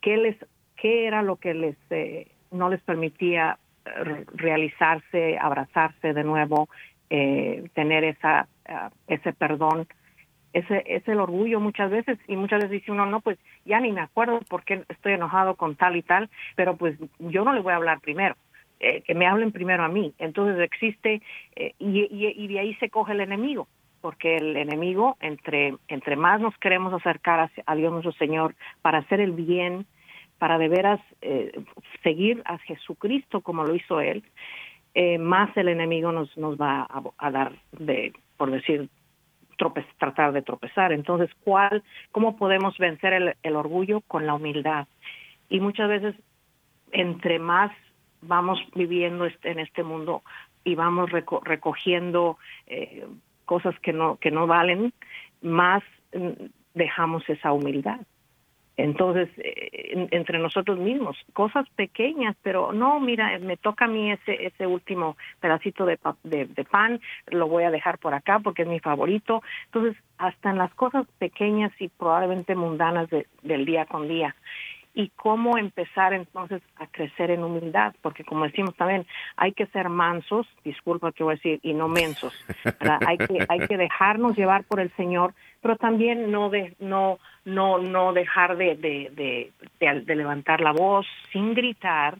¿qué, 0.01 0.17
les, 0.17 0.37
qué 0.77 1.07
era 1.07 1.21
lo 1.21 1.37
que 1.37 1.53
les 1.53 1.77
eh, 1.89 2.27
no 2.51 2.69
les 2.69 2.81
permitía 2.81 3.57
eh, 3.85 4.25
realizarse, 4.33 5.37
abrazarse 5.37 6.13
de 6.13 6.23
nuevo, 6.23 6.69
eh, 7.09 7.69
tener 7.73 8.03
esa, 8.03 8.47
ah, 8.67 8.91
ese 9.07 9.33
perdón? 9.33 9.87
Ese 10.53 10.83
es 10.85 11.07
el 11.07 11.19
orgullo 11.19 11.59
muchas 11.59 11.89
veces 11.89 12.19
y 12.27 12.35
muchas 12.35 12.59
veces 12.59 12.71
dice 12.71 12.91
uno, 12.91 13.07
no, 13.07 13.21
pues 13.21 13.39
ya 13.65 13.79
ni 13.79 13.91
me 13.91 14.01
acuerdo 14.01 14.39
por 14.47 14.63
qué 14.63 14.83
estoy 14.87 15.13
enojado 15.13 15.55
con 15.55 15.75
tal 15.75 15.95
y 15.95 16.03
tal, 16.03 16.29
pero 16.55 16.77
pues 16.77 16.95
yo 17.19 17.43
no 17.43 17.53
le 17.53 17.61
voy 17.61 17.73
a 17.73 17.77
hablar 17.77 17.99
primero 17.99 18.35
eh, 18.79 19.01
que 19.01 19.15
me 19.15 19.25
hablen 19.25 19.53
primero 19.53 19.83
a 19.83 19.87
mí. 19.87 20.13
Entonces 20.19 20.59
existe, 20.59 21.21
eh, 21.55 21.73
y, 21.79 22.05
y, 22.11 22.47
de 22.47 22.59
ahí 22.59 22.75
se 22.75 22.89
coge 22.89 23.13
el 23.13 23.21
enemigo, 23.21 23.69
porque 24.01 24.35
el 24.35 24.57
enemigo, 24.57 25.15
entre, 25.21 25.75
entre 25.87 26.17
más 26.17 26.41
nos 26.41 26.57
queremos 26.57 26.93
acercar 26.93 27.49
a, 27.65 27.75
Dios 27.75 27.93
nuestro 27.93 28.11
Señor 28.11 28.55
para 28.81 28.97
hacer 28.97 29.21
el 29.21 29.31
bien, 29.31 29.85
para 30.37 30.57
de 30.57 30.67
veras 30.67 30.99
eh, 31.21 31.53
seguir 32.03 32.43
a 32.43 32.57
Jesucristo 32.57 33.39
como 33.39 33.63
lo 33.63 33.73
hizo 33.73 34.01
Él, 34.01 34.21
más 35.19 35.55
el 35.55 35.69
enemigo 35.69 36.11
nos, 36.11 36.37
nos 36.37 36.59
va 36.59 36.85
a, 37.17 37.31
dar, 37.31 37.53
de, 37.71 38.11
por 38.37 38.51
decir, 38.51 38.89
tratar 39.97 40.33
de 40.33 40.41
tropezar. 40.41 40.91
Entonces, 40.91 41.29
¿cuál, 41.43 41.83
¿cómo 42.11 42.35
podemos 42.35 42.77
vencer 42.77 43.13
el, 43.13 43.35
el 43.43 43.55
orgullo? 43.55 44.01
Con 44.01 44.25
la 44.25 44.33
humildad. 44.33 44.87
Y 45.49 45.59
muchas 45.59 45.89
veces, 45.89 46.15
entre 46.91 47.39
más 47.39 47.71
vamos 48.21 48.59
viviendo 48.73 49.25
este, 49.25 49.51
en 49.51 49.59
este 49.59 49.83
mundo 49.83 50.23
y 50.63 50.75
vamos 50.75 51.11
recogiendo 51.11 52.37
eh, 52.67 53.05
cosas 53.45 53.77
que 53.79 53.91
no 53.91 54.17
que 54.17 54.31
no 54.31 54.47
valen 54.47 54.93
más 55.41 55.83
mm, 56.13 56.45
dejamos 56.73 57.27
esa 57.29 57.51
humildad 57.51 57.99
entonces 58.77 59.29
eh, 59.37 60.07
entre 60.11 60.39
nosotros 60.39 60.79
mismos 60.79 61.17
cosas 61.33 61.69
pequeñas 61.75 62.35
pero 62.41 62.71
no 62.73 62.99
mira 62.99 63.37
me 63.39 63.57
toca 63.57 63.85
a 63.85 63.87
mí 63.87 64.11
ese 64.11 64.47
ese 64.47 64.65
último 64.65 65.15
pedacito 65.39 65.85
de, 65.85 65.99
de, 66.23 66.65
pan 66.65 66.99
lo 67.27 67.47
voy 67.47 67.63
a 67.63 67.71
dejar 67.71 67.99
por 67.99 68.13
acá 68.13 68.39
porque 68.39 68.63
es 68.63 68.67
mi 68.67 68.79
favorito. 68.79 69.41
Entonces 69.65 69.95
hasta 70.17 70.49
en 70.49 70.57
las 70.57 70.73
cosas 70.73 71.05
pequeñas 71.19 71.71
y 71.79 71.89
probablemente 71.89 72.55
mundanas 72.55 73.09
del 73.41 73.65
día 73.65 73.85
con 73.85 74.07
día 74.07 74.35
y 74.93 75.09
cómo 75.15 75.57
empezar 75.57 76.13
entonces 76.13 76.61
a 76.75 76.87
crecer 76.87 77.31
en 77.31 77.43
humildad, 77.43 77.93
porque 78.01 78.23
como 78.23 78.45
decimos 78.45 78.75
también, 78.75 79.05
hay 79.35 79.53
que 79.53 79.65
ser 79.67 79.89
mansos, 79.89 80.47
disculpa 80.63 81.11
que 81.11 81.23
voy 81.23 81.33
a 81.33 81.35
decir, 81.35 81.59
y 81.63 81.73
no 81.73 81.87
mensos, 81.87 82.33
hay 83.07 83.17
que 83.17 83.45
hay 83.49 83.59
que 83.67 83.77
dejarnos 83.77 84.37
llevar 84.37 84.63
por 84.65 84.79
el 84.79 84.91
Señor, 84.95 85.33
pero 85.61 85.77
también 85.77 86.31
no 86.31 86.49
de 86.49 86.75
no 86.79 87.19
no 87.45 87.79
no 87.79 88.13
dejar 88.13 88.55
de 88.57 88.75
de, 88.75 89.51
de, 89.79 90.15
levantar 90.15 90.61
la 90.61 90.71
voz 90.71 91.07
sin 91.31 91.53
gritar, 91.53 92.17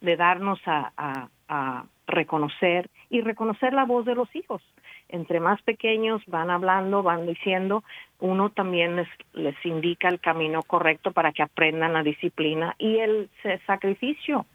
de 0.00 0.16
darnos 0.16 0.60
a, 0.66 1.28
a 1.48 1.84
reconocer 2.06 2.88
y 3.10 3.20
reconocer 3.20 3.72
la 3.72 3.84
voz 3.84 4.06
de 4.06 4.14
los 4.14 4.34
hijos 4.34 4.62
entre 5.08 5.40
más 5.40 5.60
pequeños 5.62 6.22
van 6.26 6.50
hablando, 6.50 7.02
van 7.02 7.26
diciendo, 7.26 7.84
uno 8.18 8.50
también 8.50 8.96
les, 8.96 9.08
les 9.32 9.54
indica 9.64 10.08
el 10.08 10.20
camino 10.20 10.62
correcto 10.62 11.12
para 11.12 11.32
que 11.32 11.42
aprendan 11.42 11.92
la 11.92 12.02
disciplina 12.02 12.74
y 12.78 12.98
el 12.98 13.28
sacrificio. 13.66 14.46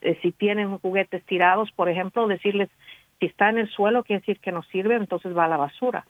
Eh, 0.00 0.18
si 0.22 0.32
tienen 0.32 0.78
juguetes 0.78 1.24
tirados, 1.24 1.70
por 1.72 1.88
ejemplo, 1.88 2.26
decirles, 2.26 2.68
si 3.18 3.26
está 3.26 3.48
en 3.50 3.58
el 3.58 3.68
suelo, 3.68 4.04
quiere 4.04 4.20
decir 4.20 4.38
que 4.38 4.52
no 4.52 4.62
sirve, 4.64 4.94
entonces 4.94 5.36
va 5.36 5.44
a 5.44 5.48
la 5.48 5.56
basura. 5.56 6.04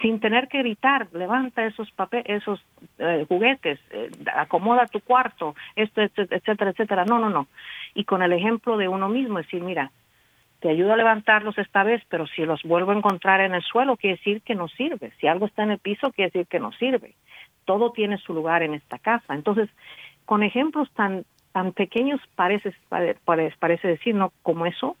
Sin 0.00 0.20
tener 0.20 0.48
que 0.48 0.58
gritar, 0.58 1.08
levanta 1.12 1.64
esos 1.64 1.90
papeles, 1.92 2.26
esos 2.28 2.62
eh, 2.98 3.24
juguetes, 3.28 3.78
eh, 3.90 4.10
acomoda 4.34 4.86
tu 4.86 5.00
cuarto, 5.00 5.54
esto, 5.76 6.02
esto, 6.02 6.22
etcétera, 6.22 6.72
etcétera. 6.72 7.04
No, 7.04 7.18
no, 7.18 7.30
no. 7.30 7.46
Y 7.94 8.04
con 8.04 8.22
el 8.22 8.32
ejemplo 8.32 8.76
de 8.76 8.88
uno 8.88 9.08
mismo, 9.08 9.38
decir, 9.38 9.62
mira, 9.62 9.92
te 10.62 10.70
ayudo 10.70 10.92
a 10.92 10.96
levantarlos 10.96 11.58
esta 11.58 11.82
vez, 11.82 12.02
pero 12.08 12.28
si 12.28 12.44
los 12.44 12.62
vuelvo 12.62 12.92
a 12.92 12.96
encontrar 12.96 13.40
en 13.40 13.52
el 13.52 13.62
suelo, 13.62 13.96
quiere 13.96 14.16
decir 14.16 14.42
que 14.42 14.54
no 14.54 14.68
sirve. 14.68 15.12
Si 15.20 15.26
algo 15.26 15.46
está 15.46 15.64
en 15.64 15.72
el 15.72 15.78
piso, 15.78 16.12
quiere 16.12 16.30
decir 16.30 16.46
que 16.46 16.60
no 16.60 16.70
sirve. 16.72 17.16
Todo 17.64 17.90
tiene 17.90 18.16
su 18.18 18.32
lugar 18.32 18.62
en 18.62 18.74
esta 18.74 18.98
casa. 18.98 19.34
Entonces, 19.34 19.68
con 20.24 20.44
ejemplos 20.44 20.88
tan 20.92 21.24
tan 21.50 21.72
pequeños 21.72 22.18
parece, 22.34 22.72
parece, 23.58 23.88
decir, 23.88 24.14
¿no? 24.14 24.32
Como 24.42 24.64
eso, 24.64 24.96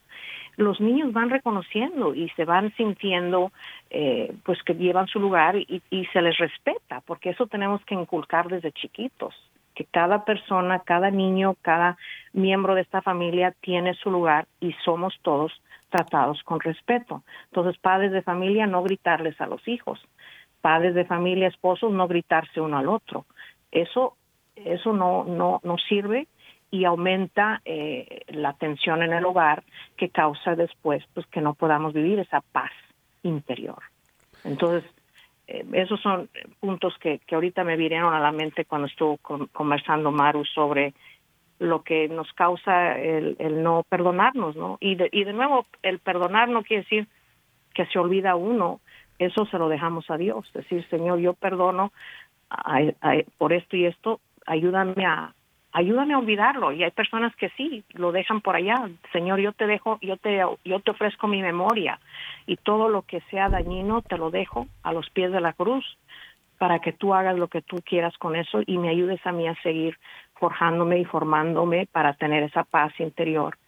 los 0.56 0.82
niños 0.82 1.12
van 1.14 1.30
reconociendo 1.30 2.14
y 2.14 2.28
se 2.30 2.44
van 2.44 2.74
sintiendo 2.76 3.52
eh, 3.88 4.34
pues 4.44 4.62
que 4.62 4.74
llevan 4.74 5.06
su 5.06 5.18
lugar 5.18 5.56
y 5.56 6.06
se 6.12 6.20
les 6.20 6.36
respeta, 6.36 7.00
porque 7.06 7.30
eso 7.30 7.46
tenemos 7.46 7.82
que 7.86 7.94
inculcar 7.94 8.48
desde 8.48 8.70
chiquitos 8.72 9.34
que 9.74 9.84
cada 9.84 10.24
persona, 10.24 10.80
cada 10.80 11.10
niño, 11.10 11.56
cada 11.62 11.96
miembro 12.32 12.74
de 12.74 12.82
esta 12.82 13.02
familia 13.02 13.54
tiene 13.60 13.94
su 13.94 14.10
lugar 14.10 14.46
y 14.60 14.72
somos 14.84 15.14
todos 15.22 15.52
tratados 15.90 16.42
con 16.42 16.60
respeto. 16.60 17.22
Entonces, 17.44 17.80
padres 17.80 18.12
de 18.12 18.22
familia, 18.22 18.66
no 18.66 18.82
gritarles 18.82 19.40
a 19.40 19.46
los 19.46 19.66
hijos. 19.68 20.00
Padres 20.60 20.94
de 20.94 21.04
familia, 21.04 21.48
esposos, 21.48 21.92
no 21.92 22.08
gritarse 22.08 22.60
uno 22.60 22.78
al 22.78 22.88
otro. 22.88 23.26
Eso, 23.70 24.16
eso 24.56 24.92
no, 24.92 25.24
no, 25.24 25.60
no 25.62 25.76
sirve 25.78 26.28
y 26.70 26.86
aumenta 26.86 27.60
eh, 27.64 28.22
la 28.28 28.54
tensión 28.54 29.02
en 29.02 29.12
el 29.12 29.24
hogar 29.26 29.62
que 29.96 30.08
causa 30.08 30.56
después 30.56 31.04
pues 31.12 31.26
que 31.26 31.42
no 31.42 31.54
podamos 31.54 31.92
vivir 31.92 32.18
esa 32.18 32.40
paz 32.40 32.70
interior. 33.22 33.82
Entonces, 34.44 34.90
esos 35.46 36.00
son 36.00 36.28
puntos 36.60 36.96
que, 36.98 37.18
que 37.20 37.34
ahorita 37.34 37.64
me 37.64 37.76
vinieron 37.76 38.14
a 38.14 38.20
la 38.20 38.32
mente 38.32 38.64
cuando 38.64 38.86
estuvo 38.86 39.18
conversando 39.52 40.10
Maru 40.10 40.44
sobre 40.44 40.94
lo 41.58 41.82
que 41.82 42.08
nos 42.08 42.32
causa 42.32 42.98
el, 42.98 43.36
el 43.38 43.62
no 43.62 43.84
perdonarnos, 43.88 44.56
¿no? 44.56 44.78
Y 44.80 44.96
de, 44.96 45.08
y 45.12 45.24
de 45.24 45.32
nuevo, 45.32 45.66
el 45.82 45.98
perdonar 46.00 46.48
no 46.48 46.62
quiere 46.62 46.82
decir 46.82 47.06
que 47.74 47.86
se 47.86 47.98
olvida 47.98 48.34
uno, 48.34 48.80
eso 49.18 49.46
se 49.46 49.58
lo 49.58 49.68
dejamos 49.68 50.10
a 50.10 50.16
Dios, 50.16 50.50
decir, 50.52 50.86
Señor, 50.88 51.20
yo 51.20 51.34
perdono 51.34 51.92
por 53.38 53.52
esto 53.52 53.76
y 53.76 53.86
esto, 53.86 54.20
ayúdame 54.46 55.06
a, 55.06 55.34
ayúdame 55.72 56.14
a 56.14 56.18
olvidarlo. 56.18 56.72
Y 56.72 56.84
hay 56.84 56.90
personas 56.90 57.34
que 57.36 57.50
sí, 57.50 57.84
lo 57.94 58.12
dejan 58.12 58.40
por 58.40 58.56
allá. 58.56 58.88
Señor, 59.12 59.40
yo 59.40 59.52
te 59.52 59.66
dejo, 59.66 59.98
yo 60.00 60.16
te, 60.16 60.42
yo 60.64 60.80
te 60.80 60.90
ofrezco 60.90 61.26
mi 61.26 61.42
memoria 61.42 61.98
y 62.46 62.56
todo 62.56 62.88
lo 62.88 63.02
que 63.02 63.20
sea 63.30 63.48
dañino 63.48 64.02
te 64.02 64.18
lo 64.18 64.30
dejo 64.30 64.66
a 64.82 64.92
los 64.92 65.08
pies 65.10 65.32
de 65.32 65.40
la 65.40 65.52
cruz 65.52 65.98
para 66.58 66.78
que 66.78 66.92
tú 66.92 67.12
hagas 67.12 67.36
lo 67.36 67.48
que 67.48 67.62
tú 67.62 67.78
quieras 67.84 68.16
con 68.18 68.36
eso 68.36 68.60
y 68.64 68.78
me 68.78 68.88
ayudes 68.88 69.24
a 69.26 69.32
mí 69.32 69.48
a 69.48 69.60
seguir 69.62 69.98
forjándome 70.34 70.98
y 71.00 71.04
formándome 71.04 71.86
para 71.90 72.14
tener 72.14 72.44
esa 72.44 72.62
paz 72.62 72.92
interior 73.00 73.58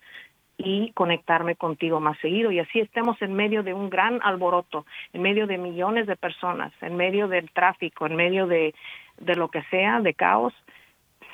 y 0.56 0.92
conectarme 0.92 1.56
contigo 1.56 1.98
más 1.98 2.16
seguido. 2.18 2.52
Y 2.52 2.60
así 2.60 2.78
estemos 2.78 3.20
en 3.20 3.34
medio 3.34 3.64
de 3.64 3.74
un 3.74 3.90
gran 3.90 4.20
alboroto, 4.22 4.86
en 5.12 5.22
medio 5.22 5.48
de 5.48 5.58
millones 5.58 6.06
de 6.06 6.14
personas, 6.14 6.72
en 6.80 6.96
medio 6.96 7.26
del 7.26 7.50
tráfico, 7.50 8.06
en 8.06 8.14
medio 8.14 8.46
de, 8.46 8.74
de 9.18 9.34
lo 9.34 9.48
que 9.48 9.62
sea, 9.64 10.00
de 10.00 10.14
caos, 10.14 10.54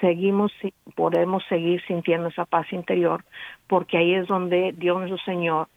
seguimos, 0.01 0.53
podemos 0.95 1.43
seguir 1.49 1.83
sintiendo 1.87 2.29
esa 2.29 2.45
paz 2.45 2.73
interior, 2.73 3.25
porque 3.67 3.99
ahí 3.99 4.15
es 4.15 4.27
donde 4.27 4.73
Dios 4.77 4.99
nuestro 4.99 5.19
Señor 5.25 5.69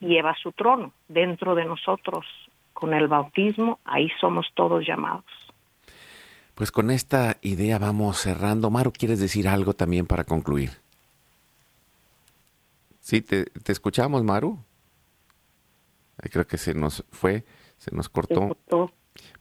lleva 0.00 0.34
su 0.42 0.52
trono 0.52 0.92
dentro 1.08 1.54
de 1.54 1.64
nosotros. 1.64 2.26
Con 2.72 2.92
el 2.92 3.08
bautismo, 3.08 3.78
ahí 3.84 4.08
somos 4.20 4.46
todos 4.54 4.86
llamados. 4.86 5.24
Pues 6.54 6.70
con 6.70 6.90
esta 6.90 7.36
idea 7.42 7.78
vamos 7.78 8.18
cerrando. 8.18 8.70
Maru, 8.70 8.92
¿quieres 8.92 9.20
decir 9.20 9.48
algo 9.48 9.74
también 9.74 10.06
para 10.06 10.24
concluir? 10.24 10.70
Sí, 13.00 13.22
te, 13.22 13.44
te 13.44 13.72
escuchamos, 13.72 14.24
Maru. 14.24 14.58
Creo 16.30 16.46
que 16.46 16.56
se 16.58 16.74
nos 16.74 17.04
fue, 17.10 17.44
se 17.78 17.94
nos 17.94 18.08
cortó. 18.08 18.56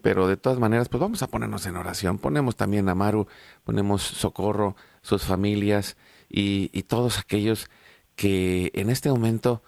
Pero 0.06 0.28
de 0.28 0.38
todas 0.38 0.60
maneras, 0.60 0.88
pues 0.88 1.02
vamos 1.02 1.24
a 1.24 1.28
ponernos 1.30 1.66
en 1.66 1.78
oración. 1.78 2.20
Ponemos 2.20 2.56
también 2.56 2.88
a 2.90 2.94
Maru, 2.94 3.26
ponemos 3.64 4.04
socorro, 4.04 4.76
sus 5.02 5.24
familias 5.24 5.98
y, 6.30 6.70
y 6.74 6.84
todos 6.84 7.18
aquellos 7.18 7.72
que 8.16 8.70
en 8.76 8.92
este 8.92 9.10
momento 9.10 9.64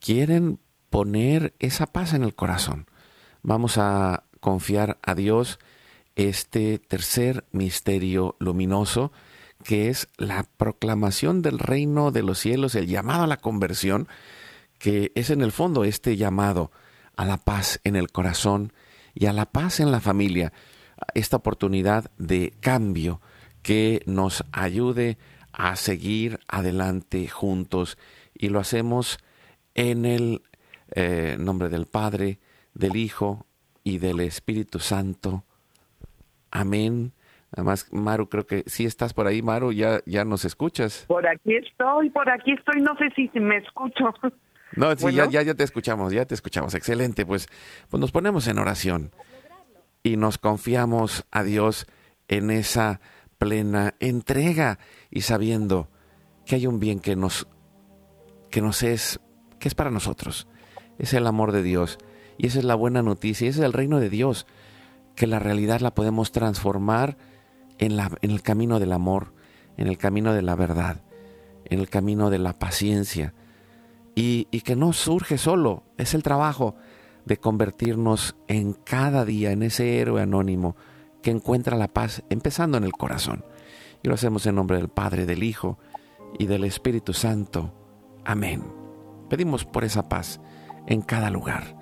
quieren 0.00 0.58
poner 0.90 1.54
esa 1.60 1.86
paz 1.86 2.14
en 2.14 2.24
el 2.24 2.34
corazón. 2.34 2.88
Vamos 3.44 3.78
a 3.78 4.24
confiar 4.40 4.98
a 5.02 5.14
Dios 5.14 5.60
este 6.16 6.80
tercer 6.80 7.44
misterio 7.52 8.34
luminoso, 8.40 9.12
que 9.62 9.88
es 9.88 10.08
la 10.16 10.48
proclamación 10.56 11.42
del 11.42 11.60
reino 11.60 12.10
de 12.10 12.24
los 12.24 12.40
cielos, 12.40 12.74
el 12.74 12.88
llamado 12.88 13.22
a 13.22 13.28
la 13.28 13.36
conversión, 13.36 14.08
que 14.80 15.12
es 15.14 15.30
en 15.30 15.42
el 15.42 15.52
fondo 15.52 15.84
este 15.84 16.16
llamado 16.16 16.72
a 17.14 17.24
la 17.24 17.36
paz 17.36 17.78
en 17.84 17.94
el 17.94 18.10
corazón 18.10 18.72
y 19.16 19.26
a 19.26 19.32
la 19.32 19.46
paz 19.46 19.80
en 19.80 19.90
la 19.90 20.00
familia, 20.00 20.52
esta 21.14 21.38
oportunidad 21.38 22.12
de 22.18 22.52
cambio 22.60 23.20
que 23.62 24.02
nos 24.06 24.44
ayude 24.52 25.18
a 25.52 25.74
seguir 25.74 26.38
adelante 26.46 27.26
juntos 27.28 27.98
y 28.34 28.50
lo 28.50 28.60
hacemos 28.60 29.18
en 29.74 30.04
el 30.04 30.42
Eh, 30.94 31.36
nombre 31.38 31.68
del 31.68 31.86
Padre, 31.86 32.38
del 32.72 32.94
Hijo 32.94 33.44
y 33.82 33.98
del 33.98 34.20
Espíritu 34.20 34.78
Santo. 34.78 35.42
Amén. 36.52 37.12
Además, 37.50 37.92
Maru, 37.92 38.28
creo 38.28 38.46
que 38.46 38.62
si 38.66 38.84
estás 38.86 39.12
por 39.12 39.26
ahí, 39.26 39.42
Maru, 39.42 39.72
ya, 39.72 40.00
ya 40.06 40.24
nos 40.24 40.44
escuchas. 40.44 41.04
Por 41.08 41.26
aquí 41.26 41.56
estoy, 41.56 42.10
por 42.10 42.30
aquí 42.30 42.52
estoy, 42.52 42.82
no 42.82 42.96
sé 42.98 43.10
si 43.16 43.28
me 43.40 43.56
escucho. 43.56 44.14
No, 44.74 44.96
sí, 44.96 45.12
ya, 45.12 45.28
ya, 45.28 45.42
ya 45.42 45.54
te 45.54 45.64
escuchamos, 45.64 46.12
ya 46.12 46.24
te 46.24 46.34
escuchamos. 46.34 46.74
Excelente, 46.74 47.24
pues, 47.24 47.48
pues 47.88 48.00
nos 48.00 48.10
ponemos 48.10 48.46
en 48.48 48.58
oración 48.58 49.12
y 50.02 50.16
nos 50.16 50.38
confiamos 50.38 51.24
a 51.30 51.42
Dios 51.42 51.86
en 52.28 52.50
esa 52.50 53.00
plena 53.38 53.94
entrega 54.00 54.78
y 55.10 55.22
sabiendo 55.22 55.88
que 56.44 56.56
hay 56.56 56.66
un 56.66 56.80
bien 56.80 57.00
que 57.00 57.16
nos 57.16 57.46
que 58.50 58.60
nos 58.60 58.82
es 58.82 59.20
que 59.58 59.68
es 59.68 59.74
para 59.74 59.90
nosotros. 59.90 60.46
Es 60.98 61.12
el 61.12 61.26
amor 61.26 61.52
de 61.52 61.62
Dios 61.62 61.98
y 62.38 62.46
esa 62.46 62.58
es 62.58 62.64
la 62.64 62.74
buena 62.74 63.02
noticia, 63.02 63.48
ese 63.48 63.60
es 63.60 63.64
el 63.64 63.72
reino 63.72 64.00
de 64.00 64.10
Dios, 64.10 64.46
que 65.14 65.26
la 65.26 65.38
realidad 65.38 65.80
la 65.80 65.94
podemos 65.94 66.32
transformar 66.32 67.16
en, 67.78 67.96
la, 67.96 68.10
en 68.22 68.30
el 68.30 68.42
camino 68.42 68.78
del 68.78 68.92
amor, 68.92 69.32
en 69.76 69.88
el 69.88 69.98
camino 69.98 70.32
de 70.32 70.42
la 70.42 70.54
verdad, 70.54 71.02
en 71.64 71.80
el 71.80 71.88
camino 71.88 72.30
de 72.30 72.38
la 72.38 72.58
paciencia 72.58 73.34
y, 74.18 74.46
que 74.62 74.74
no 74.76 74.94
surge 74.94 75.36
solo, 75.36 75.84
es 75.98 76.14
el 76.14 76.22
trabajo 76.22 76.74
de 77.26 77.36
convertirnos 77.36 78.34
en 78.48 78.72
cada 78.72 79.26
día 79.26 79.52
en 79.52 79.62
ese 79.62 80.00
héroe 80.00 80.22
anónimo 80.22 80.74
que 81.22 81.30
encuentra 81.30 81.76
la 81.76 81.88
paz 81.88 82.24
empezando 82.30 82.78
en 82.78 82.84
el 82.84 82.92
corazón. 82.92 83.44
Y 84.02 84.08
lo 84.08 84.14
hacemos 84.14 84.46
en 84.46 84.54
nombre 84.54 84.78
del 84.78 84.88
Padre, 84.88 85.26
del 85.26 85.42
Hijo 85.42 85.78
y 86.38 86.46
del 86.46 86.64
Espíritu 86.64 87.12
Santo. 87.12 87.74
Amén. 88.24 88.64
Pedimos 89.28 89.66
por 89.66 89.84
esa 89.84 90.08
paz 90.08 90.40
en 90.86 91.02
cada 91.02 91.28
lugar. 91.28 91.76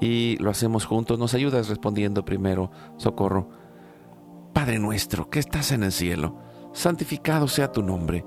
Y 0.00 0.38
lo 0.38 0.50
hacemos 0.50 0.86
juntos. 0.86 1.18
Nos 1.18 1.34
ayudas 1.34 1.68
respondiendo 1.68 2.24
primero, 2.24 2.70
socorro. 2.96 3.50
Padre 4.54 4.78
nuestro, 4.78 5.28
que 5.28 5.40
estás 5.40 5.70
en 5.72 5.82
el 5.82 5.92
cielo, 5.92 6.38
santificado 6.72 7.46
sea 7.46 7.72
tu 7.72 7.82
nombre. 7.82 8.24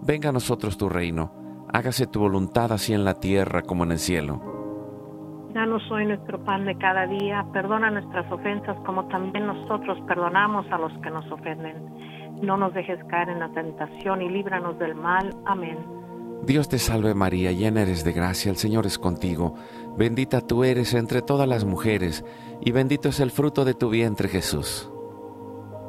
Venga 0.00 0.30
a 0.30 0.32
nosotros 0.32 0.78
tu 0.78 0.88
reino. 0.88 1.43
Hágase 1.74 2.06
tu 2.06 2.20
voluntad 2.20 2.70
así 2.70 2.92
en 2.92 3.04
la 3.04 3.14
tierra 3.14 3.62
como 3.62 3.82
en 3.82 3.90
el 3.90 3.98
cielo. 3.98 4.40
Danos 5.52 5.82
hoy 5.90 6.06
nuestro 6.06 6.38
pan 6.44 6.66
de 6.66 6.78
cada 6.78 7.04
día, 7.08 7.44
perdona 7.52 7.90
nuestras 7.90 8.30
ofensas 8.30 8.76
como 8.86 9.08
también 9.08 9.48
nosotros 9.48 9.98
perdonamos 10.06 10.66
a 10.70 10.78
los 10.78 10.92
que 11.02 11.10
nos 11.10 11.28
ofenden. 11.32 12.38
No 12.42 12.56
nos 12.56 12.72
dejes 12.74 13.02
caer 13.10 13.30
en 13.30 13.40
la 13.40 13.52
tentación 13.52 14.22
y 14.22 14.28
líbranos 14.28 14.78
del 14.78 14.94
mal. 14.94 15.34
Amén. 15.46 15.78
Dios 16.46 16.68
te 16.68 16.78
salve 16.78 17.12
María, 17.12 17.50
llena 17.50 17.82
eres 17.82 18.04
de 18.04 18.12
gracia, 18.12 18.52
el 18.52 18.56
Señor 18.56 18.86
es 18.86 18.96
contigo. 18.96 19.56
Bendita 19.98 20.42
tú 20.42 20.62
eres 20.62 20.94
entre 20.94 21.22
todas 21.22 21.48
las 21.48 21.64
mujeres, 21.64 22.24
y 22.60 22.70
bendito 22.70 23.08
es 23.08 23.18
el 23.18 23.32
fruto 23.32 23.64
de 23.64 23.74
tu 23.74 23.90
vientre 23.90 24.28
Jesús. 24.28 24.93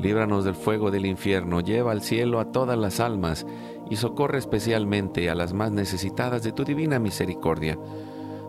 líbranos 0.00 0.44
del 0.44 0.54
fuego 0.54 0.90
del 0.90 1.06
infierno, 1.06 1.60
lleva 1.60 1.92
al 1.92 2.02
cielo 2.02 2.40
a 2.40 2.52
todas 2.52 2.78
las 2.78 3.00
almas 3.00 3.46
y 3.90 3.96
socorre 3.96 4.38
especialmente 4.38 5.30
a 5.30 5.34
las 5.34 5.52
más 5.52 5.72
necesitadas 5.72 6.42
de 6.42 6.52
tu 6.52 6.64
divina 6.64 6.98
misericordia. 6.98 7.78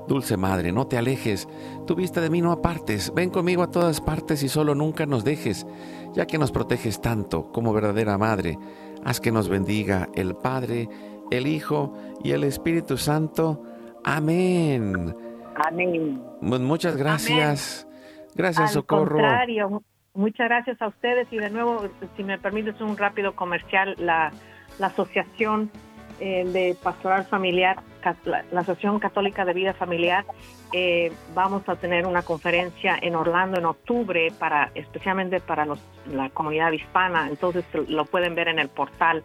Dulce 0.08 0.36
Madre, 0.36 0.72
no 0.72 0.88
te 0.88 0.98
alejes, 0.98 1.48
tu 1.86 1.96
vista 1.96 2.22
de 2.22 2.30
mí 2.30 2.42
no 2.42 2.52
apartes, 2.52 3.14
ven 3.14 3.30
conmigo 3.30 3.64
a 3.64 3.72
todas 3.72 4.02
partes 4.02 4.44
y 4.44 4.50
solo 4.50 4.76
nunca 4.76 5.06
nos 5.06 5.24
dejes, 5.24 5.66
ya 6.14 6.26
que 6.26 6.38
nos 6.38 6.52
proteges 6.52 7.02
tanto 7.02 7.52
como 7.52 7.74
verdadera 7.74 8.18
Madre. 8.18 8.58
Haz 9.04 9.20
que 9.20 9.32
nos 9.32 9.48
bendiga 9.48 10.10
el 10.16 10.36
Padre, 10.36 10.90
el 11.32 11.48
Hijo 11.48 11.94
y 12.24 12.32
el 12.32 12.44
Espíritu 12.44 12.98
Santo. 12.98 13.64
Amén. 14.04 15.16
Amén. 15.56 16.22
Muchas 16.42 16.98
gracias. 16.98 17.88
Gracias, 18.36 18.70
Al 18.70 18.74
Socorro. 18.74 19.18
contrario, 19.18 19.84
muchas 20.14 20.48
gracias 20.48 20.82
a 20.82 20.88
ustedes 20.88 21.28
y 21.32 21.38
de 21.38 21.50
nuevo, 21.50 21.88
si 22.16 22.24
me 22.24 22.38
permites 22.38 22.80
un 22.82 22.98
rápido 22.98 23.36
comercial, 23.36 23.96
la, 23.98 24.32
la 24.80 24.88
Asociación 24.88 25.72
eh, 26.20 26.46
de 26.46 26.76
Pastoral 26.82 27.26
Familiar 27.26 27.78
la, 28.26 28.44
Asociación 28.60 29.00
Católica 29.00 29.46
de 29.46 29.54
Vida 29.54 29.74
Familiar, 29.74 30.26
eh, 30.74 31.12
vamos 31.34 31.68
a 31.68 31.76
tener 31.76 32.06
una 32.06 32.22
conferencia 32.22 32.98
en 33.02 33.16
Orlando 33.16 33.58
en 33.60 33.66
octubre, 33.66 34.32
para 34.38 34.72
especialmente 34.76 35.40
para 35.40 35.66
los, 35.66 35.80
la 36.12 36.30
comunidad 36.30 36.72
hispana. 36.72 37.28
Entonces 37.30 37.66
lo 37.88 38.06
pueden 38.06 38.36
ver 38.36 38.48
en 38.48 38.60
el 38.60 38.70
portal. 38.70 39.24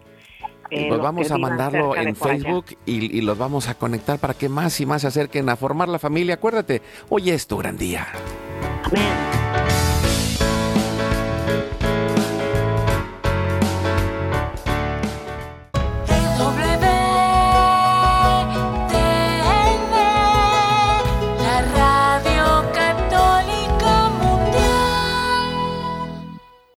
Eh, 0.69 0.87
pues 0.89 1.01
vamos 1.01 1.31
a 1.31 1.37
mandarlo 1.37 1.95
en 1.95 2.15
Facebook 2.15 2.65
y, 2.85 3.17
y, 3.17 3.21
los 3.21 3.37
vamos 3.37 3.69
a 3.69 3.75
conectar 3.75 4.19
para 4.19 4.33
que 4.33 4.49
más 4.49 4.79
y 4.81 4.85
más 4.85 5.01
se 5.01 5.07
acerquen 5.07 5.47
a 5.49 5.55
formar 5.55 5.87
la 5.87 5.97
familia. 5.97 6.35
Acuérdate, 6.35 6.81
hoy 7.09 7.29
es 7.29 7.47
tu 7.47 7.57
gran 7.57 7.77
día. 7.77 8.05
Amén. 8.83 9.46